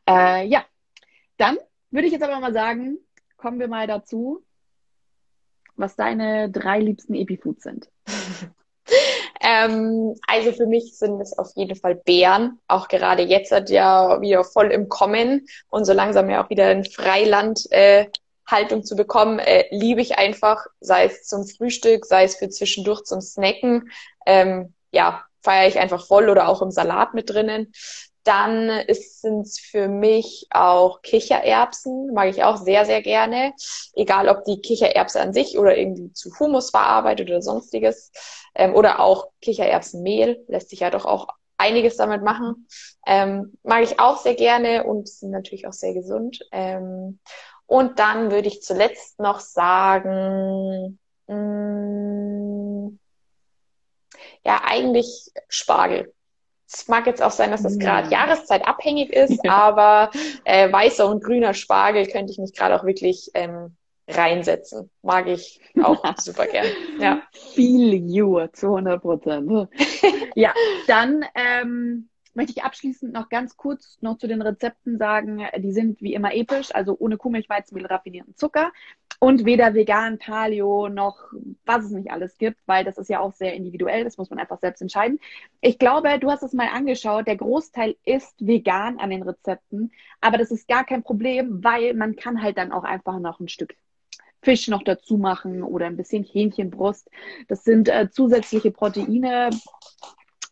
Äh, 0.08 0.46
ja, 0.46 0.64
dann 1.38 1.58
würde 1.90 2.06
ich 2.06 2.12
jetzt 2.12 2.22
aber 2.22 2.38
mal 2.38 2.52
sagen, 2.52 2.98
kommen 3.36 3.58
wir 3.58 3.66
mal 3.66 3.88
dazu, 3.88 4.44
was 5.74 5.96
deine 5.96 6.52
drei 6.52 6.78
liebsten 6.78 7.14
Epifoods 7.14 7.64
sind. 7.64 7.90
Ähm, 9.52 10.14
also 10.26 10.52
für 10.52 10.66
mich 10.66 10.98
sind 10.98 11.20
es 11.20 11.36
auf 11.36 11.50
jeden 11.56 11.76
Fall 11.76 11.94
Bären. 11.94 12.58
Auch 12.68 12.88
gerade 12.88 13.22
jetzt 13.22 13.52
hat 13.52 13.70
ja 13.70 14.20
wieder 14.20 14.44
voll 14.44 14.70
im 14.70 14.88
Kommen 14.88 15.46
und 15.68 15.84
so 15.84 15.92
langsam 15.92 16.30
ja 16.30 16.44
auch 16.44 16.50
wieder 16.50 16.66
ein 16.66 16.84
Freiland 16.84 17.70
äh, 17.70 18.06
Haltung 18.46 18.84
zu 18.84 18.96
bekommen, 18.96 19.38
äh, 19.38 19.64
liebe 19.70 20.00
ich 20.00 20.18
einfach, 20.18 20.66
sei 20.80 21.06
es 21.06 21.24
zum 21.24 21.46
Frühstück, 21.46 22.04
sei 22.04 22.24
es 22.24 22.36
für 22.36 22.48
zwischendurch 22.48 23.04
zum 23.04 23.20
Snacken. 23.20 23.90
Ähm, 24.26 24.74
ja, 24.90 25.24
feiere 25.42 25.68
ich 25.68 25.78
einfach 25.78 26.06
voll 26.06 26.28
oder 26.28 26.48
auch 26.48 26.62
im 26.62 26.70
Salat 26.70 27.14
mit 27.14 27.30
drinnen. 27.30 27.72
Dann 28.24 28.84
sind 28.88 29.46
es 29.46 29.58
für 29.58 29.88
mich 29.88 30.46
auch 30.50 31.02
Kichererbsen, 31.02 32.12
mag 32.14 32.28
ich 32.28 32.44
auch 32.44 32.56
sehr, 32.56 32.84
sehr 32.84 33.02
gerne. 33.02 33.52
Egal 33.94 34.28
ob 34.28 34.44
die 34.44 34.60
Kichererbse 34.60 35.20
an 35.20 35.32
sich 35.32 35.58
oder 35.58 35.76
irgendwie 35.76 36.12
zu 36.12 36.30
Humus 36.38 36.70
verarbeitet 36.70 37.28
oder 37.28 37.42
sonstiges. 37.42 38.12
Ähm, 38.54 38.74
oder 38.74 39.00
auch 39.00 39.28
Kichererbsenmehl, 39.40 40.44
lässt 40.48 40.70
sich 40.70 40.80
ja 40.80 40.90
doch 40.90 41.04
auch 41.04 41.28
einiges 41.56 41.96
damit 41.96 42.22
machen. 42.22 42.66
Ähm, 43.06 43.56
mag 43.62 43.82
ich 43.82 43.98
auch 43.98 44.18
sehr 44.18 44.34
gerne 44.34 44.84
und 44.84 45.08
sind 45.08 45.30
natürlich 45.30 45.66
auch 45.66 45.72
sehr 45.72 45.94
gesund. 45.94 46.40
Ähm, 46.52 47.18
und 47.66 47.98
dann 47.98 48.30
würde 48.30 48.48
ich 48.48 48.62
zuletzt 48.62 49.18
noch 49.18 49.40
sagen, 49.40 50.98
mh, 51.26 51.36
mm, 51.36 52.98
ja, 54.44 54.60
eigentlich 54.64 55.30
Spargel. 55.48 56.12
Es 56.72 56.88
mag 56.88 57.06
jetzt 57.06 57.22
auch 57.22 57.30
sein, 57.30 57.50
dass 57.50 57.62
das 57.62 57.78
gerade 57.78 58.08
mm. 58.08 58.12
jahreszeitabhängig 58.12 59.12
ist, 59.12 59.40
aber 59.48 60.10
äh, 60.44 60.72
weißer 60.72 61.06
und 61.08 61.22
grüner 61.22 61.54
Spargel 61.54 62.06
könnte 62.06 62.32
ich 62.32 62.38
mich 62.38 62.54
gerade 62.54 62.78
auch 62.78 62.84
wirklich 62.84 63.30
ähm, 63.34 63.76
reinsetzen. 64.08 64.90
Mag 65.02 65.28
ich 65.28 65.60
auch 65.82 66.02
super 66.18 66.46
gern. 66.46 66.66
Ja. 66.98 67.22
Viel 67.54 67.94
you 67.94 68.46
zu 68.52 68.68
100 68.68 69.00
Prozent. 69.00 69.68
ja, 70.34 70.52
dann 70.86 71.24
ähm, 71.34 72.08
möchte 72.34 72.52
ich 72.52 72.62
abschließend 72.62 73.12
noch 73.12 73.28
ganz 73.28 73.56
kurz 73.56 73.98
noch 74.00 74.18
zu 74.18 74.26
den 74.26 74.42
Rezepten 74.42 74.98
sagen. 74.98 75.42
Die 75.58 75.72
sind 75.72 76.00
wie 76.00 76.14
immer 76.14 76.34
episch, 76.34 76.74
also 76.74 76.96
ohne 76.98 77.16
Kuhmilch, 77.16 77.48
Weizenmehl, 77.48 77.86
raffinierten 77.86 78.36
Zucker 78.36 78.72
und 79.22 79.44
weder 79.44 79.72
vegan, 79.74 80.18
Paleo 80.18 80.88
noch 80.88 81.16
was 81.64 81.84
es 81.84 81.92
nicht 81.92 82.10
alles 82.10 82.38
gibt, 82.38 82.58
weil 82.66 82.84
das 82.84 82.98
ist 82.98 83.08
ja 83.08 83.20
auch 83.20 83.32
sehr 83.32 83.54
individuell, 83.54 84.02
das 84.02 84.18
muss 84.18 84.30
man 84.30 84.40
einfach 84.40 84.58
selbst 84.58 84.82
entscheiden. 84.82 85.20
Ich 85.60 85.78
glaube, 85.78 86.18
du 86.18 86.28
hast 86.28 86.42
es 86.42 86.52
mal 86.52 86.66
angeschaut, 86.66 87.28
der 87.28 87.36
Großteil 87.36 87.94
ist 88.04 88.34
vegan 88.44 88.98
an 88.98 89.10
den 89.10 89.22
Rezepten, 89.22 89.92
aber 90.20 90.38
das 90.38 90.50
ist 90.50 90.66
gar 90.66 90.84
kein 90.84 91.04
Problem, 91.04 91.62
weil 91.62 91.94
man 91.94 92.16
kann 92.16 92.42
halt 92.42 92.58
dann 92.58 92.72
auch 92.72 92.82
einfach 92.82 93.20
noch 93.20 93.38
ein 93.38 93.48
Stück 93.48 93.76
Fisch 94.42 94.66
noch 94.66 94.82
dazu 94.82 95.18
machen 95.18 95.62
oder 95.62 95.86
ein 95.86 95.96
bisschen 95.96 96.24
Hähnchenbrust. 96.24 97.08
Das 97.46 97.62
sind 97.62 97.88
äh, 97.88 98.10
zusätzliche 98.10 98.72
Proteine, 98.72 99.50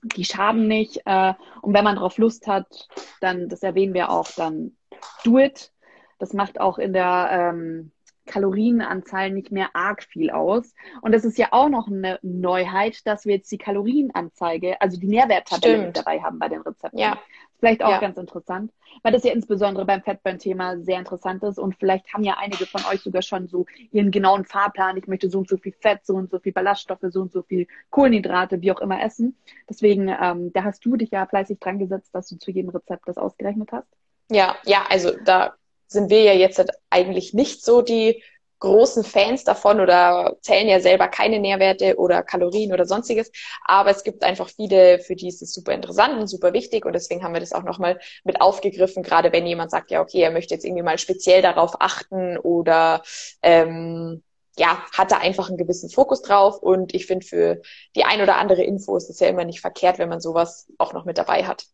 die 0.03 0.25
schaden 0.25 0.67
nicht. 0.67 1.01
Äh, 1.05 1.35
und 1.63 1.75
wenn 1.75 1.85
man 1.85 1.97
drauf 1.97 2.19
Lust 2.19 2.47
hat, 2.47 2.89
dann, 3.21 3.49
das 3.49 3.63
erwähnen 3.63 3.95
wir 3.95 4.11
auch, 4.11 4.29
dann 4.37 4.77
do 5.25 5.39
it. 5.39 5.73
Das 6.19 6.33
macht 6.33 6.61
auch 6.61 6.79
in 6.79 6.93
der, 6.93 7.29
ähm, 7.33 7.93
Kalorienanzahl 8.31 9.31
nicht 9.31 9.51
mehr 9.51 9.71
arg 9.75 10.05
viel 10.05 10.31
aus. 10.31 10.75
Und 11.03 11.13
das 11.13 11.25
ist 11.25 11.37
ja 11.37 11.49
auch 11.51 11.69
noch 11.69 11.89
eine 11.89 12.19
Neuheit, 12.23 13.07
dass 13.07 13.27
wir 13.27 13.35
jetzt 13.35 13.51
die 13.51 13.59
Kalorienanzeige, 13.59 14.81
also 14.81 14.99
die 14.99 15.09
Nährwerttabelle 15.09 15.91
dabei 15.93 16.21
haben 16.21 16.39
bei 16.39 16.49
den 16.49 16.61
Rezepten. 16.61 16.99
Ja. 16.99 17.19
Vielleicht 17.61 17.83
auch 17.83 17.91
ja. 17.91 18.01
ganz 18.01 18.17
interessant, 18.17 18.73
weil 19.03 19.13
das 19.13 19.23
ja 19.23 19.33
insbesondere 19.33 19.85
beim 19.85 20.03
Fettburn-Thema 20.03 20.79
sehr 20.79 20.99
interessant 20.99 21.43
ist 21.43 21.59
und 21.59 21.77
vielleicht 21.79 22.13
haben 22.13 22.25
ja 22.25 22.37
einige 22.39 22.65
von 22.65 22.83
euch 22.91 23.03
sogar 23.03 23.21
schon 23.21 23.49
so 23.49 23.67
ihren 23.93 24.11
genauen 24.11 24.47
Fahrplan. 24.47 24.97
Ich 24.97 25.07
möchte 25.07 25.29
so 25.29 25.39
und 25.39 25.49
so 25.49 25.59
viel 25.59 25.75
Fett, 25.79 26.01
so 26.05 26.15
und 26.15 26.31
so 26.31 26.39
viel 26.39 26.53
Ballaststoffe, 26.53 27.05
so 27.11 27.21
und 27.21 27.33
so 27.33 27.43
viel 27.43 27.67
Kohlenhydrate, 27.91 28.63
wie 28.63 28.73
auch 28.73 28.81
immer 28.81 29.03
essen. 29.03 29.37
Deswegen, 29.69 30.09
ähm, 30.09 30.53
da 30.55 30.65
hast 30.65 30.85
du 30.87 30.97
dich 30.97 31.11
ja 31.11 31.27
fleißig 31.27 31.61
dran 31.61 31.79
gesetzt, 31.79 32.15
dass 32.15 32.29
du 32.29 32.39
zu 32.39 32.51
jedem 32.51 32.71
Rezept 32.71 33.07
das 33.07 33.19
ausgerechnet 33.19 33.71
hast. 33.73 33.89
Ja, 34.31 34.57
ja, 34.65 34.85
also 34.89 35.11
da 35.25 35.55
sind 35.87 36.09
wir 36.09 36.23
ja 36.23 36.33
jetzt 36.33 36.59
halt 36.59 36.71
eigentlich 36.89 37.35
nicht 37.35 37.65
so 37.65 37.83
die 37.83 38.23
großen 38.61 39.05
Fans 39.05 39.45
davon 39.45 39.81
oder 39.81 40.37
zählen 40.43 40.69
ja 40.69 40.81
selber 40.81 41.09
keine 41.09 41.41
Nährwerte 41.41 41.97
oder 41.97 42.23
Kalorien 42.23 42.73
oder 42.73 42.87
sonstiges. 42.87 43.33
Aber 43.65 43.91
es 43.91 44.05
gibt 44.05 44.23
einfach 44.23 44.49
viele, 44.49 45.01
für 45.01 45.17
die 45.17 45.29
ist 45.29 45.43
es 45.43 45.53
super 45.53 45.73
interessant 45.73 46.19
und 46.21 46.29
super 46.29 46.53
wichtig. 46.53 46.85
Und 46.85 46.93
deswegen 46.93 47.25
haben 47.25 47.33
wir 47.33 47.41
das 47.41 47.53
auch 47.53 47.65
nochmal 47.65 47.99
mit 48.23 48.41
aufgegriffen, 48.41 49.03
gerade 49.03 49.33
wenn 49.33 49.47
jemand 49.47 49.71
sagt, 49.71 49.91
ja, 49.91 50.01
okay, 50.01 50.21
er 50.21 50.31
möchte 50.31 50.55
jetzt 50.55 50.65
irgendwie 50.65 50.83
mal 50.83 50.99
speziell 50.99 51.43
darauf 51.43 51.81
achten 51.81 52.37
oder 52.39 53.03
ähm, 53.43 54.23
ja, 54.57 54.85
hat 54.93 55.11
da 55.11 55.19
einfach 55.19 55.49
einen 55.49 55.59
gewissen 55.59 55.89
Fokus 55.89 56.23
drauf. 56.23 56.59
Und 56.63 56.95
ich 56.95 57.07
finde, 57.07 57.27
für 57.27 57.63
die 57.97 58.05
ein 58.05 58.21
oder 58.21 58.37
andere 58.37 58.63
Info 58.63 58.97
ist 58.97 59.09
es 59.09 59.21
ja 59.21 59.29
immer 59.29 59.45
nicht 59.45 59.61
verkehrt, 59.61 59.99
wenn 59.99 60.09
man 60.09 60.21
sowas 60.21 60.71
auch 60.79 60.93
noch 60.93 61.07
mit 61.07 61.19
dabei 61.19 61.45
hat. 61.45 61.65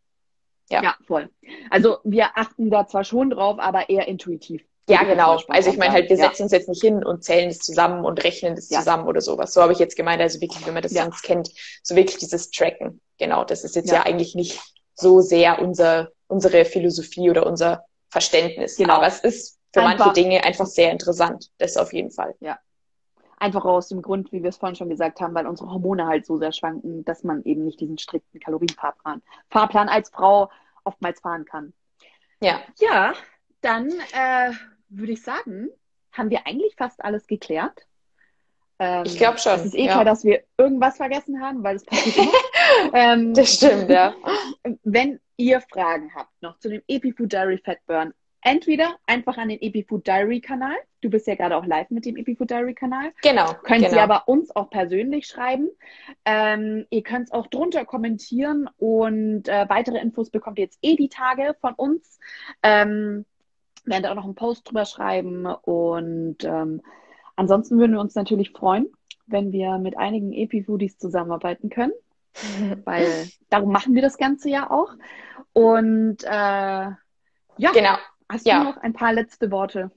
Ja. 0.69 0.83
ja, 0.83 0.97
voll. 1.07 1.31
Also 1.71 1.99
wir 2.05 2.37
achten 2.37 2.71
da 2.71 2.87
zwar 2.87 3.05
schon 3.05 3.31
drauf, 3.31 3.59
aber 3.59 3.89
eher 3.89 4.09
intuitiv. 4.09 4.63
Ja, 4.89 5.03
genau. 5.03 5.41
Also 5.49 5.71
ich 5.71 5.79
meine 5.79 5.93
halt, 5.93 6.09
wir 6.09 6.17
setzen 6.17 6.45
uns 6.45 6.53
jetzt 6.53 6.69
nicht 6.69 6.81
hin 6.81 7.05
und 7.05 7.25
zählen 7.25 7.51
es 7.51 7.59
zusammen 7.59 8.05
und 8.05 8.23
rechnen 8.23 8.55
es 8.55 8.71
ja. 8.71 8.79
zusammen 8.79 9.09
oder 9.09 9.21
sowas. 9.21 9.53
So 9.53 9.61
habe 9.61 9.73
ich 9.73 9.81
jetzt 9.81 9.97
gemeint. 9.97 10.23
Also 10.23 10.41
wirklich, 10.41 10.65
wenn 10.65 10.75
man 10.75 10.83
das 10.83 10.93
ja. 10.93 11.03
sonst 11.03 11.23
kennt, 11.23 11.51
so 11.83 11.97
wirklich 11.97 12.19
dieses 12.19 12.51
Tracken. 12.51 13.01
Genau, 13.19 13.45
das 13.45 13.65
ist 13.65 13.75
jetzt 13.75 13.91
ja, 13.91 14.03
eigentlich 14.03 14.35
nicht 14.37 14.61
so 14.95 15.21
sehr 15.21 15.61
unser, 15.61 16.11
unsere 16.29 16.65
Philosophie 16.65 17.31
oder 17.31 17.47
unser 17.47 17.85
Verständnis. 18.11 18.77
Genau. 18.77 18.95
Aber 18.95 19.07
es 19.07 19.21
ist 19.21 19.59
für 19.73 19.83
einfach, 19.83 20.07
manche 20.07 20.23
Dinge 20.23 20.45
einfach 20.45 20.67
sehr 20.67 20.93
interessant. 20.93 21.51
Das 21.59 21.77
auf 21.77 21.93
jeden 21.93 22.13
Fall. 22.13 22.35
Ja. 22.41 22.59
Einfach 23.39 23.65
aus 23.65 23.89
dem 23.89 24.03
Grund, 24.03 24.33
wie 24.33 24.43
wir 24.43 24.51
es 24.51 24.57
vorhin 24.57 24.77
schon 24.77 24.89
gesagt 24.89 25.21
haben, 25.21 25.35
weil 25.35 25.47
unsere 25.47 25.71
Hormone 25.71 26.07
halt 26.07 26.25
so 26.25 26.39
sehr 26.39 26.53
schwanken, 26.53 27.05
dass 27.05 27.25
man 27.25 27.43
eben 27.45 27.65
nicht 27.65 27.81
diesen 27.81 27.99
strikten 27.99 28.41
Kalorienfahrplan 28.41 29.21
Fahrplan 29.51 29.89
als 29.89 30.11
Frau 30.11 30.49
oftmals 30.85 31.21
fahren 31.21 31.45
kann. 31.45 31.75
Ja. 32.41 32.61
Ja, 32.79 33.13
dann 33.61 33.91
äh, 33.91 34.53
würde 34.89 35.13
ich 35.13 35.23
sagen, 35.23 35.71
haben 36.13 36.31
wir 36.31 36.47
eigentlich 36.47 36.75
fast 36.77 37.05
alles 37.05 37.27
geklärt. 37.27 37.87
Ähm, 38.79 39.05
ich 39.07 39.17
glaube 39.17 39.39
schon. 39.39 39.55
Es 39.55 39.65
ist 39.65 39.75
eh 39.75 39.87
ja. 39.87 39.93
klar, 39.93 40.05
dass 40.05 40.25
wir 40.25 40.43
irgendwas 40.59 40.97
vergessen 40.97 41.41
haben, 41.41 41.63
weil 41.63 41.77
es 41.77 41.85
passiert 41.85 42.17
immer. 42.17 42.33
ähm, 42.95 43.35
das 43.35 43.55
stimmt, 43.55 43.89
ja. 43.91 44.15
Wenn 44.83 45.21
ihr 45.37 45.61
Fragen 45.61 46.15
habt 46.15 46.31
noch 46.43 46.59
zu 46.59 46.69
dem 46.69 46.83
EpiFood 46.89 47.33
Diary 47.33 47.59
Fat 47.59 47.79
Burn, 47.87 48.13
entweder 48.47 48.97
einfach 49.07 49.39
an 49.39 49.49
den 49.49 49.61
EpiFood 49.61 50.07
Diary 50.07 50.41
Kanal. 50.41 50.77
Du 51.01 51.11
bist 51.11 51.27
ja 51.27 51.35
gerade 51.35 51.57
auch 51.57 51.67
live 51.67 51.91
mit 51.91 52.05
dem 52.05 52.17
EpiFood 52.17 52.51
Diary 52.51 52.75
Kanal. 52.75 53.13
Genau. 53.23 53.55
Könnt 53.65 53.85
genau. 53.85 53.97
ihr 53.97 54.03
aber 54.03 54.29
uns 54.29 54.55
auch 54.55 54.71
persönlich 54.71 55.27
schreiben. 55.27 55.69
Ähm, 56.25 56.87
ihr 56.91 57.03
könnt 57.03 57.25
es 57.25 57.33
auch 57.33 57.49
drunter 57.49 57.85
kommentieren 57.85 58.69
und 58.79 59.49
äh, 59.49 59.69
weitere 59.69 59.99
Infos 59.99 60.31
bekommt 60.31 60.59
ihr 60.59 60.65
jetzt 60.65 60.79
eh 60.83 60.97
die 60.97 61.09
Tage 61.09 61.57
von 61.61 61.75
uns. 61.75 62.19
Ähm, 62.63 63.25
werden 63.87 64.03
da 64.03 64.11
auch 64.11 64.17
noch 64.17 64.25
einen 64.25 64.35
Post 64.35 64.69
drüber 64.69 64.85
schreiben 64.85 65.47
und 65.47 66.45
ähm, 66.45 66.83
ansonsten 67.37 67.79
würden 67.79 67.93
wir 67.93 68.01
uns 68.01 68.15
natürlich 68.15 68.51
freuen, 68.51 68.89
wenn 69.27 69.53
wir 69.53 69.79
mit 69.79 69.97
einigen 69.97 70.33
Epifoodies 70.33 70.99
zusammenarbeiten 70.99 71.71
können, 71.71 71.93
weil 72.85 73.29
darum 73.49 73.73
machen 73.73 73.95
wir 73.95 74.03
das 74.03 74.19
Ganze 74.19 74.51
ja 74.51 74.71
auch. 74.71 74.93
Und 75.53 76.25
äh, 76.25 76.29
ja, 76.29 77.73
genau. 77.73 77.97
hast 78.29 78.47
ja. 78.47 78.59
du 78.59 78.65
noch 78.65 78.77
ein 78.79 78.93
paar 78.93 79.13
letzte 79.13 79.51
Worte? 79.51 79.91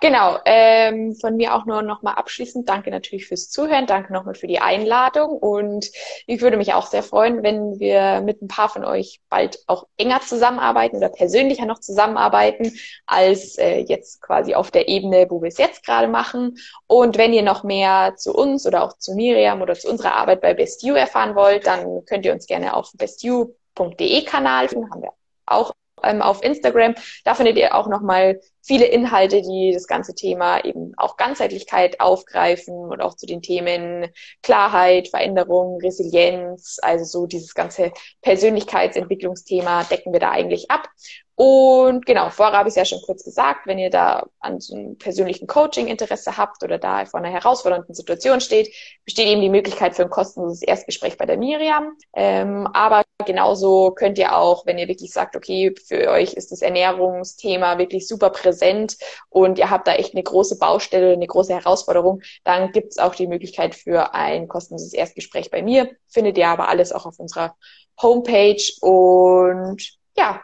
Genau, 0.00 0.38
ähm, 0.44 1.14
von 1.14 1.36
mir 1.36 1.54
auch 1.54 1.64
nur 1.64 1.80
nochmal 1.80 2.16
abschließend. 2.16 2.68
Danke 2.68 2.90
natürlich 2.90 3.26
fürs 3.26 3.48
Zuhören, 3.48 3.86
danke 3.86 4.12
nochmal 4.12 4.34
für 4.34 4.46
die 4.46 4.58
Einladung 4.58 5.30
und 5.30 5.90
ich 6.26 6.42
würde 6.42 6.58
mich 6.58 6.74
auch 6.74 6.86
sehr 6.86 7.02
freuen, 7.02 7.42
wenn 7.42 7.78
wir 7.80 8.20
mit 8.20 8.42
ein 8.42 8.48
paar 8.48 8.68
von 8.68 8.84
euch 8.84 9.22
bald 9.30 9.60
auch 9.66 9.86
enger 9.96 10.20
zusammenarbeiten 10.20 10.96
oder 10.96 11.08
persönlicher 11.08 11.64
noch 11.64 11.78
zusammenarbeiten, 11.78 12.72
als 13.06 13.56
äh, 13.56 13.78
jetzt 13.78 14.20
quasi 14.20 14.54
auf 14.54 14.70
der 14.70 14.88
Ebene, 14.88 15.26
wo 15.30 15.40
wir 15.40 15.48
es 15.48 15.56
jetzt 15.56 15.86
gerade 15.86 16.08
machen. 16.08 16.58
Und 16.86 17.16
wenn 17.16 17.32
ihr 17.32 17.42
noch 17.42 17.64
mehr 17.64 18.14
zu 18.16 18.34
uns 18.34 18.66
oder 18.66 18.84
auch 18.84 18.98
zu 18.98 19.14
Miriam 19.14 19.62
oder 19.62 19.74
zu 19.74 19.88
unserer 19.88 20.16
Arbeit 20.16 20.42
bei 20.42 20.52
BestU 20.52 20.92
erfahren 20.92 21.34
wollt, 21.34 21.66
dann 21.66 22.04
könnt 22.04 22.26
ihr 22.26 22.34
uns 22.34 22.46
gerne 22.46 22.74
auf 22.74 22.92
bestu.de 22.92 24.24
Kanal, 24.24 24.68
haben 24.68 25.02
wir 25.02 25.12
auch 25.46 25.72
ähm, 26.06 26.22
auf 26.22 26.42
Instagram. 26.42 26.94
Da 27.24 27.34
findet 27.34 27.56
ihr 27.56 27.74
auch 27.74 27.88
nochmal 27.88 28.40
viele 28.62 28.86
Inhalte, 28.86 29.42
die 29.42 29.72
das 29.74 29.86
ganze 29.86 30.14
Thema 30.14 30.64
eben 30.64 30.92
auch 30.96 31.16
Ganzheitlichkeit 31.16 32.00
aufgreifen 32.00 32.74
und 32.74 33.00
auch 33.00 33.14
zu 33.14 33.26
den 33.26 33.42
Themen 33.42 34.08
Klarheit, 34.42 35.08
Veränderung, 35.08 35.80
Resilienz, 35.80 36.78
also 36.80 37.04
so 37.04 37.26
dieses 37.26 37.54
ganze 37.54 37.92
Persönlichkeitsentwicklungsthema 38.22 39.84
decken 39.84 40.12
wir 40.12 40.20
da 40.20 40.30
eigentlich 40.30 40.70
ab. 40.70 40.88
Und 41.36 42.06
genau, 42.06 42.30
vorher 42.30 42.58
habe 42.58 42.68
ich 42.68 42.72
es 42.72 42.76
ja 42.76 42.84
schon 42.84 43.02
kurz 43.04 43.24
gesagt, 43.24 43.66
wenn 43.66 43.78
ihr 43.78 43.90
da 43.90 44.26
an 44.38 44.60
so 44.60 44.76
einem 44.76 44.96
persönlichen 44.98 45.48
Coaching 45.48 45.88
Interesse 45.88 46.36
habt 46.36 46.62
oder 46.62 46.78
da 46.78 47.04
vor 47.06 47.18
einer 47.18 47.30
herausfordernden 47.30 47.92
Situation 47.92 48.40
steht, 48.40 48.72
besteht 49.04 49.26
eben 49.26 49.40
die 49.40 49.50
Möglichkeit 49.50 49.96
für 49.96 50.04
ein 50.04 50.10
kostenloses 50.10 50.62
Erstgespräch 50.62 51.18
bei 51.18 51.26
der 51.26 51.36
Miriam. 51.36 51.96
Ähm, 52.14 52.68
aber 52.72 53.02
genauso 53.26 53.90
könnt 53.90 54.16
ihr 54.18 54.36
auch, 54.36 54.64
wenn 54.64 54.78
ihr 54.78 54.86
wirklich 54.86 55.12
sagt, 55.12 55.34
okay, 55.34 55.74
für 55.88 56.08
euch 56.08 56.34
ist 56.34 56.52
das 56.52 56.62
Ernährungsthema 56.62 57.78
wirklich 57.78 58.06
super 58.06 58.30
präsent 58.30 58.96
und 59.28 59.58
ihr 59.58 59.70
habt 59.70 59.88
da 59.88 59.94
echt 59.94 60.14
eine 60.14 60.22
große 60.22 60.58
Baustelle, 60.58 61.14
eine 61.14 61.26
große 61.26 61.52
Herausforderung, 61.52 62.22
dann 62.44 62.70
gibt 62.70 62.92
es 62.92 62.98
auch 62.98 63.16
die 63.16 63.26
Möglichkeit 63.26 63.74
für 63.74 64.14
ein 64.14 64.46
kostenloses 64.46 64.92
Erstgespräch 64.92 65.50
bei 65.50 65.62
mir. 65.62 65.90
Findet 66.06 66.38
ihr 66.38 66.46
aber 66.46 66.68
alles 66.68 66.92
auch 66.92 67.06
auf 67.06 67.18
unserer 67.18 67.56
Homepage 68.00 68.62
und 68.80 69.98
ja, 70.16 70.40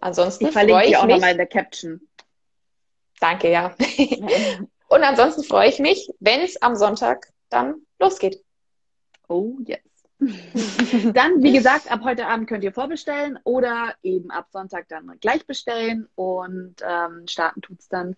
Ansonsten 0.00 0.46
ich 0.46 0.52
verlinke 0.52 0.86
ich 0.86 0.96
auch 0.96 1.06
nochmal 1.06 1.32
in 1.32 1.36
der 1.36 1.46
Caption. 1.46 2.00
Danke, 3.20 3.50
ja. 3.50 3.74
Und 4.88 5.02
ansonsten 5.02 5.44
freue 5.44 5.68
ich 5.68 5.78
mich, 5.78 6.10
wenn 6.18 6.40
es 6.40 6.60
am 6.62 6.74
Sonntag 6.74 7.28
dann 7.50 7.82
losgeht. 8.00 8.42
Oh, 9.28 9.56
yes. 9.64 9.78
dann, 11.14 11.42
wie 11.42 11.52
gesagt, 11.52 11.90
ab 11.90 12.00
heute 12.02 12.26
Abend 12.26 12.48
könnt 12.48 12.64
ihr 12.64 12.72
vorbestellen 12.72 13.38
oder 13.44 13.94
eben 14.02 14.30
ab 14.30 14.48
Sonntag 14.50 14.88
dann 14.88 15.16
gleich 15.20 15.46
bestellen 15.46 16.08
und 16.14 16.76
ähm, 16.82 17.26
starten 17.26 17.62
es 17.78 17.88
dann. 17.88 18.16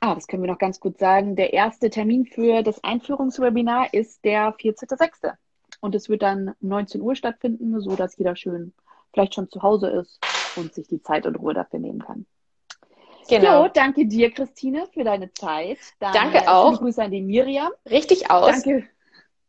Ah, 0.00 0.14
das 0.14 0.26
können 0.26 0.42
wir 0.42 0.50
noch 0.50 0.58
ganz 0.58 0.80
gut 0.80 0.98
sagen. 0.98 1.36
Der 1.36 1.52
erste 1.52 1.88
Termin 1.88 2.26
für 2.26 2.62
das 2.62 2.82
Einführungswebinar 2.84 3.94
ist 3.94 4.24
der 4.24 4.54
14.06. 4.56 5.32
Und 5.80 5.94
es 5.94 6.08
wird 6.08 6.22
dann 6.22 6.54
19 6.60 7.00
Uhr 7.00 7.14
stattfinden, 7.14 7.80
so 7.80 7.96
dass 7.96 8.16
jeder 8.18 8.34
schön 8.36 8.74
vielleicht 9.12 9.34
schon 9.34 9.48
zu 9.50 9.62
Hause 9.62 9.88
ist 9.88 10.20
und 10.56 10.74
sich 10.74 10.88
die 10.88 11.02
Zeit 11.02 11.26
und 11.26 11.36
Ruhe 11.36 11.54
dafür 11.54 11.78
nehmen 11.78 12.00
kann. 12.00 12.26
Genau. 13.28 13.64
Jo, 13.64 13.70
danke 13.72 14.06
dir, 14.06 14.30
Christine, 14.30 14.86
für 14.92 15.04
deine 15.04 15.32
Zeit. 15.32 15.78
Dann 15.98 16.12
danke 16.12 16.48
auch. 16.48 16.70
Viele 16.70 16.78
Grüße 16.80 17.02
an 17.02 17.10
die 17.10 17.22
Miriam. 17.22 17.72
Richtig 17.88 18.30
aus. 18.30 18.62
Danke, 18.62 18.88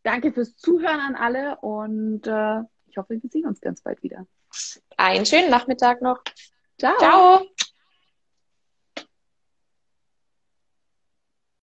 danke 0.04 0.34
fürs 0.34 0.56
Zuhören 0.58 1.00
an 1.00 1.16
alle 1.16 1.58
und 1.58 2.26
äh, 2.26 2.62
ich 2.88 2.98
hoffe, 2.98 3.22
wir 3.22 3.30
sehen 3.30 3.46
uns 3.46 3.62
ganz 3.62 3.82
bald 3.82 4.02
wieder. 4.02 4.26
Einen 4.98 5.26
schönen 5.26 5.50
Nachmittag 5.50 6.02
noch. 6.02 6.20
Ciao. 6.80 6.98
Ciao. 6.98 7.42